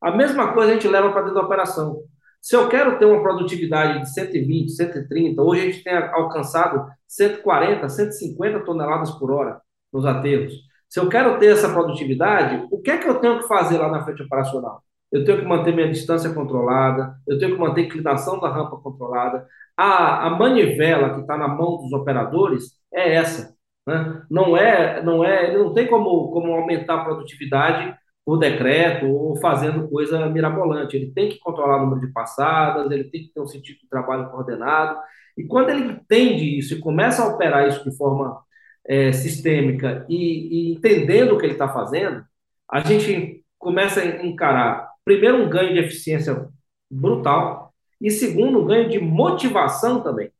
A 0.00 0.10
mesma 0.10 0.52
coisa 0.52 0.70
a 0.70 0.74
gente 0.74 0.86
leva 0.86 1.10
para 1.10 1.22
dentro 1.22 1.36
da 1.36 1.46
operação. 1.46 2.02
Se 2.40 2.54
eu 2.54 2.68
quero 2.68 2.98
ter 2.98 3.06
uma 3.06 3.22
produtividade 3.22 4.00
de 4.00 4.12
120, 4.12 4.70
130, 4.70 5.40
hoje 5.40 5.62
a 5.62 5.64
gente 5.64 5.82
tem 5.82 5.96
alcançado 5.96 6.86
140, 7.08 7.88
150 7.88 8.60
toneladas 8.60 9.10
por 9.12 9.30
hora 9.32 9.62
nos 9.90 10.04
aterros. 10.04 10.52
Se 10.90 11.00
eu 11.00 11.08
quero 11.08 11.38
ter 11.38 11.46
essa 11.46 11.72
produtividade, 11.72 12.68
o 12.70 12.82
que 12.82 12.90
é 12.90 12.98
que 12.98 13.08
eu 13.08 13.18
tenho 13.18 13.40
que 13.40 13.48
fazer 13.48 13.78
lá 13.78 13.90
na 13.90 14.04
frente 14.04 14.22
operacional? 14.22 14.83
Eu 15.14 15.24
tenho 15.24 15.38
que 15.38 15.46
manter 15.46 15.72
minha 15.74 15.88
distância 15.88 16.32
controlada, 16.34 17.16
eu 17.26 17.38
tenho 17.38 17.52
que 17.54 17.60
manter 17.60 17.82
a 17.82 17.84
inclinação 17.84 18.40
da 18.40 18.48
rampa 18.48 18.76
controlada. 18.78 19.46
A, 19.76 20.26
a 20.26 20.30
manivela 20.30 21.14
que 21.14 21.20
está 21.20 21.38
na 21.38 21.46
mão 21.46 21.76
dos 21.78 21.92
operadores 21.92 22.72
é 22.92 23.14
essa. 23.14 23.54
Né? 23.86 24.22
Não 24.28 24.56
é, 24.56 25.02
não 25.02 25.24
é, 25.24 25.48
ele 25.48 25.58
não 25.58 25.72
tem 25.72 25.86
como, 25.86 26.32
como 26.32 26.52
aumentar 26.52 26.96
a 26.96 27.04
produtividade 27.04 27.96
por 28.24 28.38
decreto 28.38 29.06
ou 29.06 29.36
fazendo 29.36 29.88
coisa 29.88 30.28
mirabolante. 30.28 30.96
Ele 30.96 31.12
tem 31.12 31.28
que 31.28 31.38
controlar 31.38 31.76
o 31.76 31.86
número 31.86 32.00
de 32.06 32.12
passadas, 32.12 32.90
ele 32.90 33.04
tem 33.04 33.22
que 33.22 33.32
ter 33.32 33.40
um 33.40 33.46
sentido 33.46 33.78
de 33.80 33.88
trabalho 33.88 34.30
coordenado. 34.30 34.98
E 35.36 35.44
quando 35.44 35.70
ele 35.70 35.92
entende 35.92 36.58
isso 36.58 36.74
e 36.74 36.80
começa 36.80 37.22
a 37.22 37.28
operar 37.28 37.68
isso 37.68 37.88
de 37.88 37.96
forma 37.96 38.42
é, 38.86 39.12
sistêmica 39.12 40.04
e, 40.08 40.72
e, 40.72 40.74
entendendo 40.74 41.34
o 41.34 41.38
que 41.38 41.46
ele 41.46 41.52
está 41.52 41.68
fazendo, 41.68 42.24
a 42.70 42.80
gente 42.80 43.44
começa 43.58 44.00
a 44.00 44.26
encarar, 44.26 44.83
primeiro, 45.04 45.42
um 45.44 45.48
ganho 45.48 45.74
de 45.74 45.80
eficiência 45.80 46.48
brutal 46.90 47.74
e, 48.00 48.10
segundo, 48.10 48.60
um 48.60 48.66
ganho 48.66 48.88
de 48.88 48.98
motivação 49.00 50.02
também. 50.02 50.30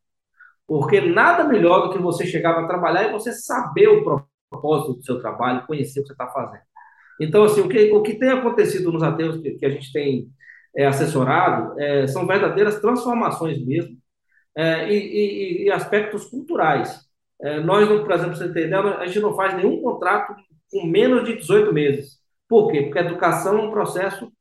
Porque 0.67 1.01
nada 1.01 1.45
melhor 1.45 1.87
do 1.87 1.93
que 1.93 2.03
você 2.03 2.27
chegar 2.27 2.55
para 2.55 2.67
trabalhar 2.67 3.05
e 3.09 3.13
você 3.13 3.33
saber 3.33 3.89
o 3.89 4.05
propósito 4.51 4.95
do 4.95 5.05
seu 5.05 5.21
trabalho, 5.21 5.67
conhecer 5.67 6.01
o 6.01 6.03
que 6.03 6.09
você 6.09 6.15
está 6.15 6.29
fazendo. 6.29 6.63
Então, 7.21 7.45
assim, 7.45 7.61
o 7.61 7.69
que, 7.69 7.93
o 7.93 8.03
que 8.03 8.15
tem 8.15 8.31
acontecido 8.31 8.91
nos 8.91 9.03
aterros 9.03 9.41
que, 9.41 9.53
que 9.53 9.67
a 9.67 9.71
gente 9.71 9.93
tem 9.93 10.29
é, 10.77 10.87
assessorado 10.87 11.79
é, 11.79 12.07
são 12.07 12.27
verdadeiras 12.27 12.81
transformações 12.81 13.65
mesmo 13.65 13.97
é, 14.57 14.89
e, 14.93 14.97
e, 14.97 15.65
e, 15.65 15.71
aspectos 15.71 16.27
culturais. 16.27 17.01
É, 17.43 17.61
nós, 17.61 17.87
por 17.89 18.13
exemplo, 18.13 18.37
você 18.37 18.47
entender, 18.47 18.75
a 18.75 19.07
gente 19.07 19.21
não 19.21 19.35
faz 19.35 19.55
nenhum 19.55 19.81
contrato 19.83 20.35
com 20.71 20.87
menos 20.87 21.25
de 21.25 21.37
18 21.37 21.73
meses. 21.73 22.19
Por 22.49 22.71
quê? 22.71 22.83
Porque 22.83 22.99
a 22.99 23.03
educação 23.03 23.59
é 23.59 23.63
um 23.63 23.71
processo 23.71 24.33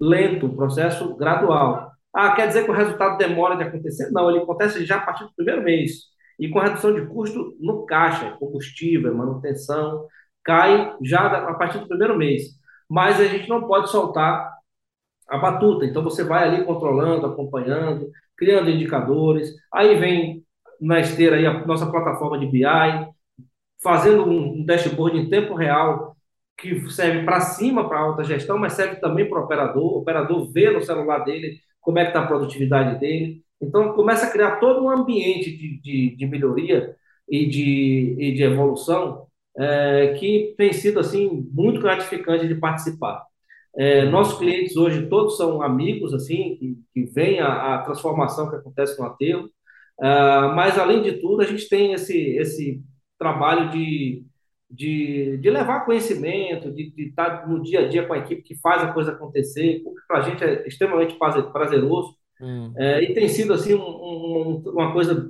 lento, 0.00 0.46
um 0.46 0.56
processo 0.56 1.16
gradual. 1.16 1.92
Ah, 2.14 2.32
quer 2.32 2.48
dizer 2.48 2.64
que 2.64 2.70
o 2.70 2.74
resultado 2.74 3.18
demora 3.18 3.56
de 3.56 3.64
acontecer? 3.64 4.10
Não, 4.10 4.30
ele 4.30 4.40
acontece 4.40 4.84
já 4.84 4.96
a 4.96 5.00
partir 5.00 5.24
do 5.24 5.34
primeiro 5.34 5.62
mês. 5.62 6.08
E 6.38 6.48
com 6.48 6.58
redução 6.58 6.94
de 6.94 7.06
custo 7.06 7.56
no 7.60 7.84
caixa, 7.84 8.36
combustível, 8.38 9.14
manutenção, 9.14 10.06
cai 10.44 10.96
já 11.02 11.26
a 11.26 11.54
partir 11.54 11.78
do 11.78 11.88
primeiro 11.88 12.16
mês. 12.16 12.44
Mas 12.88 13.20
a 13.20 13.24
gente 13.24 13.48
não 13.48 13.66
pode 13.66 13.90
soltar 13.90 14.50
a 15.28 15.38
batuta. 15.38 15.84
Então 15.84 16.02
você 16.02 16.24
vai 16.24 16.44
ali 16.44 16.64
controlando, 16.64 17.26
acompanhando, 17.26 18.10
criando 18.36 18.70
indicadores. 18.70 19.52
Aí 19.72 19.96
vem 19.98 20.44
na 20.80 21.00
esteira 21.00 21.36
aí 21.36 21.46
a 21.46 21.66
nossa 21.66 21.90
plataforma 21.90 22.38
de 22.38 22.46
BI, 22.46 22.64
fazendo 23.82 24.24
um 24.24 24.64
dashboard 24.64 25.18
em 25.18 25.28
tempo 25.28 25.54
real 25.54 26.16
que 26.58 26.90
serve 26.90 27.24
para 27.24 27.40
cima 27.40 27.88
para 27.88 28.00
alta 28.00 28.24
gestão, 28.24 28.58
mas 28.58 28.72
serve 28.72 28.96
também 28.96 29.28
para 29.28 29.40
o 29.40 29.44
operador. 29.44 29.84
O 29.84 29.98
operador 29.98 30.50
vê 30.52 30.70
no 30.70 30.82
celular 30.82 31.20
dele 31.20 31.60
como 31.80 31.98
é 32.00 32.02
que 32.02 32.08
está 32.08 32.22
a 32.22 32.26
produtividade 32.26 32.98
dele. 32.98 33.42
Então 33.62 33.92
começa 33.94 34.26
a 34.26 34.30
criar 34.30 34.56
todo 34.56 34.84
um 34.84 34.90
ambiente 34.90 35.56
de, 35.56 35.80
de, 35.80 36.16
de 36.16 36.26
melhoria 36.26 36.96
e 37.28 37.46
de, 37.46 38.16
e 38.18 38.34
de 38.34 38.42
evolução 38.42 39.26
é, 39.56 40.14
que 40.18 40.54
tem 40.56 40.72
sido 40.72 40.98
assim 41.00 41.48
muito 41.52 41.80
gratificante 41.80 42.48
de 42.48 42.54
participar. 42.56 43.24
É, 43.76 44.04
nossos 44.06 44.38
clientes 44.38 44.76
hoje 44.76 45.06
todos 45.08 45.36
são 45.36 45.62
amigos 45.62 46.12
assim 46.12 46.56
que, 46.56 46.76
que 46.92 47.12
veem 47.12 47.40
a, 47.40 47.76
a 47.76 47.82
transformação 47.82 48.50
que 48.50 48.56
acontece 48.56 48.98
no 48.98 49.06
aterro, 49.06 49.44
uh, 50.00 50.54
mas 50.54 50.78
além 50.78 51.02
de 51.02 51.12
tudo 51.20 51.42
a 51.42 51.44
gente 51.44 51.68
tem 51.68 51.92
esse 51.92 52.16
esse 52.36 52.82
trabalho 53.18 53.70
de, 53.70 54.24
de, 54.70 55.38
de 55.38 55.50
levar 55.50 55.84
conhecimento, 55.84 56.70
de, 56.70 56.90
de 56.90 57.08
estar 57.08 57.48
no 57.48 57.62
dia 57.62 57.80
a 57.80 57.88
dia 57.88 58.06
com 58.06 58.12
a 58.12 58.18
equipe 58.18 58.42
que 58.42 58.54
faz 58.56 58.82
a 58.82 58.92
coisa 58.92 59.12
acontecer, 59.12 59.80
porque 59.82 60.00
para 60.06 60.18
a 60.18 60.22
gente 60.22 60.44
é 60.44 60.66
extremamente 60.66 61.16
prazeroso. 61.52 62.14
Hum. 62.40 62.72
É, 62.76 63.02
e 63.02 63.14
tem 63.14 63.28
sido 63.28 63.52
assim 63.52 63.74
um, 63.74 63.80
um, 63.80 64.62
uma 64.66 64.92
coisa 64.92 65.28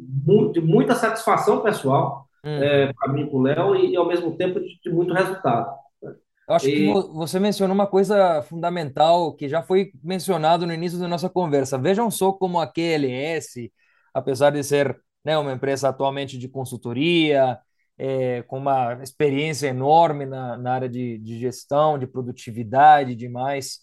de 0.53 0.61
muita 0.61 0.95
satisfação 0.95 1.63
pessoal 1.63 2.27
hum. 2.45 2.63
é, 2.63 2.93
para 2.93 3.13
mim, 3.13 3.27
com 3.29 3.39
o 3.39 3.43
Léo, 3.43 3.77
e, 3.77 3.93
e, 3.93 3.97
ao 3.97 4.07
mesmo 4.07 4.37
tempo 4.37 4.61
de, 4.61 4.79
de 4.83 4.91
muito 4.91 5.15
resultado. 5.15 5.71
Eu 6.03 6.55
acho 6.55 6.69
e... 6.69 6.73
que 6.73 6.93
você 7.13 7.39
mencionou 7.39 7.75
uma 7.75 7.87
coisa 7.87 8.43
fundamental 8.43 9.35
que 9.35 9.49
já 9.49 9.63
foi 9.63 9.93
mencionado 10.03 10.67
no 10.67 10.73
início 10.73 10.99
da 10.99 11.07
nossa 11.07 11.29
conversa. 11.29 11.79
Vejam 11.79 12.11
só 12.11 12.33
como 12.33 12.59
a 12.59 12.67
QLS, 12.67 13.71
apesar 14.13 14.51
de 14.51 14.65
ser 14.65 14.99
né, 15.25 15.37
uma 15.39 15.53
empresa 15.53 15.91
atualmente 15.91 16.39
de 16.39 16.49
consultoria, 16.49 17.59
é, 17.99 18.43
com 18.43 18.59
uma 18.59 18.95
experiência 19.03 19.69
enorme 19.69 20.25
na, 20.25 20.57
na 20.57 20.73
área 20.75 20.89
de, 20.89 21.19
de 21.19 21.39
gestão, 21.39 21.99
de 21.99 22.07
produtividade 22.07 23.13
e 23.13 23.17
demais, 23.17 23.81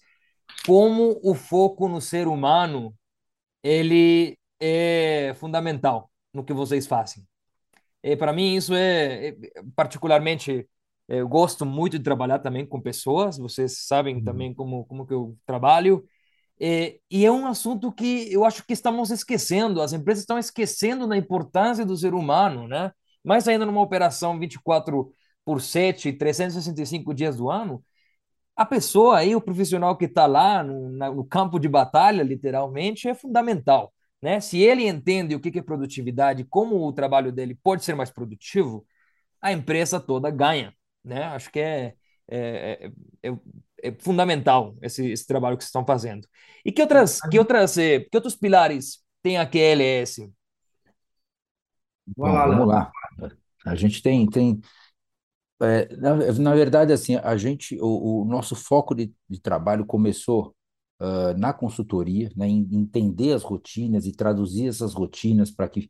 como 0.65 1.19
o 1.23 1.35
foco 1.35 1.87
no 1.89 2.01
ser 2.01 2.27
humano 2.27 2.95
ele 3.63 4.37
é 4.59 5.33
fundamental 5.35 6.09
no 6.33 6.43
que 6.43 6.53
vocês 6.53 6.87
fazem. 6.87 7.25
E 8.03 8.15
para 8.15 8.33
mim 8.33 8.55
isso 8.55 8.73
é, 8.75 9.29
é 9.29 9.35
particularmente 9.75 10.67
é, 11.07 11.21
eu 11.21 11.27
gosto 11.27 11.65
muito 11.65 11.97
de 11.97 12.03
trabalhar 12.03 12.39
também 12.39 12.65
com 12.65 12.81
pessoas. 12.81 13.37
Vocês 13.37 13.85
sabem 13.87 14.17
uhum. 14.17 14.23
também 14.23 14.53
como 14.53 14.85
como 14.85 15.05
que 15.05 15.13
eu 15.13 15.37
trabalho. 15.45 16.05
E, 16.59 16.99
e 17.11 17.25
é 17.25 17.31
um 17.31 17.47
assunto 17.47 17.91
que 17.91 18.31
eu 18.31 18.45
acho 18.45 18.65
que 18.65 18.73
estamos 18.73 19.11
esquecendo. 19.11 19.81
As 19.81 19.93
empresas 19.93 20.21
estão 20.23 20.39
esquecendo 20.39 21.07
da 21.07 21.17
importância 21.17 21.85
do 21.85 21.97
ser 21.97 22.13
humano, 22.13 22.67
né? 22.67 22.91
Mais 23.25 23.47
ainda 23.47 23.65
numa 23.65 23.81
operação 23.81 24.39
24 24.39 25.11
por 25.43 25.61
7, 25.61 26.13
365 26.13 27.13
dias 27.13 27.37
do 27.37 27.49
ano, 27.49 27.83
a 28.55 28.65
pessoa 28.65 29.17
aí, 29.17 29.35
o 29.35 29.41
profissional 29.41 29.97
que 29.97 30.05
está 30.05 30.25
lá 30.25 30.63
no, 30.63 30.89
no, 30.89 31.25
campo 31.25 31.59
de 31.59 31.67
batalha, 31.67 32.23
literalmente, 32.23 33.07
é 33.07 33.13
fundamental. 33.13 33.93
Né? 34.21 34.39
Se 34.39 34.59
ele 34.59 34.87
entende 34.87 35.35
o 35.35 35.39
que 35.39 35.59
é 35.59 35.61
produtividade, 35.61 36.45
como 36.45 36.77
o 36.87 36.93
trabalho 36.93 37.31
dele 37.31 37.57
pode 37.61 37.83
ser 37.83 37.95
mais 37.95 38.09
produtivo, 38.09 38.85
a 39.41 39.51
empresa 39.51 39.99
toda 39.99 40.31
ganha. 40.31 40.73
Né? 41.03 41.23
Acho 41.25 41.51
que 41.51 41.59
é, 41.59 41.95
é, 42.27 42.89
é, 43.21 43.29
é, 43.29 43.37
é 43.83 43.91
fundamental 43.99 44.75
esse, 44.81 45.11
esse, 45.11 45.27
trabalho 45.27 45.57
que 45.57 45.63
vocês 45.63 45.69
estão 45.69 45.85
fazendo. 45.85 46.27
E 46.63 46.71
que 46.71 46.81
outras, 46.81 47.19
que 47.21 47.37
outras, 47.37 47.77
eh, 47.77 47.99
que 47.99 48.17
outros 48.17 48.35
pilares 48.35 49.03
tem 49.21 49.37
a 49.37 49.45
QLS? 49.45 50.31
Bom, 52.15 52.31
vamos 52.31 52.67
lá. 52.67 52.91
A 53.65 53.75
gente 53.75 54.01
tem, 54.01 54.25
tem 54.27 54.61
é, 55.61 55.95
na, 55.95 56.15
na, 56.33 56.55
verdade, 56.55 56.91
assim, 56.91 57.15
a 57.15 57.37
gente, 57.37 57.77
o, 57.79 58.23
o 58.23 58.25
nosso 58.25 58.55
foco 58.55 58.93
de, 58.93 59.13
de 59.29 59.39
trabalho 59.39 59.85
começou 59.85 60.55
uh, 60.99 61.37
na 61.37 61.53
consultoria, 61.53 62.29
né, 62.35 62.47
em 62.47 62.67
entender 62.71 63.33
as 63.33 63.43
rotinas 63.43 64.05
e 64.05 64.11
traduzir 64.11 64.67
essas 64.67 64.93
rotinas 64.93 65.51
para 65.51 65.69
que, 65.69 65.89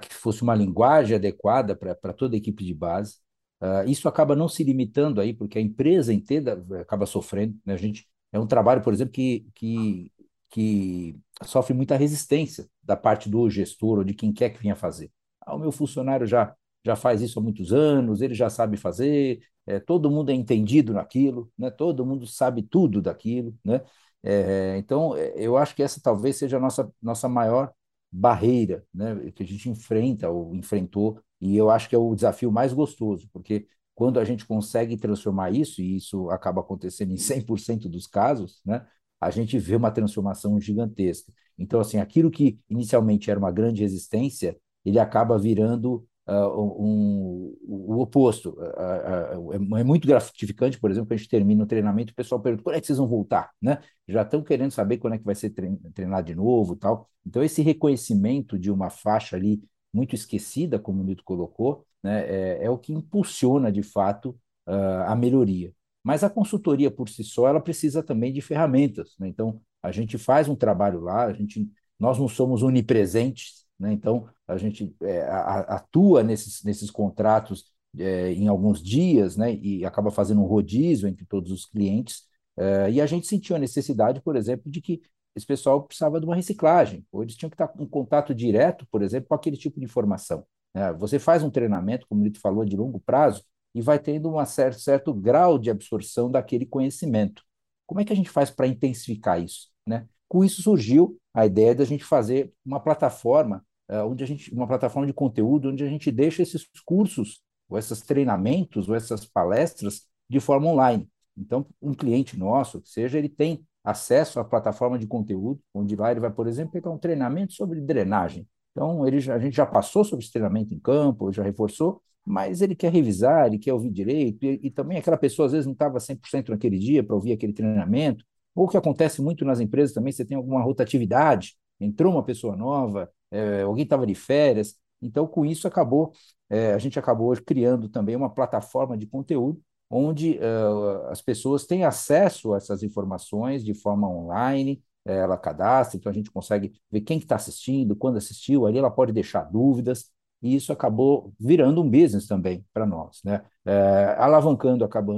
que 0.00 0.14
fosse 0.14 0.42
uma 0.42 0.54
linguagem 0.54 1.16
adequada 1.16 1.76
para 1.76 2.12
toda 2.14 2.34
a 2.36 2.38
equipe 2.38 2.64
de 2.64 2.74
base. 2.74 3.16
Uh, 3.60 3.88
isso 3.88 4.08
acaba 4.08 4.34
não 4.36 4.48
se 4.48 4.64
limitando 4.64 5.20
aí, 5.20 5.34
porque 5.34 5.58
a 5.58 5.62
empresa 5.62 6.12
inteira 6.12 6.64
acaba 6.80 7.06
sofrendo. 7.06 7.58
Né? 7.64 7.74
A 7.74 7.76
gente, 7.76 8.08
é 8.32 8.38
um 8.38 8.46
trabalho, 8.46 8.82
por 8.82 8.92
exemplo, 8.92 9.12
que, 9.12 9.46
que, 9.54 10.12
que 10.50 11.16
sofre 11.44 11.74
muita 11.74 11.96
resistência 11.96 12.66
da 12.82 12.96
parte 12.96 13.28
do 13.28 13.48
gestor 13.50 13.98
ou 13.98 14.04
de 14.04 14.14
quem 14.14 14.32
quer 14.32 14.50
que 14.50 14.62
venha 14.62 14.76
fazer. 14.76 15.10
Ah, 15.40 15.54
o 15.54 15.58
meu 15.58 15.72
funcionário 15.72 16.26
já, 16.26 16.54
já 16.84 16.96
faz 16.96 17.22
isso 17.22 17.38
há 17.38 17.42
muitos 17.42 17.72
anos, 17.72 18.20
ele 18.20 18.34
já 18.34 18.50
sabe 18.50 18.76
fazer, 18.76 19.40
é, 19.66 19.80
todo 19.80 20.10
mundo 20.10 20.30
é 20.30 20.34
entendido 20.34 20.92
naquilo, 20.92 21.50
né? 21.58 21.70
todo 21.70 22.04
mundo 22.04 22.26
sabe 22.26 22.62
tudo 22.62 23.00
daquilo. 23.00 23.54
Né? 23.64 23.80
É, 24.22 24.76
então, 24.78 25.16
é, 25.16 25.32
eu 25.36 25.56
acho 25.56 25.74
que 25.74 25.82
essa 25.82 26.00
talvez 26.00 26.36
seja 26.36 26.56
a 26.58 26.60
nossa, 26.60 26.90
nossa 27.02 27.28
maior 27.28 27.72
barreira 28.10 28.84
né, 28.94 29.30
que 29.32 29.42
a 29.42 29.46
gente 29.46 29.68
enfrenta 29.68 30.30
ou 30.30 30.54
enfrentou, 30.54 31.20
e 31.40 31.56
eu 31.56 31.70
acho 31.70 31.88
que 31.88 31.94
é 31.94 31.98
o 31.98 32.14
desafio 32.14 32.50
mais 32.52 32.72
gostoso, 32.72 33.28
porque 33.32 33.66
quando 33.94 34.18
a 34.20 34.24
gente 34.24 34.46
consegue 34.46 34.96
transformar 34.96 35.50
isso, 35.52 35.80
e 35.82 35.96
isso 35.96 36.30
acaba 36.30 36.60
acontecendo 36.60 37.12
em 37.12 37.16
100% 37.16 37.88
dos 37.88 38.06
casos, 38.06 38.60
né, 38.64 38.86
a 39.20 39.30
gente 39.30 39.58
vê 39.58 39.74
uma 39.76 39.90
transformação 39.90 40.60
gigantesca. 40.60 41.32
Então, 41.58 41.80
assim, 41.80 41.98
aquilo 41.98 42.30
que 42.30 42.58
inicialmente 42.68 43.30
era 43.30 43.38
uma 43.38 43.50
grande 43.50 43.82
resistência, 43.82 44.56
ele 44.84 44.98
acaba 44.98 45.38
virando 45.38 46.06
um, 46.32 47.56
o 47.62 48.00
oposto. 48.00 48.50
Uh, 48.50 49.50
uh, 49.50 49.76
é 49.76 49.84
muito 49.84 50.06
gratificante, 50.06 50.78
por 50.78 50.90
exemplo, 50.90 51.08
que 51.08 51.14
a 51.14 51.16
gente 51.16 51.28
termina 51.28 51.62
o 51.64 51.66
treinamento, 51.66 52.12
o 52.12 52.16
pessoal 52.16 52.40
pergunta 52.40 52.62
quando 52.64 52.76
é 52.76 52.80
que 52.80 52.86
vocês 52.86 52.98
vão 52.98 53.08
voltar, 53.08 53.50
né? 53.60 53.78
Já 54.08 54.22
estão 54.22 54.42
querendo 54.42 54.70
saber 54.70 54.98
quando 54.98 55.14
é 55.14 55.18
que 55.18 55.24
vai 55.24 55.34
ser 55.34 55.50
treinado 55.94 56.26
de 56.26 56.34
novo 56.34 56.76
tal. 56.76 57.08
Então, 57.26 57.42
esse 57.42 57.62
reconhecimento 57.62 58.58
de 58.58 58.70
uma 58.70 58.90
faixa 58.90 59.36
ali 59.36 59.62
muito 59.92 60.14
esquecida, 60.14 60.78
como 60.78 61.02
o 61.02 61.04
Nito 61.04 61.22
colocou, 61.24 61.86
né, 62.02 62.26
é, 62.28 62.64
é 62.64 62.70
o 62.70 62.76
que 62.76 62.92
impulsiona, 62.92 63.70
de 63.70 63.82
fato, 63.82 64.36
a 64.66 65.14
melhoria. 65.14 65.72
Mas 66.02 66.24
a 66.24 66.30
consultoria 66.30 66.90
por 66.90 67.08
si 67.08 67.22
só, 67.24 67.48
ela 67.48 67.60
precisa 67.60 68.02
também 68.02 68.32
de 68.32 68.40
ferramentas. 68.40 69.14
Né? 69.18 69.28
Então, 69.28 69.60
a 69.82 69.90
gente 69.90 70.18
faz 70.18 70.48
um 70.48 70.56
trabalho 70.56 71.00
lá, 71.00 71.24
a 71.24 71.32
gente, 71.32 71.66
nós 71.98 72.18
não 72.18 72.28
somos 72.28 72.62
onipresentes, 72.62 73.63
né? 73.78 73.92
Então, 73.92 74.28
a 74.46 74.56
gente 74.56 74.94
é, 75.02 75.22
atua 75.68 76.22
nesses, 76.22 76.62
nesses 76.62 76.90
contratos 76.90 77.64
é, 77.98 78.32
em 78.32 78.48
alguns 78.48 78.82
dias 78.82 79.36
né? 79.36 79.54
e 79.54 79.84
acaba 79.84 80.10
fazendo 80.10 80.40
um 80.42 80.46
rodízio 80.46 81.08
entre 81.08 81.24
todos 81.26 81.50
os 81.50 81.66
clientes, 81.66 82.22
É, 82.56 82.88
e 82.88 83.00
a 83.00 83.06
gente 83.06 83.26
sentiu 83.26 83.56
a 83.56 83.58
necessidade, 83.58 84.20
por 84.22 84.36
exemplo, 84.36 84.70
de 84.70 84.80
que 84.80 85.02
esse 85.34 85.44
pessoal 85.44 85.82
precisava 85.82 86.20
de 86.20 86.26
uma 86.26 86.36
reciclagem, 86.36 87.04
ou 87.10 87.22
eles 87.22 87.34
tinham 87.34 87.50
que 87.50 87.56
estar 87.56 87.72
em 87.80 87.86
contato 87.86 88.32
direto, 88.32 88.86
por 88.92 89.02
exemplo, 89.02 89.28
com 89.28 89.34
aquele 89.34 89.56
tipo 89.56 89.80
de 89.80 89.84
informação. 89.84 90.46
Né? 90.72 90.92
Você 90.94 91.18
faz 91.18 91.42
um 91.42 91.50
treinamento, 91.50 92.06
como 92.08 92.20
o 92.20 92.24
Lito 92.24 92.38
falou, 92.40 92.64
de 92.64 92.76
longo 92.76 93.00
prazo, 93.00 93.42
e 93.74 93.82
vai 93.82 93.98
tendo 93.98 94.28
um 94.32 94.44
certo, 94.46 94.78
certo 94.80 95.12
grau 95.12 95.58
de 95.58 95.68
absorção 95.70 96.30
daquele 96.30 96.64
conhecimento. 96.64 97.42
Como 97.86 98.00
é 98.00 98.04
que 98.04 98.12
a 98.12 98.16
gente 98.16 98.30
faz 98.30 98.50
para 98.50 98.68
intensificar 98.68 99.42
isso? 99.42 99.70
Né? 99.84 100.06
Com 100.34 100.42
isso 100.42 100.62
surgiu 100.62 101.16
a 101.32 101.46
ideia 101.46 101.76
da 101.76 101.84
gente 101.84 102.02
fazer 102.02 102.52
uma 102.66 102.80
plataforma, 102.80 103.64
uh, 103.88 104.04
onde 104.04 104.24
a 104.24 104.26
gente, 104.26 104.52
uma 104.52 104.66
plataforma 104.66 105.06
de 105.06 105.12
conteúdo, 105.12 105.70
onde 105.70 105.84
a 105.84 105.88
gente 105.88 106.10
deixa 106.10 106.42
esses 106.42 106.68
cursos, 106.84 107.40
ou 107.68 107.78
esses 107.78 108.00
treinamentos, 108.00 108.88
ou 108.88 108.96
essas 108.96 109.24
palestras 109.24 110.08
de 110.28 110.40
forma 110.40 110.66
online. 110.66 111.08
Então, 111.38 111.64
um 111.80 111.94
cliente 111.94 112.36
nosso, 112.36 112.82
seja, 112.84 113.16
ele 113.16 113.28
tem 113.28 113.64
acesso 113.84 114.40
à 114.40 114.44
plataforma 114.44 114.98
de 114.98 115.06
conteúdo, 115.06 115.60
onde 115.72 115.94
lá 115.94 116.10
ele 116.10 116.18
vai, 116.18 116.32
por 116.32 116.48
exemplo, 116.48 116.72
pegar 116.72 116.90
um 116.90 116.98
treinamento 116.98 117.52
sobre 117.52 117.80
drenagem. 117.80 118.44
Então, 118.72 119.06
ele 119.06 119.20
já, 119.20 119.36
a 119.36 119.38
gente 119.38 119.54
já 119.54 119.64
passou 119.64 120.02
sobre 120.02 120.24
esse 120.24 120.32
treinamento 120.32 120.74
em 120.74 120.80
campo, 120.80 121.30
já 121.30 121.44
reforçou, 121.44 122.02
mas 122.26 122.60
ele 122.60 122.74
quer 122.74 122.90
revisar, 122.90 123.46
ele 123.46 123.58
quer 123.60 123.72
ouvir 123.72 123.92
direito, 123.92 124.44
e, 124.44 124.58
e 124.64 124.70
também 124.72 124.98
aquela 124.98 125.16
pessoa 125.16 125.46
às 125.46 125.52
vezes 125.52 125.66
não 125.66 125.74
estava 125.74 126.00
100% 126.00 126.48
naquele 126.48 126.76
dia 126.76 127.04
para 127.04 127.14
ouvir 127.14 127.30
aquele 127.34 127.52
treinamento, 127.52 128.24
ou 128.54 128.66
o 128.66 128.68
que 128.68 128.76
acontece 128.76 129.20
muito 129.22 129.44
nas 129.44 129.60
empresas 129.60 129.94
também, 129.94 130.12
você 130.12 130.24
tem 130.24 130.36
alguma 130.36 130.62
rotatividade, 130.62 131.56
entrou 131.80 132.12
uma 132.12 132.22
pessoa 132.24 132.56
nova, 132.56 133.10
é, 133.30 133.62
alguém 133.62 133.84
estava 133.84 134.06
de 134.06 134.14
férias, 134.14 134.76
então 135.02 135.26
com 135.26 135.44
isso 135.44 135.66
acabou, 135.66 136.12
é, 136.48 136.72
a 136.72 136.78
gente 136.78 136.98
acabou 136.98 137.34
criando 137.44 137.88
também 137.88 138.16
uma 138.16 138.30
plataforma 138.30 138.96
de 138.96 139.06
conteúdo 139.06 139.60
onde 139.90 140.38
uh, 140.38 141.06
as 141.08 141.22
pessoas 141.22 141.66
têm 141.66 141.84
acesso 141.84 142.52
a 142.52 142.56
essas 142.56 142.82
informações 142.82 143.64
de 143.64 143.74
forma 143.74 144.08
online, 144.08 144.82
ela 145.04 145.36
cadastra, 145.36 145.98
então 145.98 146.10
a 146.10 146.14
gente 146.14 146.30
consegue 146.30 146.72
ver 146.90 147.02
quem 147.02 147.18
está 147.18 147.36
assistindo, 147.36 147.94
quando 147.94 148.16
assistiu, 148.16 148.66
ali 148.66 148.78
ela 148.78 148.90
pode 148.90 149.12
deixar 149.12 149.42
dúvidas, 149.42 150.10
e 150.44 150.54
isso 150.54 150.72
acabou 150.74 151.32
virando 151.40 151.80
um 151.80 151.90
business 151.90 152.26
também 152.26 152.62
para 152.70 152.84
nós, 152.84 153.20
né? 153.24 153.42
É, 153.64 154.14
alavancando 154.18 154.84
acaba, 154.84 155.14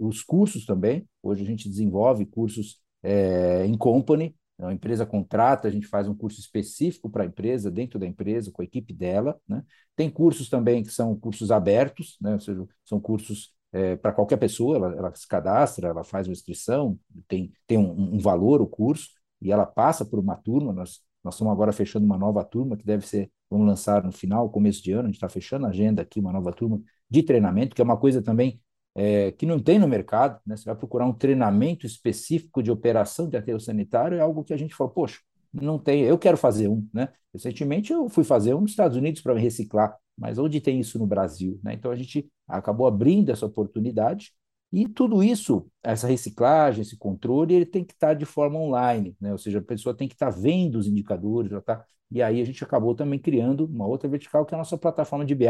os 0.00 0.22
cursos 0.22 0.64
também. 0.64 1.06
Hoje 1.22 1.42
a 1.42 1.46
gente 1.46 1.68
desenvolve 1.68 2.24
cursos 2.24 2.80
é, 3.02 3.66
em 3.66 3.76
company, 3.76 4.34
a 4.58 4.72
empresa 4.72 5.04
contrata, 5.04 5.68
a 5.68 5.70
gente 5.70 5.86
faz 5.86 6.08
um 6.08 6.14
curso 6.14 6.40
específico 6.40 7.10
para 7.10 7.24
a 7.24 7.26
empresa, 7.26 7.70
dentro 7.70 7.98
da 7.98 8.06
empresa, 8.06 8.50
com 8.50 8.62
a 8.62 8.64
equipe 8.64 8.94
dela. 8.94 9.38
Né? 9.46 9.62
Tem 9.94 10.08
cursos 10.08 10.48
também 10.48 10.82
que 10.82 10.90
são 10.90 11.14
cursos 11.14 11.50
abertos, 11.50 12.16
né? 12.18 12.32
ou 12.32 12.40
seja, 12.40 12.66
são 12.82 12.98
cursos 12.98 13.54
é, 13.72 13.96
para 13.96 14.12
qualquer 14.12 14.38
pessoa, 14.38 14.76
ela, 14.76 14.94
ela, 14.96 15.14
se 15.14 15.28
cadastra, 15.28 15.88
ela 15.88 16.04
faz 16.04 16.26
uma 16.26 16.32
inscrição, 16.32 16.98
tem, 17.28 17.52
tem 17.66 17.76
um, 17.76 18.14
um 18.14 18.18
valor 18.18 18.62
o 18.62 18.66
curso, 18.66 19.10
e 19.42 19.52
ela 19.52 19.66
passa 19.66 20.06
por 20.06 20.18
uma 20.18 20.36
turma, 20.36 20.72
nós 20.72 21.00
nós 21.22 21.34
estamos 21.34 21.52
agora 21.52 21.72
fechando 21.72 22.06
uma 22.06 22.18
nova 22.18 22.44
turma 22.44 22.76
que 22.76 22.84
deve 22.84 23.06
ser, 23.06 23.30
vamos 23.50 23.66
lançar 23.66 24.04
no 24.04 24.12
final, 24.12 24.48
começo 24.50 24.82
de 24.82 24.92
ano, 24.92 25.02
a 25.02 25.06
gente 25.06 25.16
está 25.16 25.28
fechando 25.28 25.66
a 25.66 25.70
agenda 25.70 26.02
aqui, 26.02 26.20
uma 26.20 26.32
nova 26.32 26.52
turma 26.52 26.80
de 27.08 27.22
treinamento, 27.22 27.74
que 27.74 27.82
é 27.82 27.84
uma 27.84 27.96
coisa 27.96 28.22
também 28.22 28.60
é, 28.94 29.32
que 29.32 29.46
não 29.46 29.58
tem 29.60 29.78
no 29.78 29.88
mercado, 29.88 30.40
né? 30.46 30.56
Você 30.56 30.64
vai 30.64 30.74
procurar 30.74 31.06
um 31.06 31.12
treinamento 31.12 31.86
específico 31.86 32.62
de 32.62 32.70
operação 32.70 33.28
de 33.28 33.36
aterro 33.36 33.60
sanitário, 33.60 34.18
é 34.18 34.20
algo 34.20 34.44
que 34.44 34.52
a 34.52 34.56
gente 34.56 34.74
fala, 34.74 34.90
poxa, 34.90 35.18
não 35.52 35.78
tem, 35.78 36.02
eu 36.02 36.18
quero 36.18 36.36
fazer 36.36 36.68
um, 36.68 36.86
né? 36.92 37.08
Recentemente 37.32 37.92
eu 37.92 38.08
fui 38.08 38.24
fazer 38.24 38.54
um 38.54 38.60
nos 38.60 38.70
Estados 38.70 38.96
Unidos 38.96 39.20
para 39.20 39.34
me 39.34 39.40
reciclar, 39.40 39.96
mas 40.16 40.38
onde 40.38 40.60
tem 40.60 40.78
isso 40.80 40.98
no 40.98 41.06
Brasil, 41.06 41.58
né? 41.62 41.74
Então 41.74 41.90
a 41.90 41.96
gente 41.96 42.30
acabou 42.48 42.86
abrindo 42.86 43.30
essa 43.30 43.46
oportunidade 43.46 44.32
e 44.72 44.86
tudo 44.88 45.22
isso, 45.22 45.66
essa 45.82 46.06
reciclagem, 46.06 46.82
esse 46.82 46.96
controle, 46.96 47.54
ele 47.54 47.66
tem 47.66 47.84
que 47.84 47.92
estar 47.92 48.14
de 48.14 48.24
forma 48.24 48.58
online, 48.58 49.16
né? 49.20 49.32
ou 49.32 49.38
seja, 49.38 49.58
a 49.58 49.62
pessoa 49.62 49.96
tem 49.96 50.06
que 50.06 50.14
estar 50.14 50.30
vendo 50.30 50.76
os 50.76 50.86
indicadores, 50.86 51.50
tá? 51.64 51.84
E 52.10 52.22
aí 52.22 52.40
a 52.40 52.44
gente 52.44 52.62
acabou 52.64 52.94
também 52.94 53.18
criando 53.18 53.64
uma 53.64 53.86
outra 53.86 54.08
vertical, 54.08 54.44
que 54.44 54.54
é 54.54 54.56
a 54.56 54.58
nossa 54.58 54.76
plataforma 54.76 55.24
de 55.24 55.34
BI, 55.34 55.46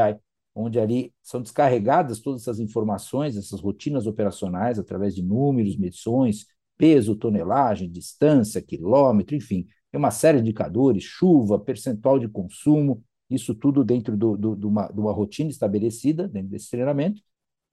onde 0.54 0.78
ali 0.78 1.14
são 1.22 1.40
descarregadas 1.40 2.20
todas 2.20 2.42
essas 2.42 2.60
informações, 2.60 3.36
essas 3.36 3.60
rotinas 3.60 4.06
operacionais, 4.06 4.78
através 4.78 5.14
de 5.14 5.22
números, 5.22 5.76
medições, 5.76 6.46
peso, 6.76 7.14
tonelagem, 7.16 7.90
distância, 7.90 8.60
quilômetro, 8.62 9.36
enfim, 9.36 9.66
tem 9.90 9.98
uma 9.98 10.10
série 10.10 10.38
de 10.38 10.44
indicadores, 10.44 11.02
chuva, 11.02 11.58
percentual 11.58 12.18
de 12.18 12.28
consumo, 12.28 13.02
isso 13.28 13.54
tudo 13.54 13.84
dentro 13.84 14.16
do, 14.16 14.36
do, 14.36 14.56
de, 14.56 14.66
uma, 14.66 14.88
uma 14.90 15.12
rotina 15.12 15.50
estabelecida, 15.50 16.28
dentro 16.28 16.50
desse 16.50 16.70
treinamento, 16.70 17.22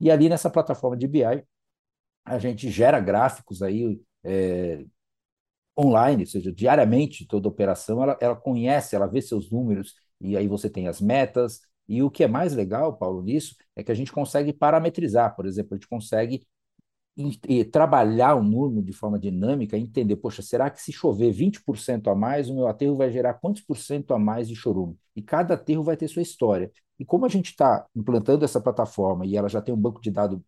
e 0.00 0.10
ali 0.10 0.28
nessa 0.28 0.50
plataforma 0.50 0.96
de 0.96 1.06
BI, 1.08 1.22
a 2.24 2.38
gente 2.38 2.70
gera 2.70 3.00
gráficos 3.00 3.62
aí 3.62 4.00
é, 4.22 4.84
online, 5.78 6.22
ou 6.22 6.26
seja, 6.28 6.52
diariamente 6.52 7.26
toda 7.26 7.48
operação, 7.48 8.02
ela, 8.02 8.16
ela 8.20 8.36
conhece, 8.36 8.96
ela 8.96 9.06
vê 9.06 9.22
seus 9.22 9.50
números, 9.50 9.94
e 10.20 10.36
aí 10.36 10.48
você 10.48 10.68
tem 10.68 10.88
as 10.88 11.00
metas, 11.00 11.60
e 11.88 12.02
o 12.02 12.10
que 12.10 12.24
é 12.24 12.28
mais 12.28 12.54
legal, 12.54 12.96
Paulo, 12.96 13.22
nisso, 13.22 13.54
é 13.76 13.82
que 13.82 13.92
a 13.92 13.94
gente 13.94 14.12
consegue 14.12 14.52
parametrizar, 14.52 15.34
por 15.36 15.46
exemplo, 15.46 15.74
a 15.74 15.76
gente 15.76 15.88
consegue 15.88 16.46
trabalhar 17.72 18.36
o 18.36 18.42
número 18.42 18.82
de 18.82 18.92
forma 18.92 19.18
dinâmica, 19.18 19.76
entender, 19.76 20.16
poxa, 20.16 20.40
será 20.40 20.70
que 20.70 20.80
se 20.80 20.92
chover 20.92 21.32
20% 21.32 22.08
a 22.10 22.14
mais, 22.14 22.48
o 22.48 22.54
meu 22.54 22.68
aterro 22.68 22.96
vai 22.96 23.10
gerar 23.10 23.34
quantos 23.34 23.62
por 23.62 23.76
cento 23.76 24.14
a 24.14 24.18
mais 24.18 24.46
de 24.48 24.54
chorume? 24.54 24.96
E 25.16 25.22
cada 25.22 25.54
aterro 25.54 25.82
vai 25.82 25.96
ter 25.96 26.06
sua 26.08 26.22
história. 26.22 26.70
E 26.98 27.04
como 27.04 27.26
a 27.26 27.28
gente 27.28 27.46
está 27.50 27.86
implantando 27.94 28.44
essa 28.44 28.60
plataforma 28.60 29.26
e 29.26 29.36
ela 29.36 29.48
já 29.48 29.60
tem 29.60 29.74
um 29.74 29.80
banco 29.80 30.00
de 30.00 30.10
dados 30.10 30.40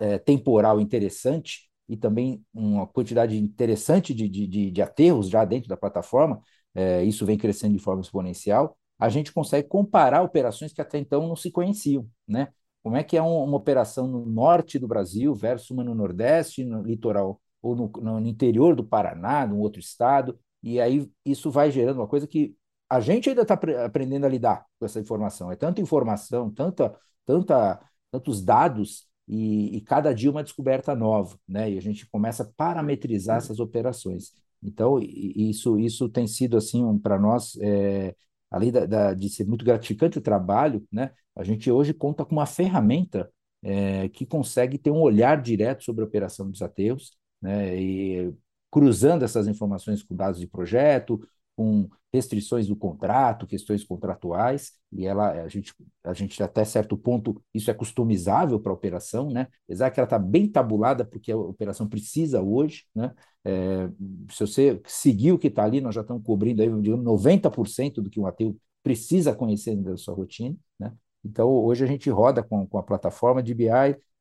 é, 0.00 0.18
temporal 0.18 0.80
interessante 0.80 1.67
e 1.88 1.96
também 1.96 2.44
uma 2.52 2.86
quantidade 2.86 3.36
interessante 3.36 4.12
de, 4.14 4.28
de, 4.28 4.70
de 4.70 4.82
aterros 4.82 5.28
já 5.28 5.44
dentro 5.44 5.68
da 5.68 5.76
plataforma, 5.76 6.40
é, 6.74 7.02
isso 7.04 7.24
vem 7.24 7.38
crescendo 7.38 7.74
de 7.74 7.82
forma 7.82 8.02
exponencial, 8.02 8.76
a 8.98 9.08
gente 9.08 9.32
consegue 9.32 9.68
comparar 9.68 10.22
operações 10.22 10.72
que 10.72 10.80
até 10.80 10.98
então 10.98 11.26
não 11.26 11.36
se 11.36 11.50
conheciam, 11.50 12.06
né? 12.26 12.48
Como 12.82 12.96
é 12.96 13.02
que 13.04 13.16
é 13.16 13.22
uma 13.22 13.56
operação 13.56 14.06
no 14.06 14.24
norte 14.24 14.78
do 14.78 14.88
Brasil 14.88 15.34
versus 15.34 15.70
uma 15.70 15.84
no 15.84 15.94
nordeste, 15.94 16.64
no 16.64 16.82
litoral 16.82 17.40
ou 17.60 17.74
no, 17.74 17.88
no 17.88 18.26
interior 18.26 18.74
do 18.74 18.84
Paraná, 18.84 19.46
num 19.46 19.58
outro 19.58 19.80
estado, 19.80 20.38
e 20.62 20.80
aí 20.80 21.10
isso 21.24 21.50
vai 21.50 21.70
gerando 21.70 21.96
uma 21.98 22.08
coisa 22.08 22.26
que 22.26 22.56
a 22.88 23.00
gente 23.00 23.28
ainda 23.28 23.42
está 23.42 23.58
aprendendo 23.84 24.24
a 24.24 24.28
lidar 24.28 24.64
com 24.78 24.86
essa 24.86 25.00
informação. 25.00 25.52
É 25.52 25.56
tanta 25.56 25.80
informação, 25.80 26.50
tanta, 26.50 26.96
tanta, 27.24 27.80
tantos 28.10 28.42
dados 28.42 29.06
e, 29.28 29.76
e, 29.76 29.80
cada 29.82 30.14
dia 30.14 30.30
uma 30.30 30.42
descoberta 30.42 30.94
nova, 30.94 31.38
né? 31.46 31.70
E 31.70 31.78
a 31.78 31.80
gente 31.80 32.06
começa 32.06 32.42
a 32.42 32.46
parametrizar 32.56 33.36
essas 33.36 33.60
operações. 33.60 34.32
Então, 34.62 34.98
isso, 35.00 35.78
isso 35.78 36.08
tem 36.08 36.26
sido 36.26 36.56
assim 36.56 36.84
um, 36.84 36.98
para 36.98 37.18
nós, 37.18 37.56
é, 37.60 38.14
além 38.50 38.72
da, 38.72 38.86
da, 38.86 39.14
de 39.14 39.28
ser 39.28 39.46
muito 39.46 39.64
gratificante 39.64 40.18
o 40.18 40.22
trabalho, 40.22 40.86
né? 40.90 41.12
A 41.36 41.44
gente 41.44 41.70
hoje 41.70 41.94
conta 41.94 42.24
com 42.24 42.32
uma 42.32 42.46
ferramenta 42.46 43.30
é, 43.62 44.08
que 44.08 44.26
consegue 44.26 44.78
ter 44.78 44.90
um 44.90 45.00
olhar 45.00 45.40
direto 45.40 45.84
sobre 45.84 46.02
a 46.02 46.06
operação 46.06 46.50
dos 46.50 46.62
aterros, 46.62 47.12
né? 47.40 47.80
E 47.80 48.32
cruzando 48.70 49.24
essas 49.24 49.46
informações 49.48 50.02
com 50.02 50.14
dados 50.14 50.40
de 50.40 50.46
projeto, 50.46 51.20
com 51.58 51.88
restrições 52.12 52.68
do 52.68 52.76
contrato, 52.76 53.46
questões 53.46 53.82
contratuais, 53.84 54.72
e 54.92 55.04
ela, 55.04 55.32
a 55.42 55.48
gente, 55.48 55.74
a 56.04 56.14
gente 56.14 56.40
até 56.40 56.64
certo 56.64 56.96
ponto, 56.96 57.42
isso 57.52 57.68
é 57.68 57.74
customizável 57.74 58.60
para 58.60 58.70
a 58.70 58.74
operação, 58.74 59.28
né? 59.28 59.48
Apesar 59.66 59.90
que 59.90 59.98
ela 59.98 60.06
está 60.06 60.18
bem 60.18 60.48
tabulada, 60.48 61.04
porque 61.04 61.32
a 61.32 61.36
operação 61.36 61.88
precisa 61.88 62.40
hoje, 62.40 62.84
né? 62.94 63.12
É, 63.44 63.88
se 64.30 64.40
você 64.40 64.80
seguir 64.86 65.32
o 65.32 65.38
que 65.38 65.48
está 65.48 65.64
ali, 65.64 65.80
nós 65.80 65.94
já 65.94 66.02
estamos 66.02 66.22
cobrindo 66.22 66.62
aí, 66.62 66.68
digamos, 66.80 67.04
90% 67.04 68.00
do 68.00 68.08
que 68.08 68.20
um 68.20 68.26
ateu 68.26 68.56
precisa 68.82 69.34
conhecer 69.34 69.74
da 69.76 69.96
sua 69.96 70.14
rotina, 70.14 70.56
né? 70.78 70.92
Então, 71.24 71.50
hoje 71.50 71.84
a 71.84 71.86
gente 71.86 72.08
roda 72.08 72.42
com, 72.42 72.66
com 72.66 72.78
a 72.78 72.82
plataforma 72.82 73.42
de 73.42 73.52
BI, 73.52 73.68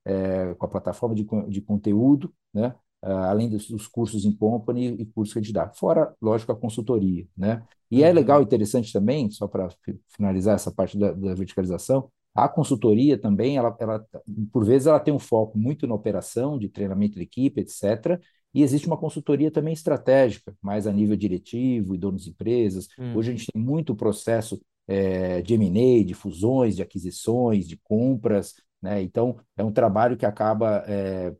é, 0.03 0.53
com 0.55 0.65
a 0.65 0.69
plataforma 0.69 1.13
de, 1.15 1.25
de 1.47 1.61
conteúdo, 1.61 2.33
né? 2.53 2.73
Uh, 3.07 3.29
além 3.29 3.49
dos, 3.49 3.69
dos, 3.69 3.87
cursos 3.87 4.25
em 4.25 4.31
company 4.31 4.87
e 4.99 5.05
cursos 5.05 5.33
que 5.33 5.39
a 5.39 5.41
gente 5.41 5.53
dá. 5.53 5.69
Fora, 5.69 6.13
lógico, 6.21 6.51
a 6.51 6.55
consultoria, 6.55 7.25
né? 7.35 7.63
E 7.89 8.03
é 8.03 8.09
uhum. 8.09 8.15
legal, 8.15 8.41
interessante 8.41 8.91
também, 8.91 9.31
só 9.31 9.47
para 9.47 9.69
finalizar 10.09 10.55
essa 10.55 10.71
parte 10.71 10.97
da, 10.97 11.13
da, 11.13 11.33
verticalização, 11.33 12.09
a 12.35 12.47
consultoria 12.49 13.17
também, 13.17 13.57
ela, 13.57 13.75
ela, 13.79 14.05
por 14.51 14.65
vezes, 14.65 14.87
ela 14.87 14.99
tem 14.99 15.13
um 15.13 15.19
foco 15.19 15.57
muito 15.57 15.87
na 15.87 15.95
operação, 15.95 16.59
de 16.59 16.69
treinamento 16.69 17.15
de 17.15 17.23
equipe, 17.23 17.61
etc., 17.61 18.19
e 18.53 18.63
existe 18.63 18.87
uma 18.87 18.97
consultoria 18.97 19.51
também 19.51 19.73
estratégica, 19.73 20.53
mais 20.61 20.87
a 20.87 20.91
nível 20.91 21.15
diretivo 21.15 21.93
e 21.93 21.97
donos 21.97 22.23
de 22.23 22.31
empresas. 22.31 22.87
Hum. 22.97 23.15
Hoje 23.15 23.29
a 23.29 23.35
gente 23.35 23.51
tem 23.51 23.61
muito 23.61 23.95
processo 23.95 24.59
é, 24.87 25.41
de 25.41 25.53
M&A, 25.53 26.03
de 26.03 26.13
fusões, 26.13 26.75
de 26.75 26.81
aquisições, 26.81 27.67
de 27.67 27.77
compras, 27.77 28.55
né? 28.81 29.01
Então, 29.01 29.37
é 29.55 29.63
um 29.63 29.71
trabalho 29.71 30.17
que 30.17 30.25
acaba 30.25 30.83
é, 30.87 31.35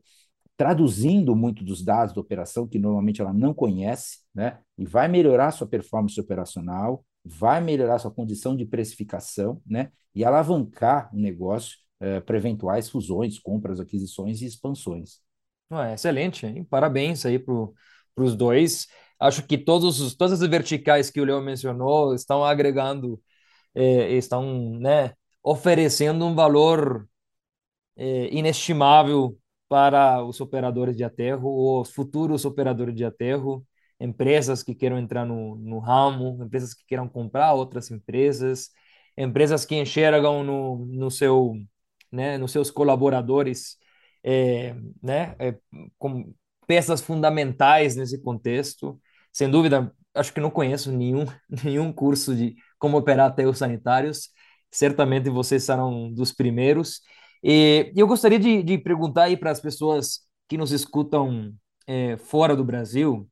traduzindo 0.58 1.36
muito 1.36 1.64
dos 1.64 1.84
dados 1.84 2.14
da 2.14 2.22
operação, 2.22 2.68
que 2.68 2.80
normalmente 2.80 3.22
ela 3.22 3.32
não 3.34 3.54
conhece, 3.54 4.20
né? 4.34 4.60
e 4.78 4.86
vai 4.86 5.08
melhorar 5.08 5.52
sua 5.52 5.68
performance 5.68 6.20
operacional, 6.20 7.04
vai 7.24 7.60
melhorar 7.62 8.00
sua 8.00 8.10
condição 8.12 8.56
de 8.56 8.66
precificação, 8.66 9.62
né? 9.66 9.92
e 10.14 10.24
alavancar 10.24 11.10
o 11.14 11.18
negócio 11.18 11.78
eh, 12.00 12.20
para 12.20 12.38
eventuais 12.38 12.90
fusões, 12.90 13.38
compras, 13.38 13.80
aquisições 13.80 14.42
e 14.42 14.46
expansões. 14.46 15.20
Ah, 15.70 15.92
excelente, 15.92 16.46
hein? 16.46 16.64
Parabéns 16.64 17.26
aí 17.26 17.38
para 17.38 17.54
os 18.16 18.34
dois. 18.36 18.86
Acho 19.20 19.46
que 19.46 19.58
todos, 19.58 20.00
os- 20.00 20.14
todas 20.14 20.40
as 20.42 20.48
verticais 20.48 21.10
que 21.10 21.20
o 21.20 21.24
Leo 21.24 21.40
mencionou 21.42 22.14
estão 22.14 22.44
agregando, 22.44 23.20
eh, 23.74 24.12
estão, 24.16 24.78
né, 24.80 25.14
oferecendo 25.42 26.26
um 26.26 26.34
valor 26.36 27.08
é, 27.96 28.28
inestimável 28.34 29.38
para 29.68 30.22
os 30.24 30.40
operadores 30.40 30.96
de 30.96 31.04
aterro, 31.04 31.80
os 31.80 31.90
futuros 31.92 32.44
operadores 32.44 32.94
de 32.94 33.04
aterro, 33.04 33.66
empresas 34.00 34.62
que 34.62 34.74
queiram 34.74 34.98
entrar 34.98 35.24
no, 35.26 35.56
no 35.56 35.78
ramo, 35.78 36.42
empresas 36.44 36.74
que 36.74 36.84
queiram 36.86 37.08
comprar 37.08 37.52
outras 37.54 37.90
empresas, 37.90 38.70
empresas 39.16 39.64
que 39.64 39.74
enxergam 39.76 40.44
no, 40.44 40.86
no 40.86 41.10
seu, 41.10 41.54
né, 42.10 42.38
nos 42.38 42.52
seus 42.52 42.70
colaboradores, 42.70 43.76
é, 44.22 44.74
né, 45.02 45.34
é, 45.38 45.56
como 45.98 46.34
peças 46.66 47.00
fundamentais 47.00 47.96
nesse 47.96 48.20
contexto. 48.22 49.00
Sem 49.32 49.50
dúvida, 49.50 49.92
acho 50.14 50.32
que 50.32 50.40
não 50.40 50.50
conheço 50.50 50.92
nenhum, 50.92 51.26
nenhum 51.64 51.92
curso 51.92 52.34
de 52.36 52.56
como 52.78 52.98
operar 52.98 53.28
aterros 53.30 53.58
sanitários. 53.58 54.30
Certamente 54.70 55.30
vocês 55.30 55.64
serão 55.64 56.12
dos 56.12 56.32
primeiros. 56.32 57.00
E 57.42 57.92
eu 57.96 58.06
gostaria 58.06 58.38
de, 58.38 58.62
de 58.62 58.78
perguntar 58.78 59.24
aí 59.24 59.36
para 59.36 59.50
as 59.50 59.60
pessoas 59.60 60.20
que 60.48 60.58
nos 60.58 60.72
escutam 60.72 61.52
é, 61.86 62.16
fora 62.16 62.56
do 62.56 62.64
Brasil, 62.64 63.28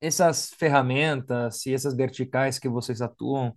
essas 0.00 0.50
ferramentas 0.58 1.66
e 1.66 1.74
essas 1.74 1.94
verticais 1.94 2.58
que 2.58 2.68
vocês 2.68 3.02
atuam, 3.02 3.54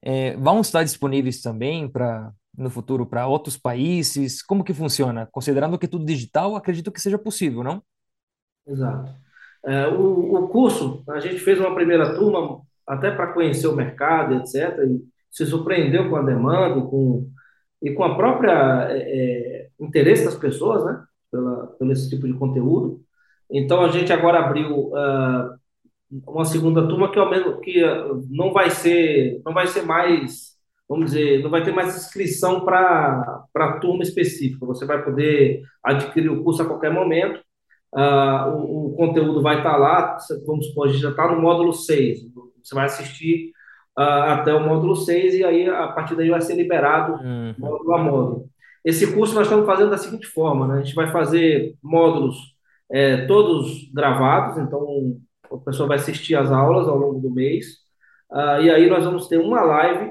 é, 0.00 0.36
vão 0.36 0.60
estar 0.60 0.84
disponíveis 0.84 1.40
também 1.40 1.88
para 1.88 2.32
no 2.56 2.68
futuro 2.68 3.06
para 3.06 3.26
outros 3.26 3.56
países? 3.56 4.42
Como 4.42 4.64
que 4.64 4.74
funciona? 4.74 5.26
Considerando 5.32 5.78
que 5.78 5.86
é 5.86 5.88
tudo 5.88 6.04
digital, 6.04 6.54
acredito 6.54 6.92
que 6.92 7.00
seja 7.00 7.18
possível, 7.18 7.62
não? 7.62 7.82
Exato. 8.66 9.10
É, 9.64 9.86
o, 9.88 10.34
o 10.34 10.48
curso, 10.48 11.02
a 11.08 11.20
gente 11.20 11.38
fez 11.38 11.58
uma 11.58 11.74
primeira 11.74 12.14
turma 12.14 12.60
até 12.86 13.10
para 13.10 13.32
conhecer 13.32 13.68
o 13.68 13.76
mercado, 13.76 14.34
etc. 14.34 14.78
E 14.86 15.02
se 15.30 15.46
surpreendeu 15.46 16.10
com 16.10 16.16
a 16.16 16.22
demanda 16.22 16.80
com, 16.82 17.30
e 17.82 17.92
com 17.92 18.04
a 18.04 18.14
própria 18.14 18.88
é, 18.90 18.98
é, 18.98 19.68
interesse 19.80 20.24
das 20.24 20.36
pessoas, 20.36 20.84
né? 20.84 21.04
Pela, 21.30 21.66
pelo 21.78 21.92
esse 21.92 22.08
tipo 22.08 22.26
de 22.26 22.34
conteúdo. 22.34 23.00
Então 23.50 23.82
a 23.82 23.88
gente 23.88 24.12
agora 24.12 24.38
abriu 24.38 24.88
uh, 24.88 25.58
uma 26.26 26.44
segunda 26.44 26.86
turma 26.86 27.10
que 27.10 27.18
ao 27.18 27.30
menos 27.30 27.58
que 27.60 27.82
uh, 27.84 28.26
não 28.30 28.52
vai 28.52 28.70
ser 28.70 29.40
não 29.44 29.52
vai 29.52 29.66
ser 29.66 29.82
mais 29.82 30.52
vamos 30.88 31.06
dizer 31.06 31.42
não 31.42 31.50
vai 31.50 31.62
ter 31.62 31.72
mais 31.72 31.96
inscrição 31.96 32.64
para 32.64 33.44
para 33.52 33.78
turma 33.80 34.02
específica. 34.02 34.66
Você 34.66 34.84
vai 34.84 35.02
poder 35.02 35.62
adquirir 35.82 36.30
o 36.30 36.42
curso 36.44 36.62
a 36.62 36.66
qualquer 36.66 36.92
momento 36.92 37.40
Uh, 37.94 38.48
o, 38.56 38.86
o, 38.86 38.96
conteúdo 38.96 39.42
vai 39.42 39.58
estar 39.58 39.76
lá, 39.76 40.16
vamos 40.46 40.68
supor, 40.68 40.88
a 40.88 40.90
gente 40.90 41.02
já 41.02 41.10
está 41.10 41.30
no 41.30 41.42
módulo 41.42 41.74
6. 41.74 42.20
Você 42.62 42.74
vai 42.74 42.86
assistir 42.86 43.52
até 43.96 44.54
o 44.54 44.64
módulo 44.64 44.96
6 44.96 45.34
e 45.34 45.44
aí 45.44 45.68
a 45.68 45.88
partir 45.88 46.16
daí 46.16 46.30
vai 46.30 46.40
ser 46.40 46.54
liberado 46.54 47.14
uhum. 47.14 47.54
módulo 47.58 47.94
a 47.94 47.98
módulo. 47.98 48.50
Esse 48.84 49.12
curso 49.14 49.34
nós 49.34 49.44
estamos 49.44 49.66
fazendo 49.66 49.90
da 49.90 49.98
seguinte 49.98 50.26
forma, 50.26 50.66
né? 50.66 50.80
A 50.80 50.82
gente 50.82 50.94
vai 50.94 51.10
fazer 51.12 51.74
módulos 51.82 52.36
é, 52.90 53.26
todos 53.26 53.90
gravados, 53.92 54.58
então 54.58 55.16
a 55.50 55.56
pessoa 55.58 55.88
vai 55.88 55.98
assistir 55.98 56.34
as 56.34 56.50
aulas 56.50 56.88
ao 56.88 56.96
longo 56.96 57.20
do 57.20 57.30
mês, 57.30 57.66
uh, 58.30 58.60
e 58.62 58.70
aí 58.70 58.88
nós 58.88 59.04
vamos 59.04 59.28
ter 59.28 59.38
uma 59.38 59.62
live 59.62 60.10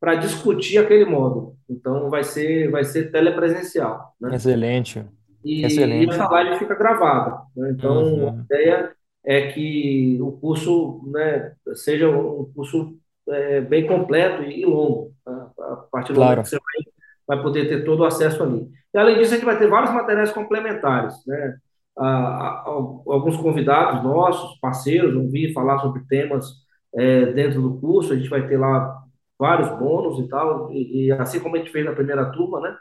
para 0.00 0.14
discutir 0.16 0.78
aquele 0.78 1.04
módulo. 1.04 1.56
Então 1.68 2.08
vai 2.10 2.24
ser 2.24 2.70
vai 2.70 2.84
ser 2.84 3.10
telepresencial. 3.10 4.14
Né? 4.20 4.34
Excelente. 4.34 5.04
E, 5.44 5.62
e 5.62 5.64
essa 5.64 6.28
live 6.28 6.58
fica 6.58 6.74
gravada. 6.74 7.40
Né? 7.56 7.70
Então, 7.70 8.02
uhum. 8.02 8.28
a 8.28 8.42
ideia 8.42 8.92
é 9.24 9.52
que 9.52 10.18
o 10.20 10.32
curso 10.32 11.02
né, 11.12 11.52
seja 11.74 12.08
um 12.08 12.50
curso 12.54 12.96
é, 13.30 13.60
bem 13.60 13.86
completo 13.86 14.42
e, 14.42 14.64
longo. 14.64 15.12
Tá? 15.24 15.50
A 15.58 15.76
partir 15.90 16.12
do 16.12 16.16
claro. 16.16 16.30
momento 16.30 16.44
que 16.44 16.50
você 16.50 16.56
vai, 16.56 17.36
vai, 17.36 17.42
poder 17.42 17.68
ter 17.68 17.84
todo 17.84 18.00
o 18.00 18.04
acesso 18.04 18.42
ali. 18.42 18.68
E, 18.94 18.98
além 18.98 19.18
disso, 19.18 19.32
a 19.32 19.36
gente 19.36 19.46
vai 19.46 19.58
ter 19.58 19.68
vários 19.68 19.92
materiais 19.92 20.32
complementares. 20.32 21.14
Né? 21.26 21.56
Ah, 21.98 22.64
alguns 22.66 23.36
convidados 23.36 24.02
nossos, 24.02 24.58
parceiros, 24.60 25.14
vão 25.14 25.28
vir 25.28 25.52
falar 25.52 25.78
sobre 25.80 26.04
temas 26.08 26.46
é, 26.94 27.26
dentro 27.32 27.60
do 27.60 27.78
curso. 27.78 28.12
A 28.12 28.16
gente 28.16 28.30
vai 28.30 28.46
ter 28.46 28.56
lá 28.56 29.02
vários 29.38 29.68
bônus 29.78 30.18
e 30.18 30.28
tal. 30.28 30.72
E, 30.72 31.06
e 31.06 31.12
assim 31.12 31.40
como 31.40 31.56
a 31.56 31.58
gente 31.58 31.70
fez 31.70 31.84
na 31.84 31.92
primeira 31.92 32.30
turma, 32.30 32.60
né? 32.60 32.76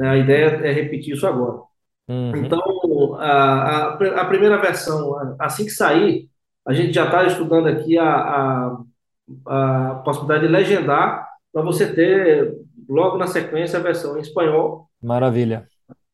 A 0.00 0.16
ideia 0.16 0.46
é 0.66 0.72
repetir 0.72 1.14
isso 1.14 1.26
agora. 1.26 1.60
Uhum. 2.08 2.36
Então, 2.36 3.14
a, 3.16 3.94
a, 3.94 4.20
a, 4.20 4.24
primeira 4.24 4.60
versão, 4.60 5.16
assim 5.38 5.64
que 5.64 5.70
sair, 5.70 6.28
a 6.66 6.72
gente 6.72 6.92
já 6.92 7.04
está 7.04 7.24
estudando 7.24 7.66
aqui 7.68 7.98
a, 7.98 8.08
a, 8.08 8.78
a 9.46 10.02
possibilidade 10.04 10.46
de 10.46 10.52
legendar 10.52 11.28
para 11.52 11.62
você 11.62 11.92
ter 11.92 12.54
logo 12.88 13.16
na 13.16 13.26
sequência 13.26 13.78
a 13.78 13.82
versão 13.82 14.16
em 14.16 14.20
espanhol. 14.20 14.88
Maravilha. 15.02 15.66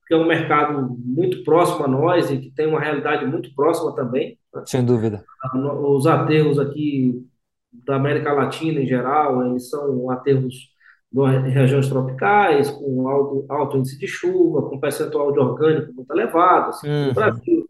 Que 0.07 0.15
é 0.15 0.17
um 0.17 0.27
mercado 0.27 0.97
muito 0.99 1.43
próximo 1.45 1.85
a 1.85 1.89
nós 1.89 2.31
e 2.31 2.39
que 2.39 2.51
tem 2.51 2.67
uma 2.67 2.81
realidade 2.81 3.27
muito 3.27 3.55
próxima 3.55 3.95
também. 3.95 4.39
Sem 4.67 4.85
dúvida. 4.85 5.25
Os 5.55 6.07
aterros 6.07 6.59
aqui 6.59 7.27
da 7.73 7.97
América 7.97 8.33
Latina 8.33 8.81
em 8.81 8.87
geral, 8.87 9.47
eles 9.47 9.71
são 9.71 10.11
aterros 10.11 10.73
em 11.15 11.51
regiões 11.51 11.89
tropicais, 11.89 12.71
com 12.71 13.09
alto, 13.09 13.45
alto 13.49 13.77
índice 13.77 13.99
de 13.99 14.07
chuva, 14.07 14.63
com 14.63 14.81
percentual 14.81 15.33
de 15.33 15.39
orgânico 15.39 15.93
muito 15.93 16.11
elevado, 16.11 16.71
assim, 16.71 16.89
uhum. 16.89 17.07
no 17.09 17.15
Brasil. 17.15 17.67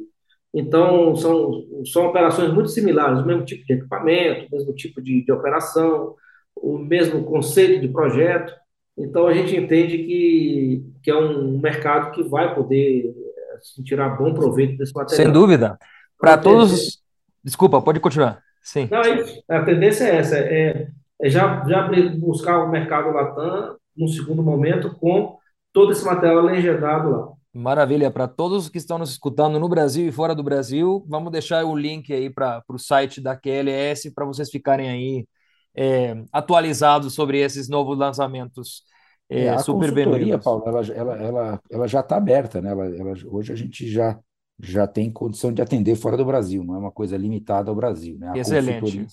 Então, 0.54 1.16
são, 1.16 1.64
são 1.86 2.06
operações 2.06 2.52
muito 2.52 2.68
similares, 2.68 3.20
o 3.20 3.26
mesmo 3.26 3.44
tipo 3.44 3.64
de 3.64 3.72
equipamento, 3.72 4.46
o 4.46 4.56
mesmo 4.56 4.74
tipo 4.74 5.00
de, 5.00 5.24
de 5.24 5.32
operação, 5.32 6.14
o 6.54 6.78
mesmo 6.78 7.24
conceito 7.24 7.80
de 7.80 7.88
projeto. 7.88 8.52
Então, 8.96 9.26
a 9.26 9.32
gente 9.32 9.56
entende 9.56 9.98
que, 9.98 10.84
que 11.02 11.10
é 11.10 11.16
um 11.16 11.58
mercado 11.58 12.12
que 12.12 12.22
vai 12.22 12.54
poder 12.54 13.14
assim, 13.54 13.82
tirar 13.82 14.10
bom 14.10 14.34
proveito 14.34 14.76
desse 14.76 14.94
material. 14.94 15.24
Sem 15.24 15.32
dúvida. 15.32 15.78
Para 16.18 16.36
todos. 16.36 17.00
Desculpa, 17.42 17.80
pode 17.80 17.98
continuar. 17.98 18.40
Sim. 18.62 18.88
Não, 18.90 19.00
a 19.48 19.64
tendência 19.64 20.04
é 20.04 20.16
essa: 20.16 20.36
é, 20.36 20.88
é 21.20 21.30
já, 21.30 21.64
já 21.66 21.88
buscar 22.16 22.62
o 22.62 22.70
mercado 22.70 23.10
Latam 23.10 23.76
no 23.96 24.08
segundo 24.08 24.42
momento 24.42 24.94
com 24.96 25.36
todo 25.72 25.92
esse 25.92 26.04
material 26.04 26.42
legendado 26.42 27.10
lá. 27.10 27.32
Maravilha. 27.54 28.10
Para 28.10 28.26
todos 28.26 28.68
que 28.68 28.78
estão 28.78 28.98
nos 28.98 29.10
escutando 29.10 29.60
no 29.60 29.68
Brasil 29.68 30.08
e 30.08 30.12
fora 30.12 30.34
do 30.34 30.42
Brasil, 30.42 31.04
vamos 31.06 31.30
deixar 31.30 31.64
o 31.64 31.76
link 31.76 32.12
aí 32.12 32.30
para 32.30 32.64
o 32.66 32.78
site 32.78 33.20
da 33.20 33.36
QLS 33.36 34.10
para 34.12 34.24
vocês 34.24 34.50
ficarem 34.50 34.88
aí 34.88 35.28
é, 35.74 36.24
atualizados 36.32 37.14
sobre 37.14 37.38
esses 37.38 37.68
novos 37.68 37.98
lançamentos. 37.98 38.84
É, 39.28 39.50
a 39.50 39.58
super 39.58 39.90
consultoria, 39.90 40.38
Paulo, 40.38 40.64
ela, 40.66 40.86
ela, 40.92 41.16
ela, 41.16 41.60
ela 41.70 41.86
já 41.86 42.00
está 42.00 42.16
aberta, 42.16 42.60
né? 42.60 42.70
Ela, 42.70 42.86
ela, 42.96 43.14
hoje 43.26 43.52
a 43.52 43.56
gente 43.56 43.88
já, 43.88 44.18
já 44.58 44.86
tem 44.86 45.10
condição 45.10 45.52
de 45.52 45.62
atender 45.62 45.94
fora 45.94 46.16
do 46.16 46.24
Brasil, 46.24 46.62
não 46.64 46.74
é 46.74 46.78
uma 46.78 46.92
coisa 46.92 47.16
limitada 47.16 47.70
ao 47.70 47.76
Brasil, 47.76 48.18
né? 48.18 48.30
A 48.30 48.38
Excelente. 48.38 49.06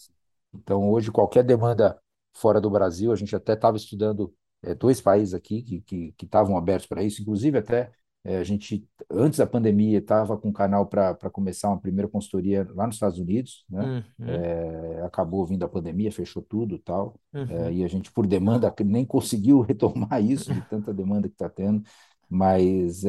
Então, 0.54 0.90
hoje, 0.90 1.12
qualquer 1.12 1.44
demanda 1.44 1.98
fora 2.34 2.60
do 2.60 2.70
Brasil, 2.70 3.12
a 3.12 3.16
gente 3.16 3.36
até 3.36 3.54
estava 3.54 3.78
estudando 3.78 4.34
é, 4.64 4.74
dois 4.74 5.00
países 5.00 5.34
aqui 5.34 5.82
que 5.86 6.14
estavam 6.22 6.58
abertos 6.58 6.88
para 6.88 7.04
isso, 7.04 7.22
inclusive 7.22 7.58
até 7.58 7.78
é, 7.78 7.92
a 8.38 8.44
gente, 8.44 8.88
antes 9.10 9.40
da 9.40 9.48
pandemia, 9.48 9.98
estava 10.00 10.38
com 10.38 10.50
um 10.50 10.54
canal 10.54 10.86
para 10.86 11.30
começar 11.32 11.70
uma 11.70 11.80
primeira 11.80 12.08
consultoria 12.08 12.68
lá 12.76 12.86
nos 12.86 12.96
Estados 12.96 13.20
Unidos, 13.20 13.66
né? 13.70 14.04
Uhum. 14.20 14.28
É, 14.28 15.02
acabou 15.04 15.46
vindo 15.46 15.64
a 15.64 15.70
pandemia, 15.70 16.12
fechou 16.12 16.42
tudo 16.42 16.76
e 16.76 16.80
tal, 16.80 17.20
uhum. 17.34 17.72
e 17.72 17.84
a 17.84 17.88
gente, 17.88 18.12
por 18.12 18.28
demanda, 18.28 18.74
nem 18.86 19.06
conseguiu 19.06 19.62
retomar 19.62 20.24
isso, 20.24 20.54
de 20.54 20.62
tanta 20.62 20.94
demanda 20.94 21.28
que 21.28 21.36
está 21.36 21.50
tendo, 21.50 21.84
mas 22.30 23.04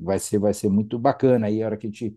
vai, 0.00 0.18
ser, 0.18 0.38
vai 0.38 0.54
ser 0.54 0.68
muito 0.68 0.98
bacana 0.98 1.46
aí 1.46 1.62
a 1.62 1.66
hora 1.66 1.76
que 1.76 1.86
a 1.86 1.90
gente 1.90 2.16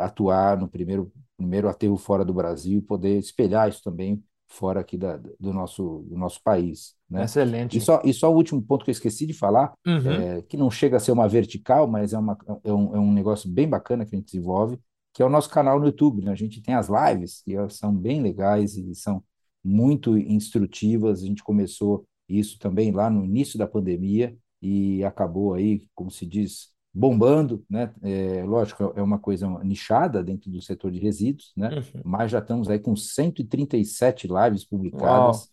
atuar 0.00 0.58
no 0.58 0.68
primeiro 0.68 1.10
primeiro 1.40 1.70
aterro 1.70 1.96
fora 1.96 2.22
do 2.22 2.34
Brasil 2.34 2.78
e 2.78 2.82
poder 2.82 3.18
espelhar 3.18 3.66
isso 3.66 3.82
também 3.82 4.22
fora 4.50 4.80
aqui 4.80 4.98
da, 4.98 5.16
do, 5.16 5.52
nosso, 5.52 6.04
do 6.08 6.18
nosso 6.18 6.42
país. 6.42 6.94
Né? 7.08 7.24
Excelente. 7.24 7.78
E 7.78 7.80
só, 7.80 8.02
e 8.04 8.12
só 8.12 8.30
o 8.30 8.34
último 8.34 8.60
ponto 8.60 8.84
que 8.84 8.90
eu 8.90 8.92
esqueci 8.92 9.24
de 9.24 9.32
falar, 9.32 9.72
uhum. 9.86 10.10
é, 10.10 10.42
que 10.42 10.56
não 10.56 10.70
chega 10.70 10.96
a 10.96 11.00
ser 11.00 11.12
uma 11.12 11.28
vertical, 11.28 11.86
mas 11.86 12.12
é, 12.12 12.18
uma, 12.18 12.36
é, 12.64 12.72
um, 12.72 12.96
é 12.96 12.98
um 12.98 13.12
negócio 13.12 13.48
bem 13.48 13.68
bacana 13.68 14.04
que 14.04 14.14
a 14.14 14.18
gente 14.18 14.32
desenvolve, 14.32 14.78
que 15.14 15.22
é 15.22 15.26
o 15.26 15.30
nosso 15.30 15.48
canal 15.48 15.78
no 15.78 15.86
YouTube. 15.86 16.24
Né? 16.24 16.32
A 16.32 16.36
gente 16.36 16.60
tem 16.60 16.74
as 16.74 16.88
lives, 16.88 17.42
que 17.42 17.54
são 17.70 17.94
bem 17.94 18.20
legais 18.20 18.76
e 18.76 18.94
são 18.94 19.22
muito 19.64 20.18
instrutivas. 20.18 21.22
A 21.22 21.26
gente 21.26 21.44
começou 21.44 22.04
isso 22.28 22.58
também 22.58 22.90
lá 22.90 23.08
no 23.08 23.24
início 23.24 23.58
da 23.58 23.66
pandemia 23.66 24.36
e 24.60 25.02
acabou 25.04 25.54
aí, 25.54 25.86
como 25.94 26.10
se 26.10 26.26
diz, 26.26 26.70
bombando, 26.92 27.64
né? 27.68 27.92
É, 28.02 28.44
lógico, 28.44 28.92
é 28.96 29.02
uma 29.02 29.18
coisa 29.18 29.48
nichada 29.62 30.22
dentro 30.22 30.50
do 30.50 30.60
setor 30.60 30.90
de 30.90 30.98
resíduos, 30.98 31.52
né? 31.56 31.68
Uhum. 31.68 32.02
Mas 32.04 32.30
já 32.30 32.40
estamos 32.40 32.68
aí 32.68 32.78
com 32.78 32.96
137 32.96 34.26
lives 34.26 34.64
publicadas 34.64 35.50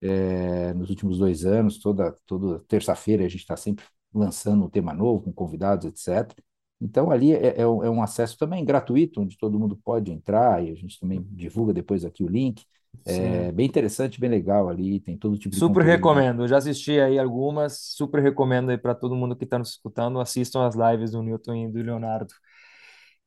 é, 0.00 0.72
nos 0.74 0.90
últimos 0.90 1.18
dois 1.18 1.44
anos. 1.44 1.78
Toda, 1.78 2.14
toda 2.26 2.60
terça-feira 2.60 3.24
a 3.24 3.28
gente 3.28 3.40
está 3.40 3.56
sempre 3.56 3.84
lançando 4.12 4.64
um 4.64 4.70
tema 4.70 4.94
novo, 4.94 5.24
com 5.24 5.32
convidados, 5.32 5.86
etc. 5.86 6.34
Então, 6.80 7.10
ali 7.10 7.32
é, 7.32 7.48
é, 7.48 7.60
é, 7.62 7.66
um 7.66 8.02
acesso 8.02 8.38
também 8.38 8.64
gratuito, 8.64 9.20
onde 9.20 9.36
todo 9.36 9.58
mundo 9.58 9.76
pode 9.76 10.12
entrar, 10.12 10.64
e 10.64 10.70
a 10.70 10.74
gente 10.74 10.98
também 10.98 11.22
divulga 11.30 11.72
depois 11.72 12.04
aqui 12.04 12.22
o 12.24 12.28
link. 12.28 12.64
É 13.04 13.52
bem 13.52 13.66
interessante, 13.66 14.20
bem 14.20 14.30
legal 14.30 14.68
ali, 14.68 15.00
tem 15.00 15.16
todo 15.16 15.38
tipo 15.38 15.56
de 15.56 15.56
Super 15.58 15.82
conteúdo 15.82 16.08
lá. 16.08 16.22
recomendo. 16.22 16.46
Já 16.46 16.58
assisti 16.58 17.00
aí 17.00 17.18
algumas, 17.18 17.78
super 17.96 18.22
recomendo 18.22 18.70
aí 18.70 18.78
para 18.78 18.94
todo 18.94 19.16
mundo 19.16 19.36
que 19.36 19.44
está 19.44 19.58
nos 19.58 19.70
escutando, 19.70 20.20
assistam 20.20 20.66
as 20.66 20.74
lives 20.74 21.12
do 21.12 21.22
Newton 21.22 21.54
e 21.54 21.68
do 21.72 21.82
Leonardo. 21.82 22.32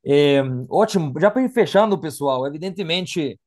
É, 0.05 0.41
ótimo. 0.69 1.13
Já 1.19 1.29
para 1.31 1.43
ir 1.43 1.49
fechando, 1.49 1.99
pessoal, 1.99 2.45
evidentemente 2.47 3.39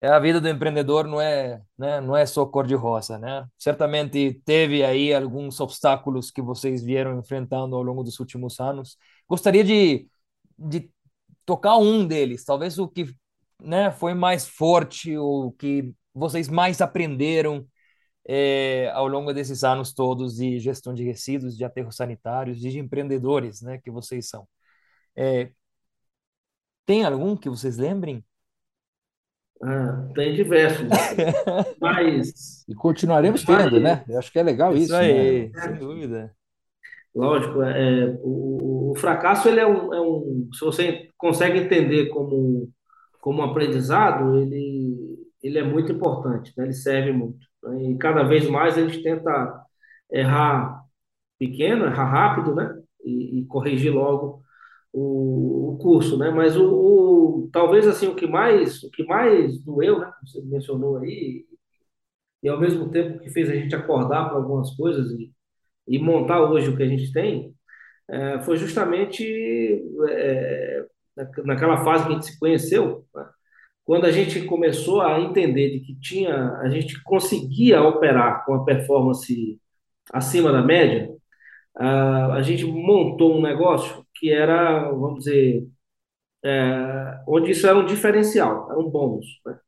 é, 0.00 0.08
a 0.08 0.18
vida 0.18 0.40
do 0.40 0.48
empreendedor 0.48 1.06
não 1.06 1.20
é, 1.20 1.62
né, 1.78 2.00
não 2.00 2.16
é 2.16 2.26
só 2.26 2.44
cor-de-rosa, 2.46 3.18
né? 3.18 3.46
Certamente 3.58 4.40
teve 4.44 4.84
aí 4.84 5.14
alguns 5.14 5.60
obstáculos 5.60 6.30
que 6.30 6.42
vocês 6.42 6.82
vieram 6.84 7.18
enfrentando 7.18 7.76
ao 7.76 7.82
longo 7.82 8.02
dos 8.04 8.20
últimos 8.20 8.60
anos. 8.60 8.98
Gostaria 9.28 9.64
de, 9.64 10.08
de 10.58 10.90
tocar 11.46 11.76
um 11.78 12.06
deles, 12.06 12.44
talvez 12.44 12.78
o 12.78 12.88
que, 12.88 13.06
né, 13.60 13.90
foi 13.90 14.14
mais 14.14 14.46
forte, 14.48 15.16
o 15.16 15.52
que 15.52 15.94
vocês 16.14 16.48
mais 16.48 16.80
aprenderam 16.80 17.66
é, 18.28 18.90
ao 18.94 19.08
longo 19.08 19.32
desses 19.32 19.64
anos 19.64 19.92
todos 19.94 20.36
de 20.36 20.58
gestão 20.60 20.94
de 20.94 21.04
resíduos, 21.04 21.56
de 21.56 21.64
aterros 21.64 21.96
sanitários, 21.96 22.60
de 22.60 22.78
empreendedores, 22.78 23.62
né, 23.62 23.78
que 23.78 23.90
vocês 23.90 24.28
são. 24.28 24.48
É, 25.16 25.50
tem 26.84 27.04
algum 27.04 27.36
que 27.36 27.48
vocês 27.48 27.76
lembrem? 27.76 28.24
Ah, 29.62 30.08
tem 30.14 30.34
diversos, 30.34 30.86
mas, 31.80 32.66
E 32.68 32.74
continuaremos 32.74 33.44
tendo, 33.44 33.80
mas 33.80 33.80
né? 33.80 34.04
Eu 34.08 34.18
acho 34.18 34.30
que 34.32 34.38
é 34.38 34.42
legal 34.42 34.76
Isso 34.76 34.94
isso, 34.94 35.06
né? 35.06 35.40
aí, 35.40 35.52
sem 35.54 35.78
dúvida. 35.78 36.36
lógico, 37.14 37.62
é, 37.62 38.18
o, 38.22 38.92
o 38.92 38.94
fracasso 38.96 39.48
ele 39.48 39.60
é 39.60 39.66
um, 39.66 39.94
é 39.94 40.00
um, 40.00 40.48
se 40.52 40.60
você 40.64 41.10
consegue 41.16 41.58
entender 41.60 42.08
como, 42.10 42.70
como 43.26 43.42
aprendizado, 43.42 44.38
ele, 44.38 45.18
ele 45.42 45.58
é 45.58 45.64
muito 45.64 45.90
importante, 45.92 46.52
né? 46.56 46.64
Ele 46.66 46.72
serve 46.72 47.12
muito. 47.12 47.38
né? 47.64 47.82
E 47.92 47.98
cada 47.98 48.22
vez 48.24 48.48
mais 48.48 48.78
a 48.78 48.86
gente 48.86 49.02
tenta 49.02 49.64
errar 50.12 50.84
pequeno, 51.38 51.86
errar 51.86 52.06
rápido, 52.06 52.54
né? 52.54 52.82
E, 53.04 53.40
e 53.40 53.46
corrigir 53.46 53.92
logo 53.94 54.42
o, 54.92 55.74
o 55.74 55.78
curso, 55.78 56.18
né? 56.18 56.30
Mas 56.30 56.56
o, 56.56 56.64
o- 57.46 57.50
talvez 57.52 57.86
assim 57.88 58.08
o 58.08 58.16
que 58.16 58.26
mais 58.28 58.82
o 58.84 58.90
que 58.90 59.04
mais 59.04 59.58
doeu, 59.62 60.00
né? 60.00 60.12
Você 60.24 60.42
mencionou 60.42 60.98
aí 60.98 61.46
e 62.42 62.48
ao 62.48 62.60
mesmo 62.60 62.90
tempo 62.90 63.18
que 63.20 63.30
fez 63.30 63.48
a 63.50 63.54
gente 63.54 63.74
acordar 63.74 64.28
para 64.28 64.36
algumas 64.38 64.74
coisas 64.76 65.10
e, 65.12 65.32
e 65.88 65.98
montar 66.00 66.42
hoje 66.42 66.70
o 66.70 66.76
que 66.78 66.84
a 66.84 66.88
gente 66.88 67.12
tem, 67.12 67.54
é, 68.10 68.40
foi 68.42 68.58
justamente 68.58 69.24
é, 70.10 70.85
naquela 71.44 71.84
fase 71.84 72.04
que 72.04 72.10
a 72.10 72.14
gente 72.14 72.26
se 72.26 72.38
conheceu, 72.38 73.04
né? 73.14 73.26
Quando 73.84 74.04
a 74.06 74.12
gente 74.12 74.42
começou 74.46 75.00
a 75.00 75.20
entender 75.20 75.70
de 75.70 75.80
que 75.80 75.94
tinha, 76.00 76.52
a 76.58 76.68
gente 76.68 77.00
conseguia 77.04 77.82
operar 77.82 78.44
com 78.44 78.54
a 78.54 78.64
performance 78.64 79.60
acima 80.12 80.52
da 80.52 80.62
média, 80.62 81.08
a, 81.76 82.42
gente 82.42 82.64
montou 82.64 83.36
um 83.38 83.42
negócio 83.42 84.04
que 84.14 84.32
era, 84.32 84.90
vamos 84.90 85.24
dizer, 85.24 85.68
onde 87.26 87.50
isso 87.52 87.66
era 87.66 87.78
um 87.78 87.84
diferencial, 87.86 88.70
era 88.70 88.78
um 88.78 88.90
bônus, 88.90 89.26
né? 89.44 89.58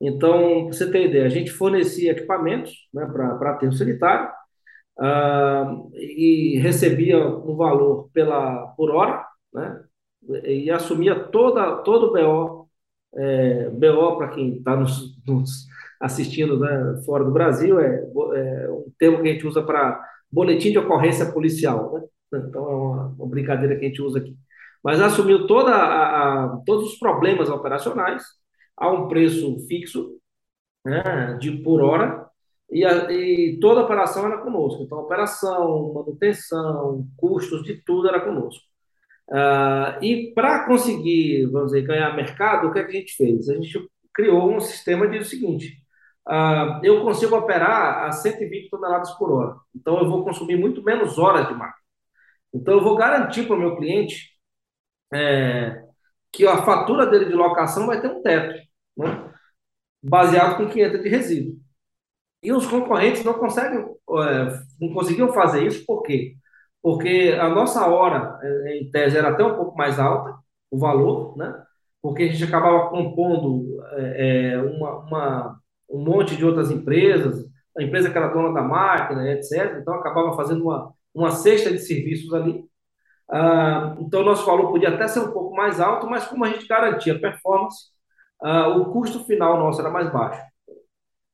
Então, 0.00 0.64
para 0.66 0.72
você 0.76 0.90
ter 0.90 1.06
ideia, 1.08 1.26
a 1.26 1.28
gente 1.28 1.50
fornecia 1.50 2.12
equipamentos, 2.12 2.72
né, 2.92 3.06
para 3.06 3.52
aterro 3.52 3.72
sanitário, 3.72 4.30
ah, 4.98 5.76
e 5.94 6.58
recebia 6.60 7.18
um 7.18 7.56
valor 7.56 8.10
pela, 8.12 8.68
por 8.76 8.90
hora, 8.90 9.26
né, 9.52 9.84
e 10.44 10.70
assumia 10.70 11.14
toda, 11.28 11.76
todo 11.82 12.06
o 12.08 12.12
BO, 12.12 12.68
é, 13.16 13.70
BO 13.70 14.16
para 14.16 14.28
quem 14.30 14.56
está 14.58 14.76
nos, 14.76 15.16
nos 15.26 15.66
assistindo, 16.00 16.58
né, 16.58 17.02
fora 17.04 17.24
do 17.24 17.30
Brasil, 17.32 17.78
é, 17.80 18.02
é 18.36 18.70
um 18.70 18.92
termo 18.98 19.22
que 19.22 19.28
a 19.28 19.32
gente 19.32 19.46
usa 19.46 19.62
para 19.62 20.00
boletim 20.30 20.70
de 20.72 20.78
ocorrência 20.78 21.30
policial, 21.32 21.92
né? 21.94 22.02
Então, 22.48 22.64
é 22.70 22.74
uma, 22.74 23.06
uma 23.18 23.26
brincadeira 23.28 23.76
que 23.78 23.84
a 23.84 23.88
gente 23.88 24.02
usa 24.02 24.18
aqui. 24.18 24.36
Mas 24.82 25.00
assumiu 25.00 25.46
toda 25.46 25.70
a, 25.72 26.44
a- 26.56 26.56
todos 26.66 26.92
os 26.92 26.98
problemas 26.98 27.48
operacionais 27.48 28.22
a 28.76 28.90
um 28.90 29.06
preço 29.08 29.58
fixo, 29.68 30.18
né, 30.84 31.36
de 31.40 31.52
por 31.62 31.82
hora, 31.82 32.26
e, 32.70 32.84
a- 32.84 33.10
e 33.12 33.58
toda 33.60 33.80
a 33.80 33.84
operação 33.84 34.26
era 34.26 34.38
conosco. 34.38 34.82
Então, 34.82 34.98
operação, 34.98 35.92
manutenção, 35.94 37.06
custos 37.16 37.62
de 37.64 37.82
tudo 37.84 38.08
era 38.08 38.20
conosco. 38.20 38.62
Ah, 39.30 39.98
e 40.02 40.32
para 40.34 40.66
conseguir, 40.66 41.46
vamos 41.46 41.72
dizer, 41.72 41.86
ganhar 41.86 42.14
mercado, 42.14 42.68
o 42.68 42.72
que, 42.72 42.78
é 42.78 42.84
que 42.84 42.96
a 42.96 43.00
gente 43.00 43.16
fez? 43.16 43.48
A 43.48 43.54
gente 43.54 43.88
criou 44.12 44.54
um 44.54 44.60
sistema 44.60 45.08
de 45.08 45.18
o 45.18 45.24
seguinte: 45.24 45.76
ah, 46.26 46.80
eu 46.84 47.02
consigo 47.02 47.36
operar 47.36 48.04
a 48.04 48.12
120 48.12 48.70
toneladas 48.70 49.10
por 49.12 49.32
hora, 49.32 49.56
então 49.74 49.98
eu 50.00 50.08
vou 50.10 50.24
consumir 50.24 50.56
muito 50.56 50.82
menos 50.82 51.18
horas 51.18 51.48
de 51.48 51.54
máquina. 51.54 51.84
Então, 52.54 52.74
eu 52.74 52.82
vou 52.82 52.96
garantir 52.96 53.46
para 53.46 53.56
o 53.56 53.58
meu 53.58 53.76
cliente 53.76 54.32
que 56.32 56.46
a 56.46 56.62
fatura 56.64 57.06
dele 57.06 57.26
de 57.26 57.32
locação 57.34 57.86
vai 57.86 58.00
ter 58.00 58.08
um 58.08 58.22
teto, 58.22 58.60
né? 58.96 59.32
baseado 60.02 60.56
com 60.58 60.68
500 60.68 61.02
de 61.02 61.08
resíduo. 61.08 61.56
E 62.42 62.52
os 62.52 62.66
concorrentes 62.66 63.24
não 63.24 63.34
conseguem, 63.34 63.80
é, 63.80 64.60
não 64.80 64.94
conseguiam 64.94 65.32
fazer 65.32 65.66
isso, 65.66 65.84
por 65.86 66.02
quê? 66.02 66.36
Porque 66.84 67.36
a 67.40 67.50
nossa 67.50 67.86
hora, 67.88 68.38
é, 68.42 68.78
em 68.78 68.90
tese, 68.92 69.18
era 69.18 69.30
até 69.30 69.44
um 69.44 69.56
pouco 69.56 69.76
mais 69.78 70.00
alta, 70.00 70.36
o 70.72 70.78
valor, 70.78 71.36
né? 71.38 71.54
Porque 72.02 72.24
a 72.24 72.28
gente 72.28 72.44
acabava 72.44 72.90
compondo 72.90 73.82
é, 73.94 74.52
é, 74.54 74.62
uma, 74.62 74.98
uma- 75.00 75.60
um 75.90 76.04
monte 76.04 76.36
de 76.36 76.44
outras 76.46 76.70
empresas, 76.72 77.46
a 77.78 77.84
empresa 77.84 78.10
que 78.10 78.18
era 78.18 78.28
dona 78.28 78.54
da 78.54 78.62
máquina, 78.62 79.30
etc. 79.32 79.80
Então, 79.80 79.94
acabava 79.96 80.36
fazendo 80.36 80.64
uma, 80.64 80.92
uma 81.14 81.32
cesta 81.32 81.72
de 81.72 81.80
serviços 81.80 82.32
ali. 82.34 82.64
Ah, 83.30 83.96
então, 84.00 84.22
nosso 84.24 84.46
valor 84.46 84.70
podia 84.72 84.90
até 84.90 85.08
ser 85.08 85.20
um 85.20 85.32
pouco 85.32 85.54
mais 85.56 85.80
alto, 85.80 86.08
mas 86.08 86.26
como 86.26 86.44
a 86.44 86.50
gente 86.50 86.66
garantia 86.68 87.20
performance, 87.20 87.86
ah, 88.42 88.68
o 88.70 88.92
custo 88.92 89.24
final 89.24 89.58
nosso 89.58 89.80
era 89.80 89.90
mais 89.90 90.12
baixo. 90.12 90.42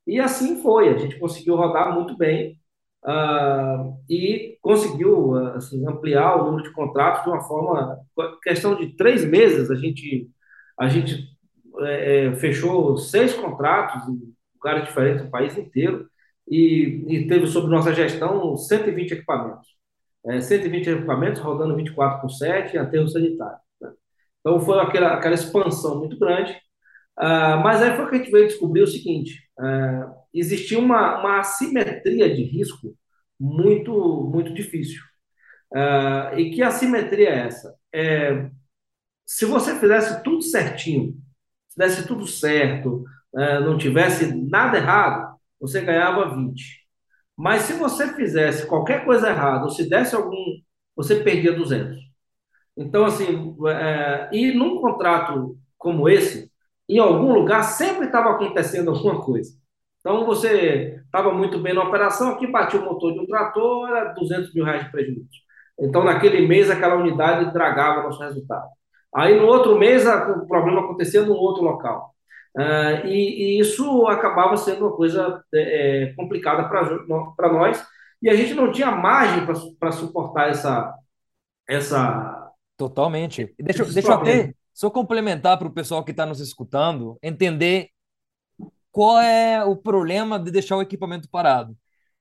E 0.07 0.20
assim 0.20 0.62
foi, 0.62 0.88
a 0.88 0.98
gente 0.98 1.18
conseguiu 1.18 1.57
rodar 1.57 1.94
muito 1.94 2.16
bem, 2.16 2.59
ah, 3.05 3.92
e 4.09 4.59
conseguiu 4.61 5.34
assim, 5.55 5.86
ampliar 5.86 6.36
o 6.36 6.44
número 6.46 6.64
de 6.64 6.72
contratos 6.72 7.24
de 7.24 7.30
uma 7.30 7.40
forma, 7.42 7.98
questão 8.42 8.74
de 8.76 8.94
três 8.96 9.24
meses, 9.24 9.70
a 9.70 9.74
gente, 9.74 10.28
a 10.78 10.88
gente 10.88 11.26
é, 11.80 12.26
é, 12.26 12.34
fechou 12.36 12.96
seis 12.96 13.34
contratos 13.34 14.09
em 14.09 14.34
lugares 14.55 14.84
diferentes 14.84 15.24
do 15.24 15.30
país 15.30 15.57
inteiro 15.57 16.09
e, 16.48 17.05
e 17.09 17.26
teve 17.28 17.46
sob 17.46 17.68
nossa 17.68 17.94
gestão 17.94 18.57
120 18.57 19.12
equipamentos. 19.12 19.68
É, 20.26 20.40
120 20.40 20.90
equipamentos 20.90 21.40
rodando 21.40 21.76
24 21.76 22.20
por 22.20 22.30
7 22.30 22.76
em 22.76 22.78
aterro 22.78 23.09
sanitário. 23.09 23.59
né? 23.80 23.90
Então 24.40 24.61
foi 24.61 24.78
aquela, 24.80 25.14
aquela 25.14 25.34
expansão 25.34 25.98
muito 25.98 26.18
grande 26.18 26.55
ah, 27.20 27.59
mas 27.59 27.82
aí 27.82 27.94
foi 27.96 28.09
que 28.09 28.14
a 28.14 28.18
gente 28.18 28.30
veio 28.30 28.46
descobrir 28.46 28.82
o 28.82 28.86
seguinte: 28.86 29.38
ah, 29.61 30.14
existia 30.34 30.78
uma, 30.78 31.20
uma 31.20 31.40
assimetria 31.40 32.34
de 32.34 32.42
risco 32.42 32.96
muito, 33.38 33.92
muito 34.32 34.52
difícil. 34.54 35.02
Ah, 35.74 36.32
e 36.36 36.50
que 36.50 36.62
assimetria 36.62 37.28
é 37.30 37.38
essa? 37.46 37.74
É, 37.92 38.50
se 39.26 39.44
você 39.46 39.78
fizesse 39.78 40.22
tudo 40.24 40.42
certinho, 40.42 41.14
se 41.68 41.78
desse 41.78 42.06
tudo 42.06 42.26
certo, 42.26 43.04
ah, 43.36 43.61
não 43.61 43.78
tivesse 43.78 44.34
nada 44.50 44.78
errado, 44.78 45.36
você 45.61 45.80
ganhava 45.82 46.34
20. 46.36 46.80
Mas 47.36 47.62
se 47.62 47.74
você 47.74 48.14
fizesse 48.14 48.66
qualquer 48.66 49.04
coisa 49.04 49.30
errada, 49.30 49.64
ou 49.64 49.70
se 49.70 49.88
desse 49.88 50.14
algum, 50.14 50.36
você 50.96 51.16
perdia 51.22 51.52
200. 51.54 51.98
Então, 52.76 53.04
assim, 53.04 53.56
é, 53.68 54.30
e 54.32 54.52
num 54.54 54.80
contrato 54.80 55.58
como 55.78 56.08
esse, 56.08 56.49
em 56.97 56.99
algum 56.99 57.32
lugar 57.32 57.62
sempre 57.62 58.07
estava 58.07 58.30
acontecendo 58.30 58.91
alguma 58.91 59.20
coisa. 59.22 59.53
Então, 60.01 60.24
você 60.24 61.01
estava 61.05 61.32
muito 61.32 61.59
bem 61.59 61.74
na 61.74 61.84
operação, 61.84 62.30
aqui 62.30 62.47
batia 62.47 62.80
o 62.80 62.84
motor 62.84 63.12
de 63.12 63.20
um 63.20 63.26
trator, 63.26 63.88
era 63.88 64.12
200 64.14 64.55
mil 64.55 64.64
reais 64.64 64.84
de 64.84 64.91
prejuízo. 64.91 65.28
Então, 65.78 66.05
naquele 66.05 66.47
mês, 66.47 66.70
aquela 66.70 66.97
unidade 66.97 67.53
dragava 67.53 68.03
nosso 68.03 68.22
resultado. 68.22 68.66
Aí, 69.14 69.38
no 69.38 69.47
outro 69.47 69.78
mês, 69.78 70.07
o 70.07 70.47
problema 70.47 70.80
acontecia 70.80 71.22
num 71.22 71.34
outro 71.34 71.62
local. 71.62 72.14
Ah, 72.57 73.03
e, 73.05 73.59
e 73.59 73.61
isso 73.61 74.07
acabava 74.07 74.57
sendo 74.57 74.86
uma 74.86 74.97
coisa 74.97 75.43
é, 75.55 76.11
é, 76.11 76.14
complicada 76.14 76.68
para 76.68 77.53
nós, 77.53 77.84
e 78.22 78.28
a 78.28 78.34
gente 78.34 78.55
não 78.55 78.72
tinha 78.72 78.91
margem 78.91 79.47
para 79.78 79.93
suportar 79.93 80.49
essa, 80.49 80.95
essa, 81.68 82.41
Totalmente. 82.80 83.55
Deixa, 83.59 83.84
deixa 83.84 84.09
eu 84.09 84.14
até 84.14 84.55
só 84.73 84.91
complementar 84.91 85.59
para 85.59 85.68
o 85.68 85.73
pessoal 85.73 86.05
que 86.05 86.11
está 86.11 86.25
nos 86.27 86.41
escutando 86.41 87.18
entender 87.23 87.91
qual 88.91 89.21
é 89.21 89.64
o 89.64 89.77
problema 89.77 90.39
de 90.39 90.51
deixar 90.51 90.77
o 90.77 90.83
equipamento 90.83 91.29
parado. 91.29 91.77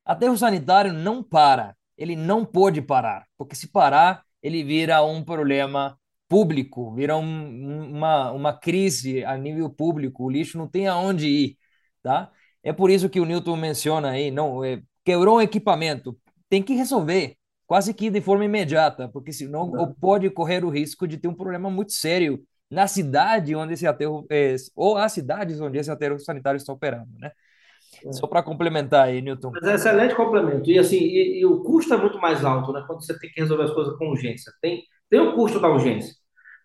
Aterro 0.05 0.37
sanitário 0.37 0.93
não 0.93 1.23
para, 1.23 1.75
ele 1.97 2.15
não 2.15 2.45
pode 2.45 2.81
parar, 2.81 3.25
porque 3.37 3.55
se 3.55 3.67
parar, 3.67 4.23
ele 4.41 4.63
vira 4.63 5.03
um 5.03 5.23
problema 5.23 5.97
público, 6.27 6.93
vira 6.93 7.17
um, 7.17 7.89
uma, 7.91 8.31
uma 8.31 8.53
crise 8.53 9.23
a 9.25 9.37
nível 9.37 9.69
público, 9.69 10.23
o 10.23 10.29
lixo 10.29 10.57
não 10.57 10.67
tem 10.67 10.87
aonde 10.87 11.27
ir, 11.27 11.57
tá? 12.03 12.31
É 12.63 12.71
por 12.71 12.89
isso 12.89 13.09
que 13.09 13.19
o 13.19 13.25
Newton 13.25 13.55
menciona 13.57 14.11
aí, 14.11 14.31
não, 14.31 14.63
é, 14.63 14.81
quebrou 15.03 15.37
um 15.37 15.41
equipamento, 15.41 16.17
tem 16.49 16.61
que 16.61 16.73
resolver, 16.75 17.37
quase 17.69 17.93
que 17.93 18.09
de 18.09 18.19
forma 18.19 18.43
imediata, 18.43 19.07
porque 19.07 19.31
senão 19.31 19.93
pode 20.01 20.27
correr 20.31 20.65
o 20.65 20.69
risco 20.69 21.07
de 21.07 21.19
ter 21.19 21.27
um 21.27 21.35
problema 21.35 21.69
muito 21.69 21.93
sério 21.93 22.43
na 22.67 22.87
cidade 22.87 23.55
onde 23.55 23.73
esse 23.73 23.85
aterro, 23.85 24.25
é, 24.27 24.55
ou 24.75 24.97
as 24.97 25.11
cidades 25.11 25.61
onde 25.61 25.77
esse 25.77 25.91
aterro 25.91 26.17
sanitário 26.17 26.57
está 26.57 26.73
operando, 26.73 27.11
né? 27.19 27.31
É. 28.03 28.11
Só 28.11 28.25
para 28.25 28.41
complementar 28.41 29.05
aí, 29.05 29.21
Newton. 29.21 29.51
Mas 29.51 29.69
é 29.69 29.75
excelente 29.75 30.15
complemento. 30.15 30.67
E 30.67 30.79
assim, 30.79 30.97
e, 30.97 31.41
e, 31.41 31.45
o 31.45 31.61
custo 31.61 31.93
é 31.93 31.97
muito 31.97 32.17
mais 32.17 32.43
alto, 32.43 32.73
né? 32.73 32.83
Quando 32.87 33.05
você 33.05 33.17
tem 33.19 33.29
que 33.29 33.39
resolver 33.39 33.65
as 33.65 33.71
coisas 33.71 33.95
com 33.99 34.09
urgência. 34.09 34.51
Tem, 34.59 34.81
tem 35.07 35.19
o 35.19 35.35
custo 35.35 35.59
da 35.59 35.69
urgência. 35.69 36.15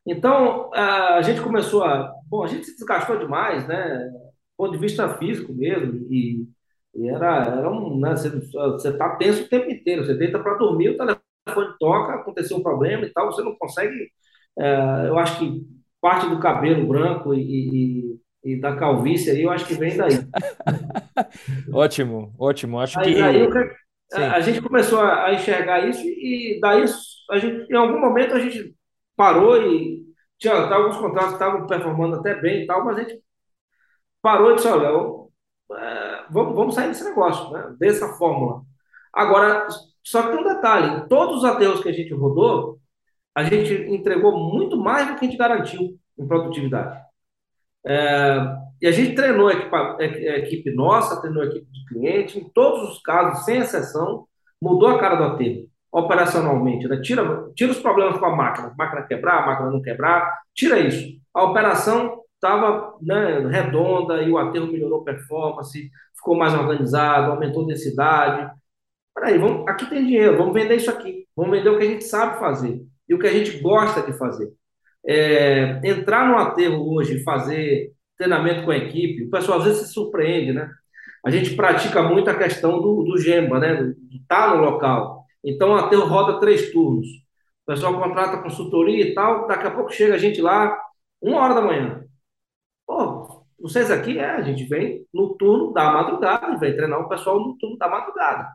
Então, 0.07 0.71
a 0.73 1.21
gente 1.21 1.43
começou 1.43 1.85
a. 1.85 2.11
Bom, 2.29 2.45
a 2.45 2.47
gente 2.47 2.65
se 2.65 2.77
desgastou 2.77 3.19
demais, 3.19 3.69
né? 3.69 3.99
Do 4.11 4.57
ponto 4.57 4.73
de 4.73 4.79
vista 4.79 5.19
físico 5.19 5.53
mesmo. 5.53 6.07
E, 6.11 6.47
e 6.95 7.09
era, 7.09 7.45
era 7.59 7.71
um. 7.71 7.99
Né? 7.99 8.15
Você 8.17 8.89
está 8.89 9.17
tenso 9.17 9.45
o 9.45 9.49
tempo 9.49 9.71
inteiro. 9.71 10.05
Você 10.05 10.15
deita 10.15 10.39
para 10.39 10.59
dormir, 10.59 10.91
o 10.91 10.97
telefone 10.97 11.75
toca, 11.79 12.15
aconteceu 12.15 12.57
um 12.57 12.63
problema 12.63 13.05
e 13.05 13.13
tal, 13.13 13.31
você 13.31 13.43
não 13.43 13.55
consegue. 13.57 14.11
É, 14.59 15.09
eu 15.09 15.19
acho 15.19 15.39
que 15.39 15.63
parte 16.01 16.29
do 16.29 16.39
cabelo 16.39 16.87
branco 16.87 17.35
e, 17.35 17.41
e, 18.45 18.53
e, 18.53 18.61
da 18.61 18.77
calvície 18.77 19.31
aí, 19.31 19.43
eu 19.43 19.51
acho 19.51 19.67
que 19.67 19.75
vem 19.75 19.97
daí. 19.97 20.13
ótimo, 21.73 22.33
ótimo. 22.39 22.79
Acho 22.79 23.01
aí, 23.01 23.15
que. 23.15 23.23
Aí, 23.23 23.49
a, 24.13 24.37
a 24.37 24.41
gente 24.41 24.61
começou 24.61 25.01
a 25.01 25.33
enxergar 25.33 25.89
isso 25.89 26.03
e 26.07 26.59
daí 26.61 26.85
a 27.31 27.39
gente, 27.39 27.73
em 27.73 27.77
algum 27.77 27.99
momento 27.99 28.35
a 28.35 28.39
gente 28.39 28.77
parou 29.17 29.57
e 29.57 30.05
tinha 30.39 30.55
alguns 30.55 30.97
contratos 30.97 31.31
que 31.31 31.35
estavam 31.35 31.67
performando 31.67 32.17
até 32.17 32.35
bem 32.35 32.63
e 32.63 32.67
tal, 32.67 32.85
mas 32.85 32.99
a 32.99 33.03
gente 33.03 33.21
parou 34.21 34.53
e 34.53 34.57
disse, 34.57 34.69
olha, 34.69 34.89
eu, 34.89 35.33
é, 35.73 36.14
vamos, 36.31 36.55
vamos 36.55 36.75
sair 36.75 36.89
desse 36.89 37.05
negócio, 37.05 37.51
né? 37.51 37.75
dessa 37.79 38.09
fórmula. 38.15 38.63
Agora, 39.13 39.67
só 40.03 40.23
que 40.23 40.29
tem 40.29 40.41
um 40.41 40.55
detalhe, 40.55 41.09
todos 41.09 41.39
os 41.39 41.45
ateus 41.45 41.83
que 41.83 41.89
a 41.89 41.93
gente 41.93 42.13
rodou, 42.13 42.79
a 43.35 43.45
gente 43.45 43.73
entregou 43.93 44.37
muito 44.53 44.77
mais 44.77 45.09
do 45.09 45.17
que 45.17 45.25
a 45.25 45.29
gente 45.29 45.39
garantiu 45.39 45.99
em 46.19 46.27
produtividade. 46.27 47.01
É, 47.87 48.57
e 48.81 48.87
a 48.87 48.93
gente 48.93 49.15
treinou 49.15 49.49
a 49.49 49.53
equipe, 49.53 49.77
a 49.77 50.39
equipe 50.39 50.75
nossa, 50.75 51.21
treinou 51.21 51.43
a 51.43 51.47
equipe 51.47 51.67
de 51.71 51.85
cliente, 51.87 52.39
em 52.39 52.49
todos 52.51 52.91
os 52.91 53.03
casos, 53.03 53.45
sem 53.45 53.59
exceção, 53.59 54.27
mudou 54.61 54.89
a 54.89 54.99
cara 54.99 55.17
do 55.17 55.25
aterro 55.25 55.69
operacionalmente, 55.95 56.89
né? 56.89 57.01
tira, 57.01 57.53
tira 57.55 57.71
os 57.71 57.79
problemas 57.79 58.19
com 58.19 58.27
a 58.27 58.35
máquina, 58.35 58.75
máquina 58.77 59.07
quebrar, 59.07 59.47
máquina 59.47 59.71
não 59.71 59.81
quebrar, 59.81 60.41
tira 60.53 60.81
isso. 60.81 61.21
A 61.33 61.45
operação 61.45 62.21
estava 62.45 62.95
né, 63.01 63.47
redonda 63.49 64.23
e 64.23 64.31
o 64.31 64.37
aterro 64.37 64.71
melhorou 64.71 65.01
a 65.01 65.05
performance, 65.05 65.91
ficou 66.15 66.37
mais 66.37 66.53
organizado, 66.55 67.33
aumentou 67.33 67.65
a 67.65 67.67
densidade. 67.69 68.53
Peraí, 69.15 69.39
vamos, 69.39 69.67
aqui 69.67 69.89
tem 69.89 70.05
dinheiro, 70.05 70.37
vamos 70.37 70.53
vender 70.53 70.77
isso 70.77 70.91
aqui, 70.91 71.27
vamos 71.35 71.57
vender 71.57 71.71
o 71.71 71.79
que 71.79 71.85
a 71.85 71.89
gente 71.89 72.05
sabe 72.05 72.39
fazer 72.39 72.83
e 73.09 73.15
o 73.15 73.19
que 73.19 73.27
a 73.27 73.33
gente 73.33 73.59
gosta 73.61 74.03
de 74.03 74.17
fazer. 74.19 74.53
É, 75.07 75.81
entrar 75.85 76.29
no 76.29 76.37
aterro 76.37 76.95
hoje 76.95 77.23
fazer 77.23 77.93
treinamento 78.17 78.65
com 78.65 78.71
a 78.71 78.77
equipe, 78.77 79.25
o 79.25 79.31
pessoal 79.31 79.59
às 79.59 79.65
vezes 79.65 79.87
se 79.87 79.93
surpreende, 79.93 80.53
né? 80.53 80.71
A 81.25 81.31
gente 81.31 81.55
pratica 81.57 82.03
muito 82.03 82.29
a 82.29 82.35
questão 82.35 82.81
do, 82.81 83.03
do 83.03 83.19
gemba, 83.19 83.59
né? 83.59 83.95
Tá 84.29 84.55
no 84.55 84.63
local. 84.63 85.25
Então, 85.43 85.71
o 85.71 85.77
aterro 85.77 86.07
roda 86.07 86.39
três 86.39 86.71
turnos. 86.71 87.07
O 87.63 87.73
pessoal 87.73 87.99
contrata 87.99 88.43
consultoria 88.43 89.09
e 89.09 89.15
tal, 89.15 89.47
daqui 89.47 89.67
a 89.67 89.71
pouco 89.71 89.93
chega 89.93 90.15
a 90.15 90.19
gente 90.19 90.41
lá, 90.41 90.77
uma 91.23 91.41
hora 91.41 91.55
da 91.55 91.63
manhã. 91.63 92.04
Vocês 93.65 93.91
aqui, 93.91 94.19
é, 94.19 94.27
a 94.27 94.43
gente 94.43 94.65
vem 94.65 95.07
no 95.13 95.37
turno 95.37 95.73
da 95.73 95.91
madrugada, 95.91 96.59
vem 96.59 96.77
treinar 96.77 97.01
o 97.01 97.09
pessoal 97.09 97.41
no 97.41 97.57
turno 97.57 97.79
da 97.79 97.89
madrugada. 97.89 98.47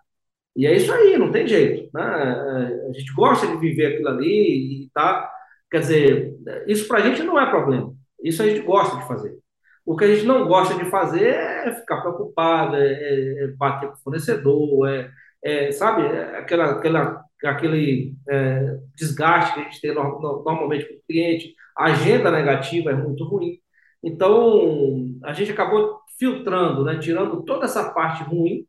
E 0.56 0.68
é 0.68 0.76
isso 0.76 0.94
aí, 0.94 1.18
não 1.18 1.32
tem 1.32 1.48
jeito. 1.48 1.90
Né? 1.92 2.04
A 2.04 2.94
gente 2.94 3.12
gosta 3.16 3.48
de 3.48 3.58
viver 3.58 3.88
aquilo 3.88 4.08
ali 4.10 4.84
e 4.84 4.90
tá. 4.94 5.28
Quer 5.72 5.80
dizer, 5.80 6.36
isso 6.68 6.88
para 6.88 7.00
a 7.00 7.02
gente 7.02 7.24
não 7.24 7.40
é 7.40 7.50
problema. 7.50 7.92
Isso 8.24 8.44
a 8.44 8.48
gente 8.48 8.62
gosta 8.62 8.98
de 8.98 9.08
fazer. 9.08 9.36
O 9.84 9.98
que 9.98 10.06
a 10.06 10.14
gente 10.14 10.28
não 10.28 10.48
gosta 10.48 10.76
de 10.76 10.86
fazer 10.92 11.30
é 11.30 11.74
ficar 11.74 12.02
preocupado, 12.02 12.76
é, 12.76 12.94
é, 12.94 13.44
é 13.46 13.48
bater 13.58 13.90
com 13.90 13.96
o 13.96 14.04
fornecedor, 14.04 14.88
é, 14.90 15.10
é, 15.44 15.72
sabe, 15.72 16.04
aquela, 16.38 16.74
aquela, 16.74 17.26
aquele 17.46 18.14
é, 18.30 18.78
desgaste 18.96 19.56
que 19.56 19.60
a 19.62 19.64
gente 19.64 19.82
tem 19.82 19.96
no, 19.96 20.04
no, 20.04 20.44
normalmente 20.44 20.86
com 20.86 20.94
o 20.94 21.02
cliente, 21.08 21.56
a 21.76 21.86
agenda 21.86 22.30
negativa 22.30 22.92
é 22.92 22.94
muito 22.94 23.24
ruim. 23.24 23.60
Então, 24.04 25.20
a 25.24 25.34
gente 25.34 25.52
acabou 25.52 26.00
filtrando, 26.18 26.84
né, 26.84 26.98
tirando 27.00 27.44
toda 27.44 27.66
essa 27.66 27.92
parte 27.92 28.24
ruim 28.24 28.66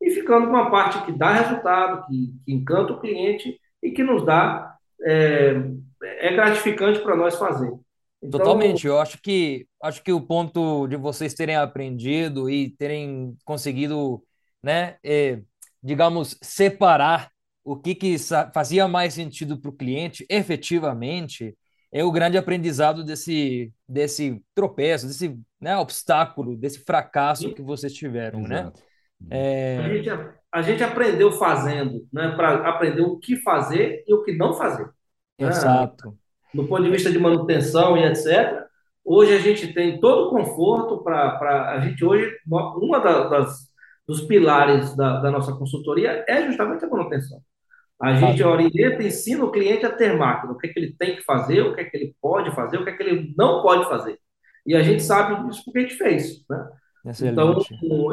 e 0.00 0.10
ficando 0.10 0.46
com 0.46 0.52
uma 0.52 0.70
parte 0.70 1.04
que 1.04 1.12
dá 1.12 1.32
resultado, 1.32 2.06
que, 2.06 2.34
que 2.44 2.52
encanta 2.52 2.92
o 2.92 3.00
cliente 3.00 3.58
e 3.82 3.90
que 3.90 4.02
nos 4.02 4.24
dá, 4.24 4.76
é, 5.02 5.54
é 6.02 6.32
gratificante 6.32 7.00
para 7.00 7.16
nós 7.16 7.36
fazer. 7.36 7.72
Então, 8.22 8.40
Totalmente. 8.40 8.86
Eu 8.86 8.98
acho 8.98 9.20
que 9.20 9.66
acho 9.82 10.02
que 10.02 10.12
o 10.12 10.20
ponto 10.20 10.86
de 10.86 10.96
vocês 10.96 11.34
terem 11.34 11.56
aprendido 11.56 12.48
e 12.48 12.70
terem 12.70 13.36
conseguido, 13.44 14.22
né, 14.62 14.96
é, 15.04 15.40
digamos, 15.82 16.38
separar 16.40 17.30
o 17.62 17.76
que, 17.76 17.94
que 17.94 18.16
fazia 18.52 18.88
mais 18.88 19.14
sentido 19.14 19.58
para 19.58 19.70
o 19.70 19.76
cliente 19.76 20.26
efetivamente 20.28 21.54
é 21.94 22.02
o 22.02 22.10
grande 22.10 22.36
aprendizado 22.36 23.04
desse, 23.04 23.72
desse 23.88 24.42
tropeço, 24.52 25.06
desse 25.06 25.38
né, 25.60 25.78
obstáculo, 25.78 26.56
desse 26.56 26.84
fracasso 26.84 27.54
que 27.54 27.62
vocês 27.62 27.94
tiveram, 27.94 28.40
né? 28.40 28.62
Exato. 28.62 28.82
né? 29.20 29.28
É... 29.30 29.78
A, 29.78 29.88
gente, 29.88 30.10
a 30.52 30.62
gente 30.62 30.82
aprendeu 30.82 31.30
fazendo, 31.30 32.04
né, 32.12 32.34
para 32.34 32.68
aprender 32.68 33.02
o 33.02 33.16
que 33.16 33.36
fazer 33.36 34.02
e 34.08 34.12
o 34.12 34.24
que 34.24 34.36
não 34.36 34.54
fazer. 34.54 34.86
Né? 35.38 35.48
Exato. 35.48 36.08
Né? 36.08 36.14
Do 36.52 36.66
ponto 36.66 36.82
de 36.82 36.90
vista 36.90 37.12
de 37.12 37.18
manutenção 37.18 37.96
e 37.96 38.04
etc. 38.04 38.64
Hoje 39.04 39.32
a 39.32 39.38
gente 39.38 39.72
tem 39.72 40.00
todo 40.00 40.26
o 40.26 40.30
conforto 40.30 41.00
para 41.04 41.76
a 41.76 41.80
gente 41.80 42.04
hoje 42.04 42.28
uma 42.48 42.98
das 42.98 43.72
dos 44.06 44.20
pilares 44.20 44.96
da, 44.96 45.20
da 45.20 45.30
nossa 45.30 45.52
consultoria 45.54 46.24
é 46.28 46.44
justamente 46.46 46.84
a 46.84 46.88
manutenção. 46.88 47.40
A 48.00 48.14
gente 48.14 48.42
orienta 48.42 49.02
e 49.02 49.06
ensina 49.06 49.44
o 49.44 49.50
cliente 49.50 49.86
a 49.86 49.92
ter 49.92 50.16
máquina, 50.16 50.52
o 50.52 50.58
que, 50.58 50.66
é 50.66 50.72
que 50.72 50.78
ele 50.78 50.94
tem 50.98 51.16
que 51.16 51.22
fazer, 51.22 51.62
o 51.62 51.74
que 51.74 51.80
é 51.80 51.84
que 51.84 51.96
ele 51.96 52.14
pode 52.20 52.54
fazer, 52.54 52.78
o 52.78 52.84
que 52.84 52.90
é 52.90 52.92
que 52.92 53.02
ele 53.02 53.34
não 53.36 53.62
pode 53.62 53.88
fazer. 53.88 54.18
E 54.66 54.74
a 54.74 54.82
gente 54.82 55.02
sabe 55.02 55.46
disso 55.46 55.62
porque 55.64 55.78
a 55.78 55.82
gente 55.82 55.96
fez. 55.96 56.44
Né? 56.48 56.68
Então, 57.22 57.58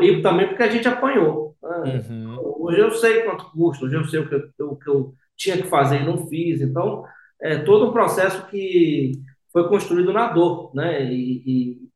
e 0.02 0.22
também 0.22 0.48
porque 0.48 0.64
a 0.64 0.70
gente 0.70 0.88
apanhou. 0.88 1.56
Né? 1.62 2.04
Uhum. 2.10 2.38
Hoje 2.60 2.80
eu 2.80 2.92
sei 2.92 3.24
quanto 3.24 3.52
custa, 3.52 3.86
hoje 3.86 3.96
eu 3.96 4.06
sei 4.06 4.20
o 4.20 4.30
que 4.30 4.36
eu, 4.36 4.72
o 4.72 4.76
que 4.76 4.90
eu 4.90 5.14
tinha 5.36 5.58
que 5.58 5.68
fazer 5.68 6.02
e 6.02 6.06
não 6.06 6.28
fiz. 6.28 6.62
Então, 6.62 7.04
é 7.42 7.58
todo 7.58 7.90
um 7.90 7.94
processo 7.94 8.46
que 8.48 9.14
foi 9.52 9.68
construído 9.68 10.14
na 10.14 10.32
dor, 10.32 10.72
né? 10.76 11.04
E, 11.04 11.44
e, 11.46 11.90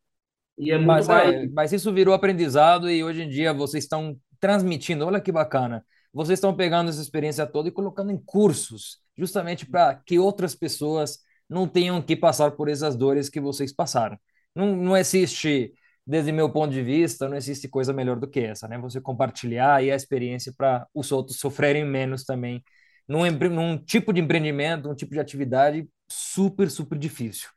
e 0.57 0.71
é 0.71 0.77
muito 0.77 0.87
mas, 0.87 1.07
mais... 1.07 1.33
é, 1.33 1.47
mas 1.53 1.73
isso 1.73 1.93
virou 1.93 2.13
aprendizado 2.13 2.89
e 2.89 3.03
hoje 3.03 3.23
em 3.23 3.29
dia 3.29 3.53
vocês 3.53 3.83
estão 3.83 4.17
transmitindo. 4.39 5.05
Olha 5.05 5.21
que 5.21 5.31
bacana. 5.31 5.83
Vocês 6.15 6.37
estão 6.37 6.55
pegando 6.55 6.89
essa 6.89 7.01
experiência 7.01 7.45
toda 7.45 7.67
e 7.67 7.71
colocando 7.73 8.09
em 8.09 8.17
cursos, 8.17 8.99
justamente 9.17 9.65
para 9.65 9.95
que 9.95 10.17
outras 10.17 10.55
pessoas 10.55 11.19
não 11.49 11.67
tenham 11.67 12.01
que 12.01 12.15
passar 12.15 12.51
por 12.51 12.69
essas 12.69 12.95
dores 12.95 13.27
que 13.27 13.41
vocês 13.41 13.73
passaram. 13.73 14.17
Não, 14.55 14.73
não 14.77 14.95
existe, 14.95 15.73
desde 16.07 16.31
meu 16.31 16.49
ponto 16.49 16.71
de 16.71 16.81
vista, 16.81 17.27
não 17.27 17.35
existe 17.35 17.67
coisa 17.67 17.91
melhor 17.91 18.17
do 18.17 18.29
que 18.29 18.39
essa, 18.39 18.65
né? 18.65 18.77
Você 18.77 19.01
compartilhar 19.01 19.75
aí 19.75 19.91
a 19.91 19.95
experiência 19.95 20.53
para 20.57 20.87
os 20.93 21.11
outros 21.11 21.37
sofrerem 21.37 21.83
menos 21.83 22.23
também 22.23 22.63
num, 23.05 23.29
num 23.49 23.77
tipo 23.77 24.13
de 24.13 24.21
empreendimento, 24.21 24.89
um 24.89 24.95
tipo 24.95 25.13
de 25.13 25.19
atividade 25.19 25.85
super, 26.09 26.71
super 26.71 26.97
difícil. 26.97 27.49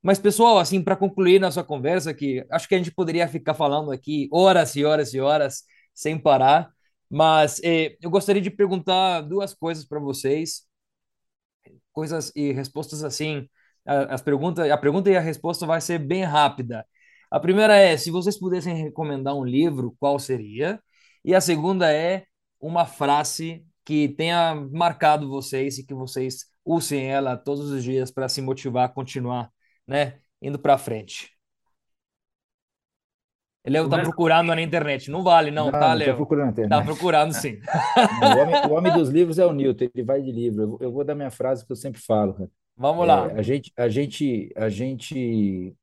Mas, 0.00 0.20
pessoal, 0.20 0.60
assim, 0.60 0.80
para 0.84 0.94
concluir 0.94 1.40
nossa 1.40 1.64
conversa, 1.64 2.14
que 2.14 2.46
acho 2.48 2.68
que 2.68 2.76
a 2.76 2.78
gente 2.78 2.92
poderia 2.92 3.26
ficar 3.26 3.54
falando 3.54 3.90
aqui 3.90 4.28
horas 4.32 4.76
e 4.76 4.84
horas 4.84 5.12
e 5.12 5.20
horas 5.20 5.64
sem 5.92 6.16
parar, 6.16 6.72
mas 7.10 7.60
eh, 7.64 7.96
eu 8.02 8.10
gostaria 8.10 8.42
de 8.42 8.50
perguntar 8.50 9.22
duas 9.22 9.54
coisas 9.54 9.84
para 9.84 10.00
vocês, 10.00 10.66
coisas 11.92 12.32
e 12.36 12.52
respostas 12.52 13.04
assim. 13.04 13.48
As 13.84 14.20
perguntas, 14.22 14.70
a 14.70 14.76
pergunta 14.76 15.10
e 15.10 15.16
a 15.16 15.20
resposta 15.20 15.66
vai 15.66 15.80
ser 15.80 15.98
bem 15.98 16.22
rápida. 16.24 16.86
A 17.30 17.40
primeira 17.40 17.76
é, 17.76 17.96
se 17.96 18.10
vocês 18.10 18.38
pudessem 18.38 18.74
recomendar 18.74 19.34
um 19.34 19.44
livro, 19.44 19.96
qual 19.98 20.18
seria? 20.18 20.80
E 21.24 21.34
a 21.34 21.40
segunda 21.40 21.92
é 21.92 22.24
uma 22.60 22.86
frase 22.86 23.64
que 23.84 24.08
tenha 24.08 24.54
marcado 24.72 25.28
vocês 25.28 25.78
e 25.78 25.86
que 25.86 25.94
vocês 25.94 26.46
usem 26.64 27.06
ela 27.06 27.36
todos 27.36 27.70
os 27.70 27.82
dias 27.82 28.10
para 28.10 28.28
se 28.28 28.42
motivar 28.42 28.86
a 28.86 28.88
continuar 28.92 29.50
né, 29.86 30.20
indo 30.42 30.58
para 30.58 30.76
frente. 30.78 31.37
Léo 33.68 33.84
está 33.84 33.98
procurando 34.00 34.54
na 34.54 34.62
internet. 34.62 35.10
Não 35.10 35.22
vale, 35.22 35.50
não, 35.50 35.66
não 35.66 35.72
tá, 35.72 35.92
Léo? 35.94 36.06
Está 36.06 36.16
procurando 36.16 36.44
na 36.46 36.52
internet. 36.52 36.72
Está 36.72 36.84
procurando, 36.84 37.32
sim. 37.32 37.58
o, 38.22 38.38
homem, 38.38 38.66
o, 38.66 38.72
homem, 38.72 38.92
dos 38.92 39.08
livros 39.08 39.38
é 39.38 39.46
o 39.46 39.52
Newton, 39.52 39.88
ele 39.94 40.04
vai 40.04 40.22
de 40.22 40.32
livro. 40.32 40.62
Eu, 40.62 40.78
eu 40.80 40.92
vou 40.92 41.04
dar 41.04 41.14
minha 41.14 41.30
frase 41.30 41.66
que 41.66 41.72
eu 41.72 41.76
sempre 41.76 42.00
falo. 42.00 42.50
Vamos 42.76 43.04
é, 43.04 43.06
lá. 43.06 43.26
A 43.26 43.42
gente, 43.42 43.72
a 43.76 43.88
gente, 43.88 44.52
a 44.56 44.68
gente 44.68 45.74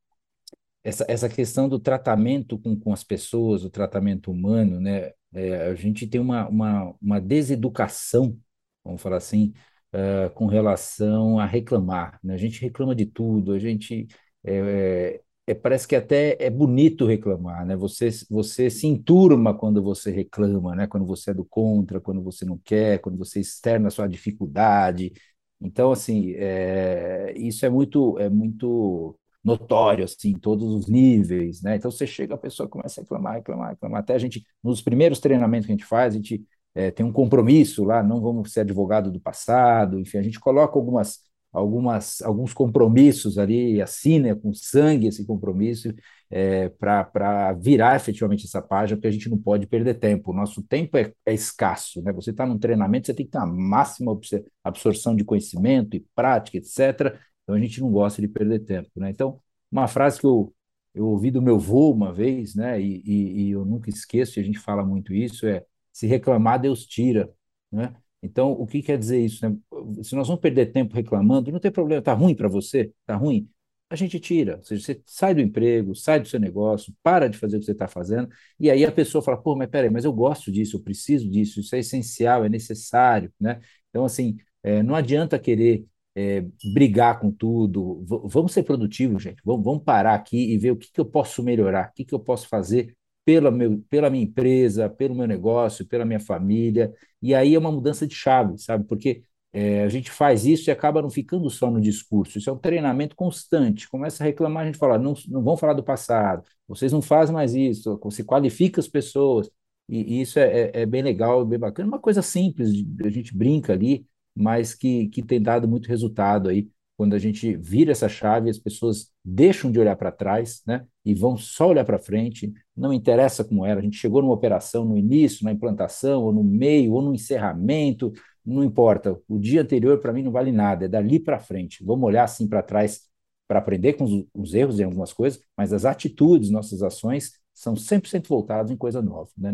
essa, 0.86 1.04
essa 1.08 1.28
questão 1.28 1.68
do 1.68 1.80
tratamento 1.80 2.60
com, 2.60 2.80
com 2.80 2.94
as 2.94 3.04
pessoas, 3.04 3.64
o 3.64 3.70
tratamento 3.72 4.32
humano, 4.32 4.80
né? 4.80 5.12
É, 5.34 5.68
a 5.68 5.76
gente 5.76 6.08
tem 6.08 6.22
uma, 6.22 6.48
uma, 6.48 6.96
uma 7.02 7.20
deseducação, 7.20 8.38
vamos 8.84 9.02
falar 9.02 9.18
assim, 9.18 9.52
uh, 9.94 10.30
com 10.36 10.46
relação 10.46 11.40
a 11.40 11.46
reclamar. 11.46 12.20
Né? 12.24 12.36
A 12.36 12.38
gente 12.38 12.62
reclama 12.62 12.96
de 12.96 13.06
tudo, 13.06 13.52
a 13.52 13.60
gente 13.60 14.08
é, 14.46 15.22
é, 15.48 15.54
parece 15.54 15.88
que 15.88 15.96
até 15.96 16.36
é 16.40 16.50
bonito 16.50 17.06
reclamar, 17.06 17.66
né? 17.66 17.76
Você, 17.76 18.10
você 18.30 18.70
se 18.70 18.88
enturma 18.88 19.54
quando 19.58 19.82
você 19.84 20.12
reclama, 20.12 20.76
né? 20.76 20.88
Quando 20.88 21.06
você 21.06 21.32
é 21.32 21.34
do 21.34 21.46
contra, 21.46 22.02
quando 22.02 22.22
você 22.22 22.46
não 22.46 22.58
quer, 22.58 23.00
quando 23.00 23.18
você 23.18 23.40
externa 23.40 23.88
a 23.88 23.92
sua 23.92 24.08
dificuldade. 24.08 25.14
Então, 25.62 25.92
assim, 25.92 26.34
é, 26.36 27.34
isso 27.38 27.66
é 27.66 27.70
muito, 27.70 28.18
é 28.20 28.30
muito 28.30 29.18
notório, 29.44 30.04
assim, 30.04 30.32
em 30.32 30.40
todos 30.40 30.68
os 30.74 30.88
níveis, 30.88 31.62
né? 31.62 31.76
Então, 31.76 31.92
você 31.92 32.08
chega, 32.08 32.34
a 32.36 32.38
pessoa 32.38 32.68
começa 32.68 33.00
a 33.02 33.04
reclamar, 33.04 33.36
reclamar, 33.36 33.70
reclamar. 33.72 34.00
Até 34.02 34.16
a 34.16 34.18
gente, 34.18 34.44
nos 34.64 34.82
primeiros 34.82 35.20
treinamentos 35.20 35.68
que 35.68 35.72
a 35.72 35.76
gente 35.76 35.86
faz, 35.86 36.14
a 36.14 36.18
gente 36.18 36.44
é, 36.74 36.92
tem 36.92 37.06
um 37.06 37.12
compromisso 37.12 37.84
lá, 37.84 38.02
não 38.04 38.20
vamos 38.20 38.52
ser 38.52 38.62
advogado 38.62 39.12
do 39.12 39.20
passado, 39.20 40.00
enfim, 40.00 40.18
a 40.18 40.24
gente 40.24 40.40
coloca 40.40 40.78
algumas 40.78 41.20
algumas, 41.56 42.22
alguns 42.22 42.54
compromissos 42.54 43.38
ali, 43.38 43.82
assina 43.82 44.36
com 44.36 44.54
sangue 44.54 45.08
esse 45.08 45.26
compromisso 45.26 45.94
é, 46.30 46.70
para 46.70 47.54
virar 47.54 47.96
efetivamente 47.96 48.46
essa 48.46 48.62
página, 48.62 48.98
porque 48.98 49.08
a 49.08 49.12
gente 49.12 49.30
não 49.30 49.38
pode 49.38 49.66
perder 49.68 49.96
tempo. 49.96 50.32
O 50.32 50.36
nosso 50.36 50.62
tempo 50.64 50.98
é, 50.98 51.14
é 51.26 51.34
escasso. 51.34 52.02
Né? 52.02 52.12
Você 52.14 52.32
está 52.32 52.46
num 52.46 52.60
treinamento, 52.60 53.08
você 53.08 53.14
tem 53.14 53.26
que 53.26 53.32
ter 53.32 53.38
a 53.38 53.46
máxima 53.46 54.18
absorção 54.64 55.16
de 55.16 55.24
conhecimento 55.24 55.96
e 55.96 56.06
prática, 56.14 56.58
etc. 56.58 57.18
Então 57.44 57.56
a 57.56 57.60
gente 57.60 57.80
não 57.80 57.90
gosta 57.90 58.22
de 58.22 58.28
perder 58.28 58.60
tempo. 58.60 58.90
Né? 58.98 59.10
Então, 59.12 59.40
uma 59.72 59.88
frase 59.88 60.20
que 60.20 60.26
eu, 60.26 60.54
eu 60.94 61.08
ouvi 61.08 61.32
do 61.32 61.42
meu 61.42 61.56
avô 61.56 61.92
uma 61.92 62.14
vez, 62.14 62.56
né? 62.56 62.82
E, 62.82 63.02
e, 63.06 63.48
e 63.48 63.52
eu 63.52 63.66
nunca 63.66 63.90
esqueço, 63.90 64.40
e 64.40 64.42
a 64.42 64.44
gente 64.44 64.60
fala 64.60 64.84
muito 64.86 65.14
isso, 65.14 65.46
é 65.48 65.64
se 65.92 66.08
reclamar, 66.08 66.60
Deus 66.60 66.86
tira. 66.86 67.30
Né? 67.72 67.94
Então, 68.26 68.52
o 68.52 68.66
que 68.66 68.82
quer 68.82 68.98
dizer 68.98 69.20
isso? 69.20 69.48
Né? 69.48 69.56
Se 70.04 70.16
nós 70.16 70.28
vamos 70.28 70.42
perder 70.42 70.68
tempo 70.68 70.96
reclamando, 70.96 71.52
não 71.52 71.60
tem 71.60 71.72
problema, 71.72 72.00
está 72.00 72.14
ruim 72.14 72.36
para 72.36 72.48
você? 72.48 72.92
Está 73.02 73.16
ruim? 73.16 73.50
A 73.90 73.96
gente 73.96 74.20
tira, 74.20 74.58
ou 74.58 74.64
seja, 74.64 74.84
você 74.84 75.02
sai 75.06 75.36
do 75.36 75.42
emprego, 75.42 75.94
sai 75.96 76.20
do 76.20 76.28
seu 76.28 76.40
negócio, 76.40 76.94
para 77.04 77.30
de 77.30 77.38
fazer 77.38 77.58
o 77.58 77.60
que 77.60 77.66
você 77.66 77.72
está 77.72 77.88
fazendo, 77.88 78.28
e 78.60 78.70
aí 78.72 78.84
a 78.84 78.92
pessoa 78.92 79.22
fala, 79.22 79.38
pô, 79.38 79.56
mas 79.56 79.70
peraí, 79.70 79.92
mas 79.92 80.06
eu 80.06 80.12
gosto 80.12 80.52
disso, 80.52 80.78
eu 80.78 80.82
preciso 80.82 81.30
disso, 81.30 81.60
isso 81.60 81.76
é 81.76 81.80
essencial, 81.80 82.44
é 82.44 82.50
necessário, 82.50 83.32
né? 83.40 83.62
Então, 83.90 84.04
assim, 84.04 84.38
é, 84.64 84.82
não 84.82 84.96
adianta 84.96 85.38
querer 85.38 85.86
é, 86.16 86.44
brigar 86.74 87.20
com 87.20 87.32
tudo, 87.32 88.04
v 88.04 88.22
vamos 88.26 88.54
ser 88.54 88.64
produtivos, 88.64 89.22
gente, 89.22 89.42
vamos, 89.46 89.64
vamos 89.64 89.84
parar 89.84 90.16
aqui 90.16 90.54
e 90.54 90.58
ver 90.58 90.72
o 90.72 90.78
que, 90.78 90.92
que 90.92 91.00
eu 91.00 91.06
posso 91.06 91.44
melhorar, 91.44 91.90
o 91.90 91.94
que, 91.94 92.06
que 92.06 92.16
eu 92.16 92.20
posso 92.20 92.48
fazer 92.48 92.96
pela, 93.26 93.52
meu, 93.52 93.84
pela 93.90 94.10
minha 94.10 94.24
empresa, 94.24 94.90
pelo 94.90 95.16
meu 95.16 95.28
negócio, 95.28 95.86
pela 95.86 96.06
minha 96.06 96.20
família. 96.20 96.94
E 97.22 97.34
aí 97.34 97.56
é 97.56 97.60
uma 97.60 97.72
mudança 97.72 98.08
de 98.08 98.16
chave, 98.16 98.58
sabe? 98.60 98.86
Porque 98.86 99.24
é, 99.52 99.84
a 99.84 99.90
gente 99.90 100.12
faz 100.12 100.46
isso 100.46 100.70
e 100.70 100.72
acaba 100.72 101.02
não 101.02 101.10
ficando 101.10 101.50
só 101.50 101.72
no 101.72 101.82
discurso. 101.82 102.38
Isso 102.38 102.50
é 102.50 102.54
um 102.54 102.58
treinamento 102.58 103.16
constante. 103.16 103.90
Começa 103.90 104.24
a 104.24 104.28
reclamar, 104.28 104.64
a 104.64 104.66
gente 104.68 104.78
fala, 104.78 105.00
não, 105.00 105.16
não 105.28 105.44
vão 105.44 105.58
falar 105.58 105.74
do 105.74 105.84
passado, 105.84 106.44
vocês 106.68 106.92
não 106.92 107.02
fazem 107.02 107.34
mais 107.34 107.56
isso, 107.56 108.00
você 108.04 108.24
qualifica 108.24 108.80
as 108.80 108.88
pessoas. 108.88 109.50
E, 109.90 110.18
e 110.18 110.22
isso 110.22 110.40
é, 110.40 110.72
é, 110.72 110.82
é, 110.82 110.86
bem 110.86 111.02
legal, 111.02 111.46
bem 111.46 111.60
bacana. 111.60 111.88
Uma 111.88 112.00
coisa 112.00 112.22
simples, 112.22 112.70
a 113.04 113.10
gente 113.10 113.36
brinca 113.36 113.74
ali, 113.74 114.06
mas 114.36 114.74
que, 114.74 115.08
que 115.10 115.24
tem 115.24 115.42
dado 115.42 115.68
muito 115.68 115.88
resultado 115.88 116.50
aí 116.50 116.70
quando 116.98 117.14
a 117.14 117.20
gente 117.20 117.56
vira 117.58 117.92
essa 117.92 118.08
chave, 118.08 118.50
as 118.50 118.58
pessoas 118.60 119.12
deixam 119.24 119.72
de 119.72 119.80
olhar 119.80 119.96
para 119.96 120.12
trás, 120.12 120.62
né, 120.66 120.86
e 121.06 121.14
vão 121.14 121.38
só 121.38 121.70
olhar 121.70 121.86
para 121.86 122.00
frente, 122.00 122.52
não 122.76 122.92
interessa 122.92 123.44
como 123.44 123.66
era, 123.66 123.80
a 123.80 123.84
gente 123.84 123.98
chegou 123.98 124.22
numa 124.22 124.34
operação 124.34 124.84
no 124.84 124.98
início, 124.98 125.46
na 125.46 125.52
implantação, 125.52 126.24
ou 126.24 126.34
no 126.34 126.44
meio, 126.44 126.94
ou 126.94 127.02
no 127.02 127.14
encerramento, 127.14 128.12
não 128.46 128.64
importa, 128.64 129.20
o 129.28 129.40
dia 129.40 129.62
anterior 129.62 130.00
para 130.00 130.12
mim 130.14 130.24
não 130.24 130.32
vale 130.32 130.52
nada, 130.52 130.86
é 130.86 130.88
dali 130.88 131.20
para 131.20 131.40
frente, 131.40 131.84
vamos 131.84 132.06
olhar 132.06 132.24
assim 132.24 132.48
para 132.48 132.64
trás 132.64 133.02
para 133.48 133.60
aprender 133.60 133.94
com 133.94 134.04
os, 134.04 134.26
os, 134.34 134.54
erros 134.56 134.80
em 134.80 134.84
algumas 134.84 135.14
coisas, 135.14 135.40
mas 135.56 135.72
as 135.72 135.86
atitudes, 135.86 136.50
nossas 136.50 136.82
ações, 136.82 137.34
são 137.56 137.74
100% 137.74 138.28
voltadas 138.28 138.70
em 138.70 138.76
coisa 138.76 139.02
nova. 139.02 139.30
Né? 139.38 139.50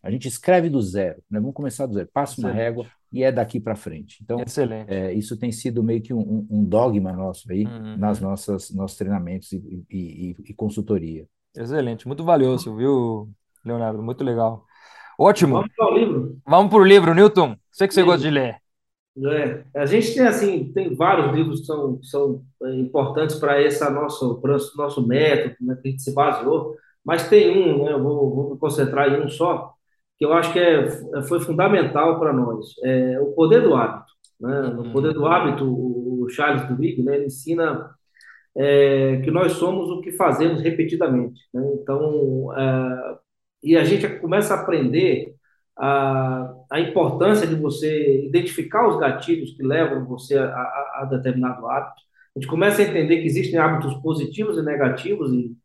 A 0.00 0.10
gente 0.10 0.28
escreve 0.28 0.70
do 0.70 0.80
zero, 0.80 1.20
né? 1.28 1.40
vamos 1.40 1.54
começar 1.54 1.84
do 1.84 1.94
zero, 1.94 2.08
passa 2.12 2.34
Excelente. 2.34 2.52
uma 2.52 2.62
régua 2.62 2.86
e 3.12 3.24
é 3.24 3.32
daqui 3.32 3.58
para 3.58 3.74
frente. 3.74 4.18
Então, 4.22 4.38
é, 4.86 5.12
isso 5.12 5.36
tem 5.36 5.50
sido 5.50 5.82
meio 5.82 6.00
que 6.00 6.14
um, 6.14 6.46
um 6.48 6.64
dogma 6.64 7.12
nosso 7.12 7.50
aí 7.50 7.66
uhum. 7.66 7.96
nas 7.96 8.20
nossas 8.20 8.70
nossos 8.70 8.96
treinamentos 8.96 9.50
e, 9.52 9.84
e, 9.90 10.36
e, 10.46 10.54
consultoria. 10.54 11.26
Excelente, 11.56 12.06
muito 12.06 12.22
valioso, 12.22 12.76
viu, 12.76 13.28
Leonardo? 13.64 14.00
Muito 14.00 14.22
legal. 14.22 14.64
Ótimo. 15.18 15.56
Vamos 15.56 15.74
para 15.76 15.92
o 15.92 15.98
livro. 15.98 16.38
Vamos 16.46 16.70
para 16.70 16.78
o 16.78 16.84
livro, 16.84 17.14
Newton. 17.14 17.56
Sei 17.72 17.88
que 17.88 17.94
você 17.94 18.02
gosta 18.04 18.22
de 18.22 18.30
ler. 18.30 18.56
É, 19.26 19.64
a 19.74 19.86
gente 19.86 20.14
tem 20.14 20.26
assim, 20.26 20.72
tem 20.72 20.94
vários 20.94 21.34
livros 21.34 21.60
que 21.60 21.66
são, 21.66 22.00
são 22.02 22.42
é, 22.62 22.74
importantes 22.76 23.36
para 23.36 23.60
esse 23.60 23.82
nosso, 23.90 24.40
nosso 24.76 25.06
método, 25.06 25.56
né, 25.60 25.76
que 25.82 25.88
a 25.88 25.90
gente 25.90 26.02
se 26.02 26.14
baseou. 26.14 26.76
Mas 27.04 27.28
tem 27.28 27.50
um, 27.50 27.84
né, 27.84 27.92
eu 27.92 28.02
vou, 28.02 28.34
vou 28.34 28.50
me 28.50 28.58
concentrar 28.58 29.08
em 29.08 29.24
um 29.24 29.28
só, 29.28 29.74
que 30.18 30.24
eu 30.24 30.32
acho 30.32 30.52
que 30.52 30.58
é, 30.58 30.88
foi 31.28 31.40
fundamental 31.40 32.18
para 32.18 32.32
nós, 32.32 32.74
é 32.84 33.18
o 33.20 33.32
poder 33.32 33.62
do 33.62 33.74
hábito. 33.74 34.12
Né? 34.40 34.60
No 34.62 34.82
uhum. 34.82 34.92
poder 34.92 35.14
do 35.14 35.26
hábito, 35.26 35.64
o 35.64 36.28
Charles 36.28 36.66
Duhigg 36.68 37.02
né, 37.02 37.24
ensina 37.24 37.90
é, 38.56 39.20
que 39.24 39.30
nós 39.30 39.52
somos 39.52 39.90
o 39.90 40.00
que 40.00 40.12
fazemos 40.12 40.60
repetidamente. 40.60 41.40
Né? 41.52 41.62
Então, 41.80 42.52
é, 42.56 43.18
e 43.62 43.76
a 43.76 43.84
gente 43.84 44.08
começa 44.20 44.54
a 44.54 44.60
aprender 44.60 45.34
a, 45.78 46.52
a 46.70 46.80
importância 46.80 47.46
de 47.46 47.54
você 47.54 48.26
identificar 48.26 48.88
os 48.88 48.98
gatilhos 48.98 49.52
que 49.56 49.62
levam 49.62 50.04
você 50.04 50.36
a, 50.36 50.44
a, 50.44 51.00
a 51.02 51.04
determinado 51.10 51.66
hábito. 51.66 52.02
A 52.36 52.38
gente 52.38 52.48
começa 52.48 52.82
a 52.82 52.84
entender 52.84 53.20
que 53.20 53.26
existem 53.26 53.58
hábitos 53.58 53.94
positivos 54.02 54.58
e 54.58 54.62
negativos 54.62 55.32
e 55.32 55.56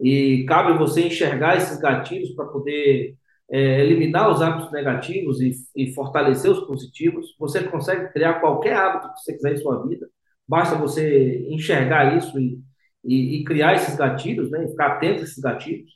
e 0.00 0.44
cabe 0.46 0.78
você 0.78 1.06
enxergar 1.06 1.56
esses 1.56 1.78
gatilhos 1.78 2.30
para 2.34 2.46
poder 2.46 3.16
é, 3.50 3.80
eliminar 3.80 4.30
os 4.30 4.40
hábitos 4.40 4.72
negativos 4.72 5.40
e, 5.40 5.52
e, 5.76 5.92
fortalecer 5.94 6.50
os 6.50 6.60
positivos. 6.60 7.34
Você 7.38 7.62
consegue 7.64 8.12
criar 8.12 8.40
qualquer 8.40 8.76
hábito 8.76 9.12
que 9.12 9.20
você 9.20 9.32
quiser 9.34 9.54
em 9.54 9.56
sua 9.58 9.86
vida, 9.86 10.08
basta 10.48 10.76
você 10.76 11.46
enxergar 11.48 12.16
isso 12.16 12.38
e, 12.38 12.60
e, 13.04 13.40
e 13.40 13.44
criar 13.44 13.74
esses 13.74 13.96
gatilhos, 13.96 14.50
né, 14.50 14.66
ficar 14.68 14.86
atento 14.92 15.20
a 15.20 15.24
esses 15.24 15.38
gatilhos. 15.38 15.90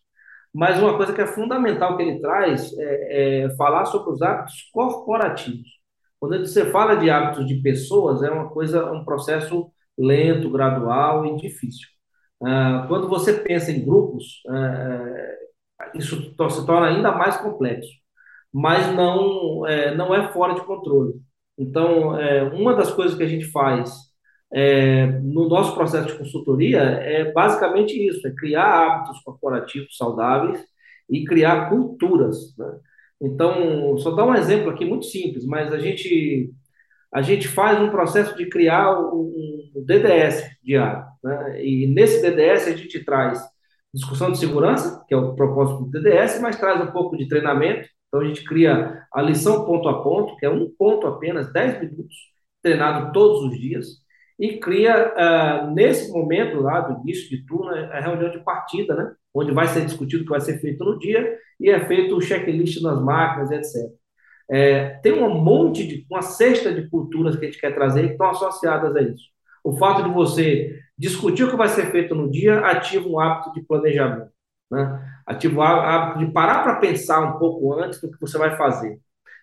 Mas 0.52 0.78
uma 0.80 0.96
coisa 0.96 1.12
que 1.12 1.20
é 1.20 1.26
fundamental 1.26 1.96
que 1.96 2.02
ele 2.02 2.20
traz 2.20 2.72
é, 2.78 3.44
é 3.44 3.56
falar 3.56 3.86
sobre 3.86 4.12
os 4.12 4.22
hábitos 4.22 4.70
corporativos. 4.72 5.68
Quando 6.20 6.38
você 6.46 6.70
fala 6.70 6.94
de 6.96 7.10
hábitos 7.10 7.46
de 7.46 7.56
pessoas, 7.60 8.22
é 8.22 8.30
uma 8.30 8.48
coisa, 8.50 8.90
um 8.92 9.04
processo 9.04 9.70
lento, 9.98 10.50
gradual 10.50 11.26
e 11.26 11.36
difícil. 11.36 11.93
Ah, 12.44 12.84
quando 12.88 13.08
você 13.08 13.32
pensa 13.34 13.70
em 13.72 13.84
grupos, 13.84 14.42
ah, 14.48 15.36
isso 15.94 16.22
se 16.22 16.66
torna 16.66 16.88
ainda 16.88 17.12
mais 17.12 17.36
complexo, 17.38 17.90
mas 18.52 18.94
não 18.94 19.66
é, 19.66 19.94
não 19.94 20.14
é 20.14 20.32
fora 20.32 20.54
de 20.54 20.64
controle. 20.64 21.14
Então, 21.58 22.18
é, 22.18 22.42
uma 22.44 22.74
das 22.74 22.92
coisas 22.92 23.16
que 23.16 23.22
a 23.22 23.28
gente 23.28 23.46
faz 23.46 23.92
é, 24.52 25.06
no 25.20 25.48
nosso 25.48 25.74
processo 25.74 26.08
de 26.08 26.18
consultoria 26.18 26.80
é 26.80 27.32
basicamente 27.32 27.92
isso: 27.94 28.26
é 28.26 28.32
criar 28.34 28.86
hábitos 28.86 29.20
corporativos 29.22 29.96
saudáveis 29.96 30.64
e 31.10 31.24
criar 31.24 31.68
culturas. 31.70 32.54
Né? 32.58 32.78
Então, 33.22 33.96
só 33.98 34.12
dar 34.12 34.24
um 34.26 34.34
exemplo 34.34 34.70
aqui 34.70 34.84
muito 34.84 35.06
simples, 35.06 35.44
mas 35.46 35.72
a 35.72 35.78
gente 35.78 36.52
a 37.14 37.22
gente 37.22 37.46
faz 37.46 37.80
um 37.80 37.90
processo 37.90 38.36
de 38.36 38.46
criar 38.46 39.00
um, 39.00 39.70
DDS 39.86 40.50
diário. 40.64 41.04
Né? 41.22 41.64
E 41.64 41.86
nesse 41.86 42.20
DDS 42.20 42.66
a 42.66 42.76
gente 42.76 43.04
traz 43.04 43.40
discussão 43.94 44.32
de 44.32 44.38
segurança, 44.38 45.04
que 45.06 45.14
é 45.14 45.16
o 45.16 45.36
propósito 45.36 45.84
do 45.84 45.90
DDS, 45.90 46.40
mas 46.40 46.58
traz 46.58 46.80
um 46.82 46.90
pouco 46.90 47.16
de 47.16 47.28
treinamento. 47.28 47.88
Então 48.08 48.20
a 48.20 48.24
gente 48.24 48.42
cria 48.42 49.06
a 49.12 49.22
lição 49.22 49.64
ponto 49.64 49.88
a 49.88 50.02
ponto, 50.02 50.36
que 50.36 50.44
é 50.44 50.50
um 50.50 50.68
ponto 50.76 51.06
apenas, 51.06 51.52
10 51.52 51.82
minutos, 51.82 52.16
treinado 52.60 53.12
todos 53.12 53.44
os 53.44 53.60
dias, 53.60 53.86
e 54.36 54.58
cria, 54.58 55.14
uh, 55.14 55.70
nesse 55.72 56.10
momento 56.10 56.60
lá 56.60 56.80
do 56.80 57.00
início 57.02 57.30
de 57.30 57.46
turno, 57.46 57.70
a 57.70 58.00
reunião 58.00 58.32
de 58.32 58.42
partida, 58.42 58.96
né? 58.96 59.12
onde 59.32 59.52
vai 59.52 59.68
ser 59.68 59.84
discutido 59.84 60.22
o 60.22 60.26
que 60.26 60.32
vai 60.32 60.40
ser 60.40 60.58
feito 60.58 60.84
no 60.84 60.98
dia, 60.98 61.38
e 61.60 61.70
é 61.70 61.78
feito 61.86 62.16
o 62.16 62.20
checklist 62.20 62.82
nas 62.82 63.00
máquinas, 63.00 63.52
etc. 63.52 63.92
É, 64.50 64.90
tem 65.02 65.12
um 65.12 65.34
monte 65.40 65.86
de, 65.86 66.06
uma 66.10 66.22
cesta 66.22 66.72
de 66.72 66.88
culturas 66.88 67.36
que 67.36 67.44
a 67.44 67.48
gente 67.48 67.60
quer 67.60 67.74
trazer 67.74 68.06
que 68.06 68.12
estão 68.12 68.30
associadas 68.30 68.94
a 68.94 69.02
isso. 69.02 69.24
O 69.62 69.76
fato 69.76 70.02
de 70.02 70.10
você 70.10 70.78
discutir 70.96 71.44
o 71.44 71.50
que 71.50 71.56
vai 71.56 71.68
ser 71.68 71.90
feito 71.90 72.14
no 72.14 72.30
dia 72.30 72.60
ativa 72.60 73.08
um 73.08 73.18
hábito 73.18 73.52
de 73.52 73.62
planejamento. 73.62 74.30
Né? 74.70 75.00
Ativa 75.26 75.58
o 75.58 75.62
hábito 75.62 76.18
de 76.26 76.32
parar 76.32 76.62
para 76.62 76.76
pensar 76.76 77.20
um 77.20 77.38
pouco 77.38 77.72
antes 77.74 78.00
do 78.00 78.10
que 78.10 78.20
você 78.20 78.36
vai 78.36 78.56
fazer. 78.56 78.98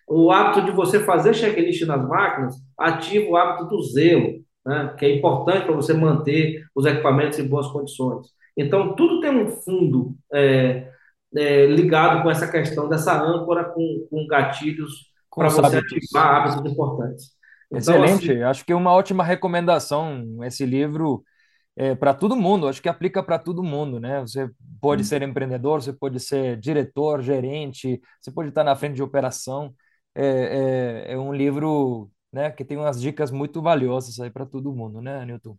O 0.08 0.30
hábito 0.30 0.64
de 0.64 0.70
você 0.70 1.00
fazer 1.00 1.34
checklist 1.34 1.82
nas 1.86 2.06
máquinas 2.06 2.56
ativa 2.78 3.30
o 3.30 3.36
hábito 3.36 3.66
do 3.68 3.82
zelo, 3.82 4.40
né? 4.64 4.94
que 4.98 5.06
é 5.06 5.16
importante 5.16 5.64
para 5.64 5.74
você 5.74 5.92
manter 5.92 6.64
os 6.74 6.86
equipamentos 6.86 7.38
em 7.38 7.48
boas 7.48 7.66
condições. 7.68 8.26
Então, 8.56 8.94
tudo 8.94 9.20
tem 9.20 9.30
um 9.30 9.48
fundo 9.48 10.14
é, 10.32 10.88
é, 11.36 11.66
ligado 11.66 12.22
com 12.22 12.30
essa 12.30 12.50
questão 12.50 12.88
dessa 12.88 13.20
âncora 13.20 13.64
com, 13.64 14.06
com 14.10 14.26
gatilhos 14.26 15.10
para 15.34 15.48
você 15.48 15.76
ativar 15.78 16.34
hábitos 16.36 16.70
importantes. 16.70 17.30
Então, 17.66 17.78
Excelente, 17.78 18.30
assim, 18.30 18.42
acho 18.42 18.64
que 18.66 18.72
é 18.72 18.76
uma 18.76 18.92
ótima 18.92 19.24
recomendação 19.24 20.24
esse 20.42 20.66
livro 20.66 21.24
é, 21.74 21.94
para 21.94 22.12
todo 22.12 22.36
mundo, 22.36 22.68
acho 22.68 22.82
que 22.82 22.88
aplica 22.88 23.22
para 23.22 23.38
todo 23.38 23.62
mundo, 23.62 23.98
né? 23.98 24.20
Você 24.20 24.50
pode 24.80 25.04
ser 25.04 25.22
empreendedor, 25.22 25.80
você 25.82 25.92
pode 25.92 26.20
ser 26.20 26.58
diretor, 26.58 27.22
gerente, 27.22 28.00
você 28.20 28.30
pode 28.30 28.50
estar 28.50 28.62
na 28.62 28.76
frente 28.76 28.96
de 28.96 29.02
operação. 29.02 29.74
É, 30.14 31.06
é, 31.08 31.12
é 31.14 31.18
um 31.18 31.32
livro 31.32 32.10
né, 32.30 32.50
que 32.50 32.64
tem 32.64 32.76
umas 32.76 33.00
dicas 33.00 33.30
muito 33.30 33.62
valiosas 33.62 34.20
aí 34.20 34.30
para 34.30 34.44
todo 34.44 34.74
mundo, 34.74 35.00
né, 35.00 35.24
Newton? 35.24 35.56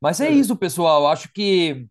Mas 0.00 0.20
é 0.20 0.30
isso, 0.30 0.56
pessoal. 0.56 1.06
Acho 1.06 1.30
que 1.32 1.86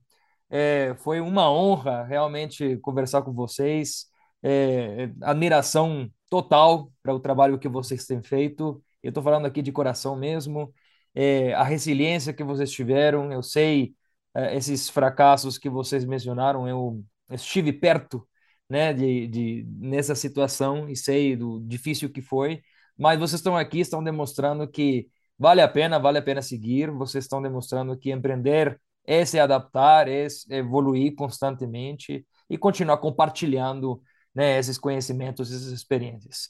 é, 0.51 0.93
foi 0.99 1.21
uma 1.21 1.49
honra 1.49 2.03
realmente 2.03 2.77
conversar 2.77 3.21
com 3.21 3.31
vocês. 3.33 4.07
É, 4.43 5.09
admiração 5.21 6.11
total 6.29 6.91
para 7.01 7.13
o 7.13 7.19
trabalho 7.19 7.57
que 7.57 7.69
vocês 7.69 8.05
têm 8.05 8.21
feito. 8.21 8.83
Eu 9.01 9.09
estou 9.09 9.23
falando 9.23 9.45
aqui 9.45 9.61
de 9.61 9.71
coração 9.71 10.15
mesmo 10.15 10.73
é, 11.15 11.53
a 11.53 11.63
resiliência 11.63 12.33
que 12.33 12.43
vocês 12.43 12.71
tiveram. 12.71 13.31
Eu 13.31 13.41
sei 13.41 13.95
é, 14.35 14.55
esses 14.55 14.89
fracassos 14.89 15.57
que 15.57 15.69
vocês 15.69 16.05
mencionaram, 16.05 16.67
eu 16.67 17.03
estive 17.31 17.71
perto 17.73 18.27
né, 18.69 18.93
de, 18.93 19.27
de, 19.27 19.65
nessa 19.69 20.15
situação 20.15 20.89
e 20.89 20.95
sei 20.95 21.35
do 21.35 21.59
difícil 21.61 22.09
que 22.11 22.21
foi, 22.21 22.61
mas 22.97 23.19
vocês 23.19 23.39
estão 23.39 23.57
aqui, 23.57 23.79
estão 23.79 24.03
demonstrando 24.03 24.67
que 24.67 25.07
vale 25.37 25.61
a 25.61 25.67
pena, 25.67 25.99
vale 25.99 26.17
a 26.19 26.21
pena 26.21 26.41
seguir, 26.41 26.89
vocês 26.91 27.25
estão 27.25 27.41
demonstrando 27.41 27.97
que 27.97 28.11
empreender 28.11 28.79
é 29.05 29.25
se 29.25 29.39
adaptar, 29.39 30.07
é 30.07 30.27
evoluir 30.49 31.15
constantemente 31.15 32.25
e 32.49 32.57
continuar 32.57 32.97
compartilhando 32.97 34.01
né, 34.33 34.57
esses 34.59 34.77
conhecimentos, 34.77 35.51
essas 35.51 35.71
experiências. 35.71 36.49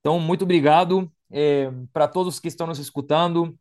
Então, 0.00 0.18
muito 0.18 0.42
obrigado 0.44 1.12
é, 1.30 1.70
para 1.92 2.08
todos 2.08 2.40
que 2.40 2.48
estão 2.48 2.66
nos 2.66 2.78
escutando. 2.78 3.56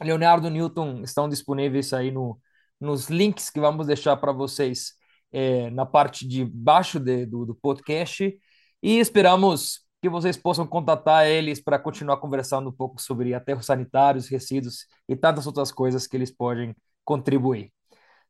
Leonardo 0.00 0.50
Newton 0.50 1.02
estão 1.02 1.28
disponíveis 1.28 1.92
aí 1.92 2.10
no, 2.10 2.40
nos 2.80 3.08
links 3.08 3.50
que 3.50 3.60
vamos 3.60 3.86
deixar 3.86 4.16
para 4.16 4.32
vocês 4.32 4.94
é, 5.32 5.70
na 5.70 5.86
parte 5.86 6.26
de 6.26 6.44
baixo 6.44 6.98
de, 6.98 7.26
do, 7.26 7.46
do 7.46 7.54
podcast 7.54 8.36
e 8.82 8.98
esperamos 8.98 9.80
que 10.00 10.08
vocês 10.08 10.36
possam 10.36 10.66
contatar 10.66 11.26
eles 11.26 11.60
para 11.62 11.78
continuar 11.78 12.16
conversando 12.16 12.70
um 12.70 12.72
pouco 12.72 13.00
sobre 13.00 13.34
aterros 13.34 13.66
sanitários, 13.66 14.28
resíduos 14.28 14.86
e 15.08 15.14
tantas 15.14 15.46
outras 15.46 15.70
coisas 15.70 16.06
que 16.06 16.16
eles 16.16 16.30
podem 16.30 16.74
contribuir. 17.04 17.72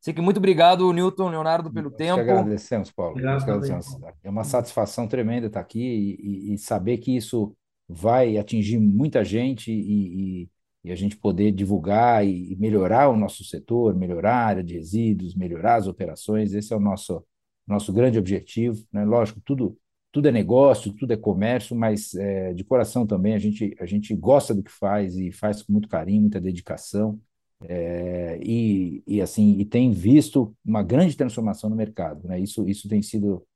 Assim 0.01 0.15
que 0.15 0.21
muito 0.21 0.39
obrigado, 0.39 0.91
Newton, 0.93 1.29
Leonardo, 1.29 1.71
pelo 1.71 1.91
Nós 1.91 1.99
tempo. 1.99 2.25
Que 2.25 2.31
agradecemos, 2.31 2.91
Paulo. 2.91 3.17
Que 3.17 3.27
agradecemos. 3.27 3.97
É 4.23 4.31
uma 4.31 4.45
satisfação 4.45 5.07
tremenda 5.07 5.47
estar 5.47 5.61
aqui 5.61 5.81
e, 5.81 6.51
e, 6.51 6.55
e, 6.55 6.59
saber 6.59 6.99
que 6.99 7.15
isso 7.15 7.55
vai 7.87 8.39
atingir 8.39 8.79
muita 8.79 9.23
gente 9.23 9.71
e, 9.71 10.49
e 10.83 10.91
a 10.91 10.95
gente 10.95 11.17
poder 11.17 11.53
divulgar 11.53 12.27
e 12.27 12.57
melhorar 12.59 13.09
o 13.09 13.17
nosso 13.17 13.45
setor, 13.45 13.95
melhorar 13.95 14.35
a 14.35 14.47
área 14.47 14.65
de 14.65 14.75
resíduos, 14.75 15.35
melhorar 15.35 15.77
as 15.77 15.87
operações, 15.87 16.55
esse 16.55 16.73
é 16.73 16.77
o 16.77 16.81
nosso, 16.81 17.23
nosso 17.67 17.93
grande 17.93 18.19
objetivo. 18.19 18.83
Né? 18.91 19.05
Lógico, 19.05 19.41
tudo, 19.45 19.77
tudo 20.11 20.29
é 20.29 20.33
negócio, 20.33 20.93
tudo 20.95 21.13
é 21.13 21.17
comércio, 21.17 21.77
mas 21.77 22.15
é, 22.15 22.55
de 22.55 22.65
coração 22.65 23.07
também 23.07 23.35
a 23.35 23.39
gente, 23.39 23.77
a 23.79 23.85
gente 23.85 24.15
gosta 24.15 24.55
do 24.55 24.63
que 24.63 24.71
faz 24.71 25.17
e 25.17 25.31
faz 25.31 25.63
com 25.63 25.73
muito 25.73 25.89
carinho, 25.89 26.23
muita 26.23 26.41
dedicação. 26.41 27.21
É, 27.69 28.39
e, 28.43 29.03
e 29.07 29.21
assim 29.21 29.59
e 29.59 29.65
tem 29.65 29.93
visto 29.93 30.57
uma 30.65 30.83
grande 30.83 31.17
transformação 31.17 31.69
no 31.69 31.77
mercado, 31.77 32.27
né? 32.27 32.41
Isso, 32.41 32.67
isso 32.69 32.89
tem 32.89 33.03
sido 33.03 33.47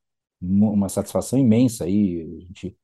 uma 0.40 0.88
satisfação 0.88 1.38
imensa 1.38 1.84
aí. 1.84 2.22
A 2.22 2.40
gente 2.40 2.76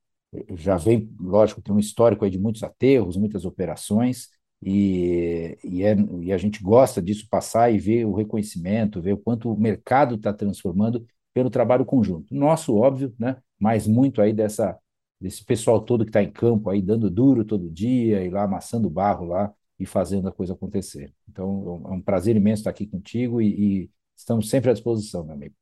já 0.57 0.77
vem, 0.77 1.11
lógico, 1.21 1.61
tem 1.63 1.75
um 1.75 1.79
histórico 1.79 2.25
aí 2.25 2.31
de 2.31 2.39
muitos 2.39 2.63
aterros, 2.63 3.17
muitas 3.17 3.45
operações, 3.45 4.29
e, 4.63 5.59
e, 5.65 5.83
é, 5.83 5.97
e 6.23 6.33
a 6.33 6.39
gente 6.39 6.63
gosta 6.63 7.03
disso 7.03 7.27
passar 7.29 7.73
e 7.73 7.79
ver 7.79 8.05
o 8.07 8.15
reconhecimento, 8.15 9.01
ver 9.01 9.15
o 9.15 9.19
quanto 9.19 9.53
o 9.53 9.59
mercado 9.61 10.17
está 10.17 10.33
transformando 10.33 11.07
pelo 11.35 11.51
trabalho 11.51 11.85
conjunto. 11.85 12.35
Nosso, 12.35 12.77
óbvio, 12.77 13.15
né? 13.19 13.37
mas 13.59 13.87
muito 13.87 14.21
aí 14.23 14.33
dessa, 14.33 14.79
desse 15.21 15.45
pessoal 15.45 15.81
todo 15.81 16.05
que 16.05 16.11
está 16.11 16.23
em 16.23 16.31
campo 16.31 16.71
aí, 16.71 16.83
dando 16.83 17.11
duro 17.11 17.45
todo 17.45 17.71
dia, 17.71 18.25
e 18.25 18.31
lá 18.31 18.45
amassando 18.45 18.89
barro 18.91 19.27
lá 19.27 19.53
e 19.81 19.87
fazendo 19.87 20.29
a 20.29 20.33
coisa 20.33 20.53
acontecer. 20.53 21.13
Então, 21.27 21.83
é 21.87 21.93
um 21.93 22.03
prazer 22.03 22.37
imenso 22.37 22.61
estar 22.61 22.71
aqui 22.71 22.87
contigo 22.87 23.41
e, 23.41 23.47
e 23.49 23.91
estamos 24.15 24.51
sempre 24.51 24.69
à 24.69 24.75
disposição, 24.75 25.25
meu 25.25 25.35
amigo. 25.35 25.55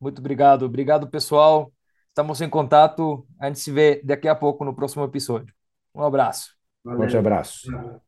Muito 0.00 0.20
obrigado. 0.20 0.64
Obrigado, 0.64 1.06
pessoal. 1.06 1.70
Estamos 2.08 2.40
em 2.40 2.48
contato. 2.48 3.26
A 3.38 3.46
gente 3.46 3.58
se 3.58 3.70
vê 3.70 4.00
daqui 4.02 4.26
a 4.26 4.34
pouco 4.34 4.64
no 4.64 4.74
próximo 4.74 5.04
episódio. 5.04 5.54
Um 5.94 6.02
abraço. 6.02 6.56
Valeu. 6.82 7.00
Forte 7.00 7.16
abraço. 7.18 8.07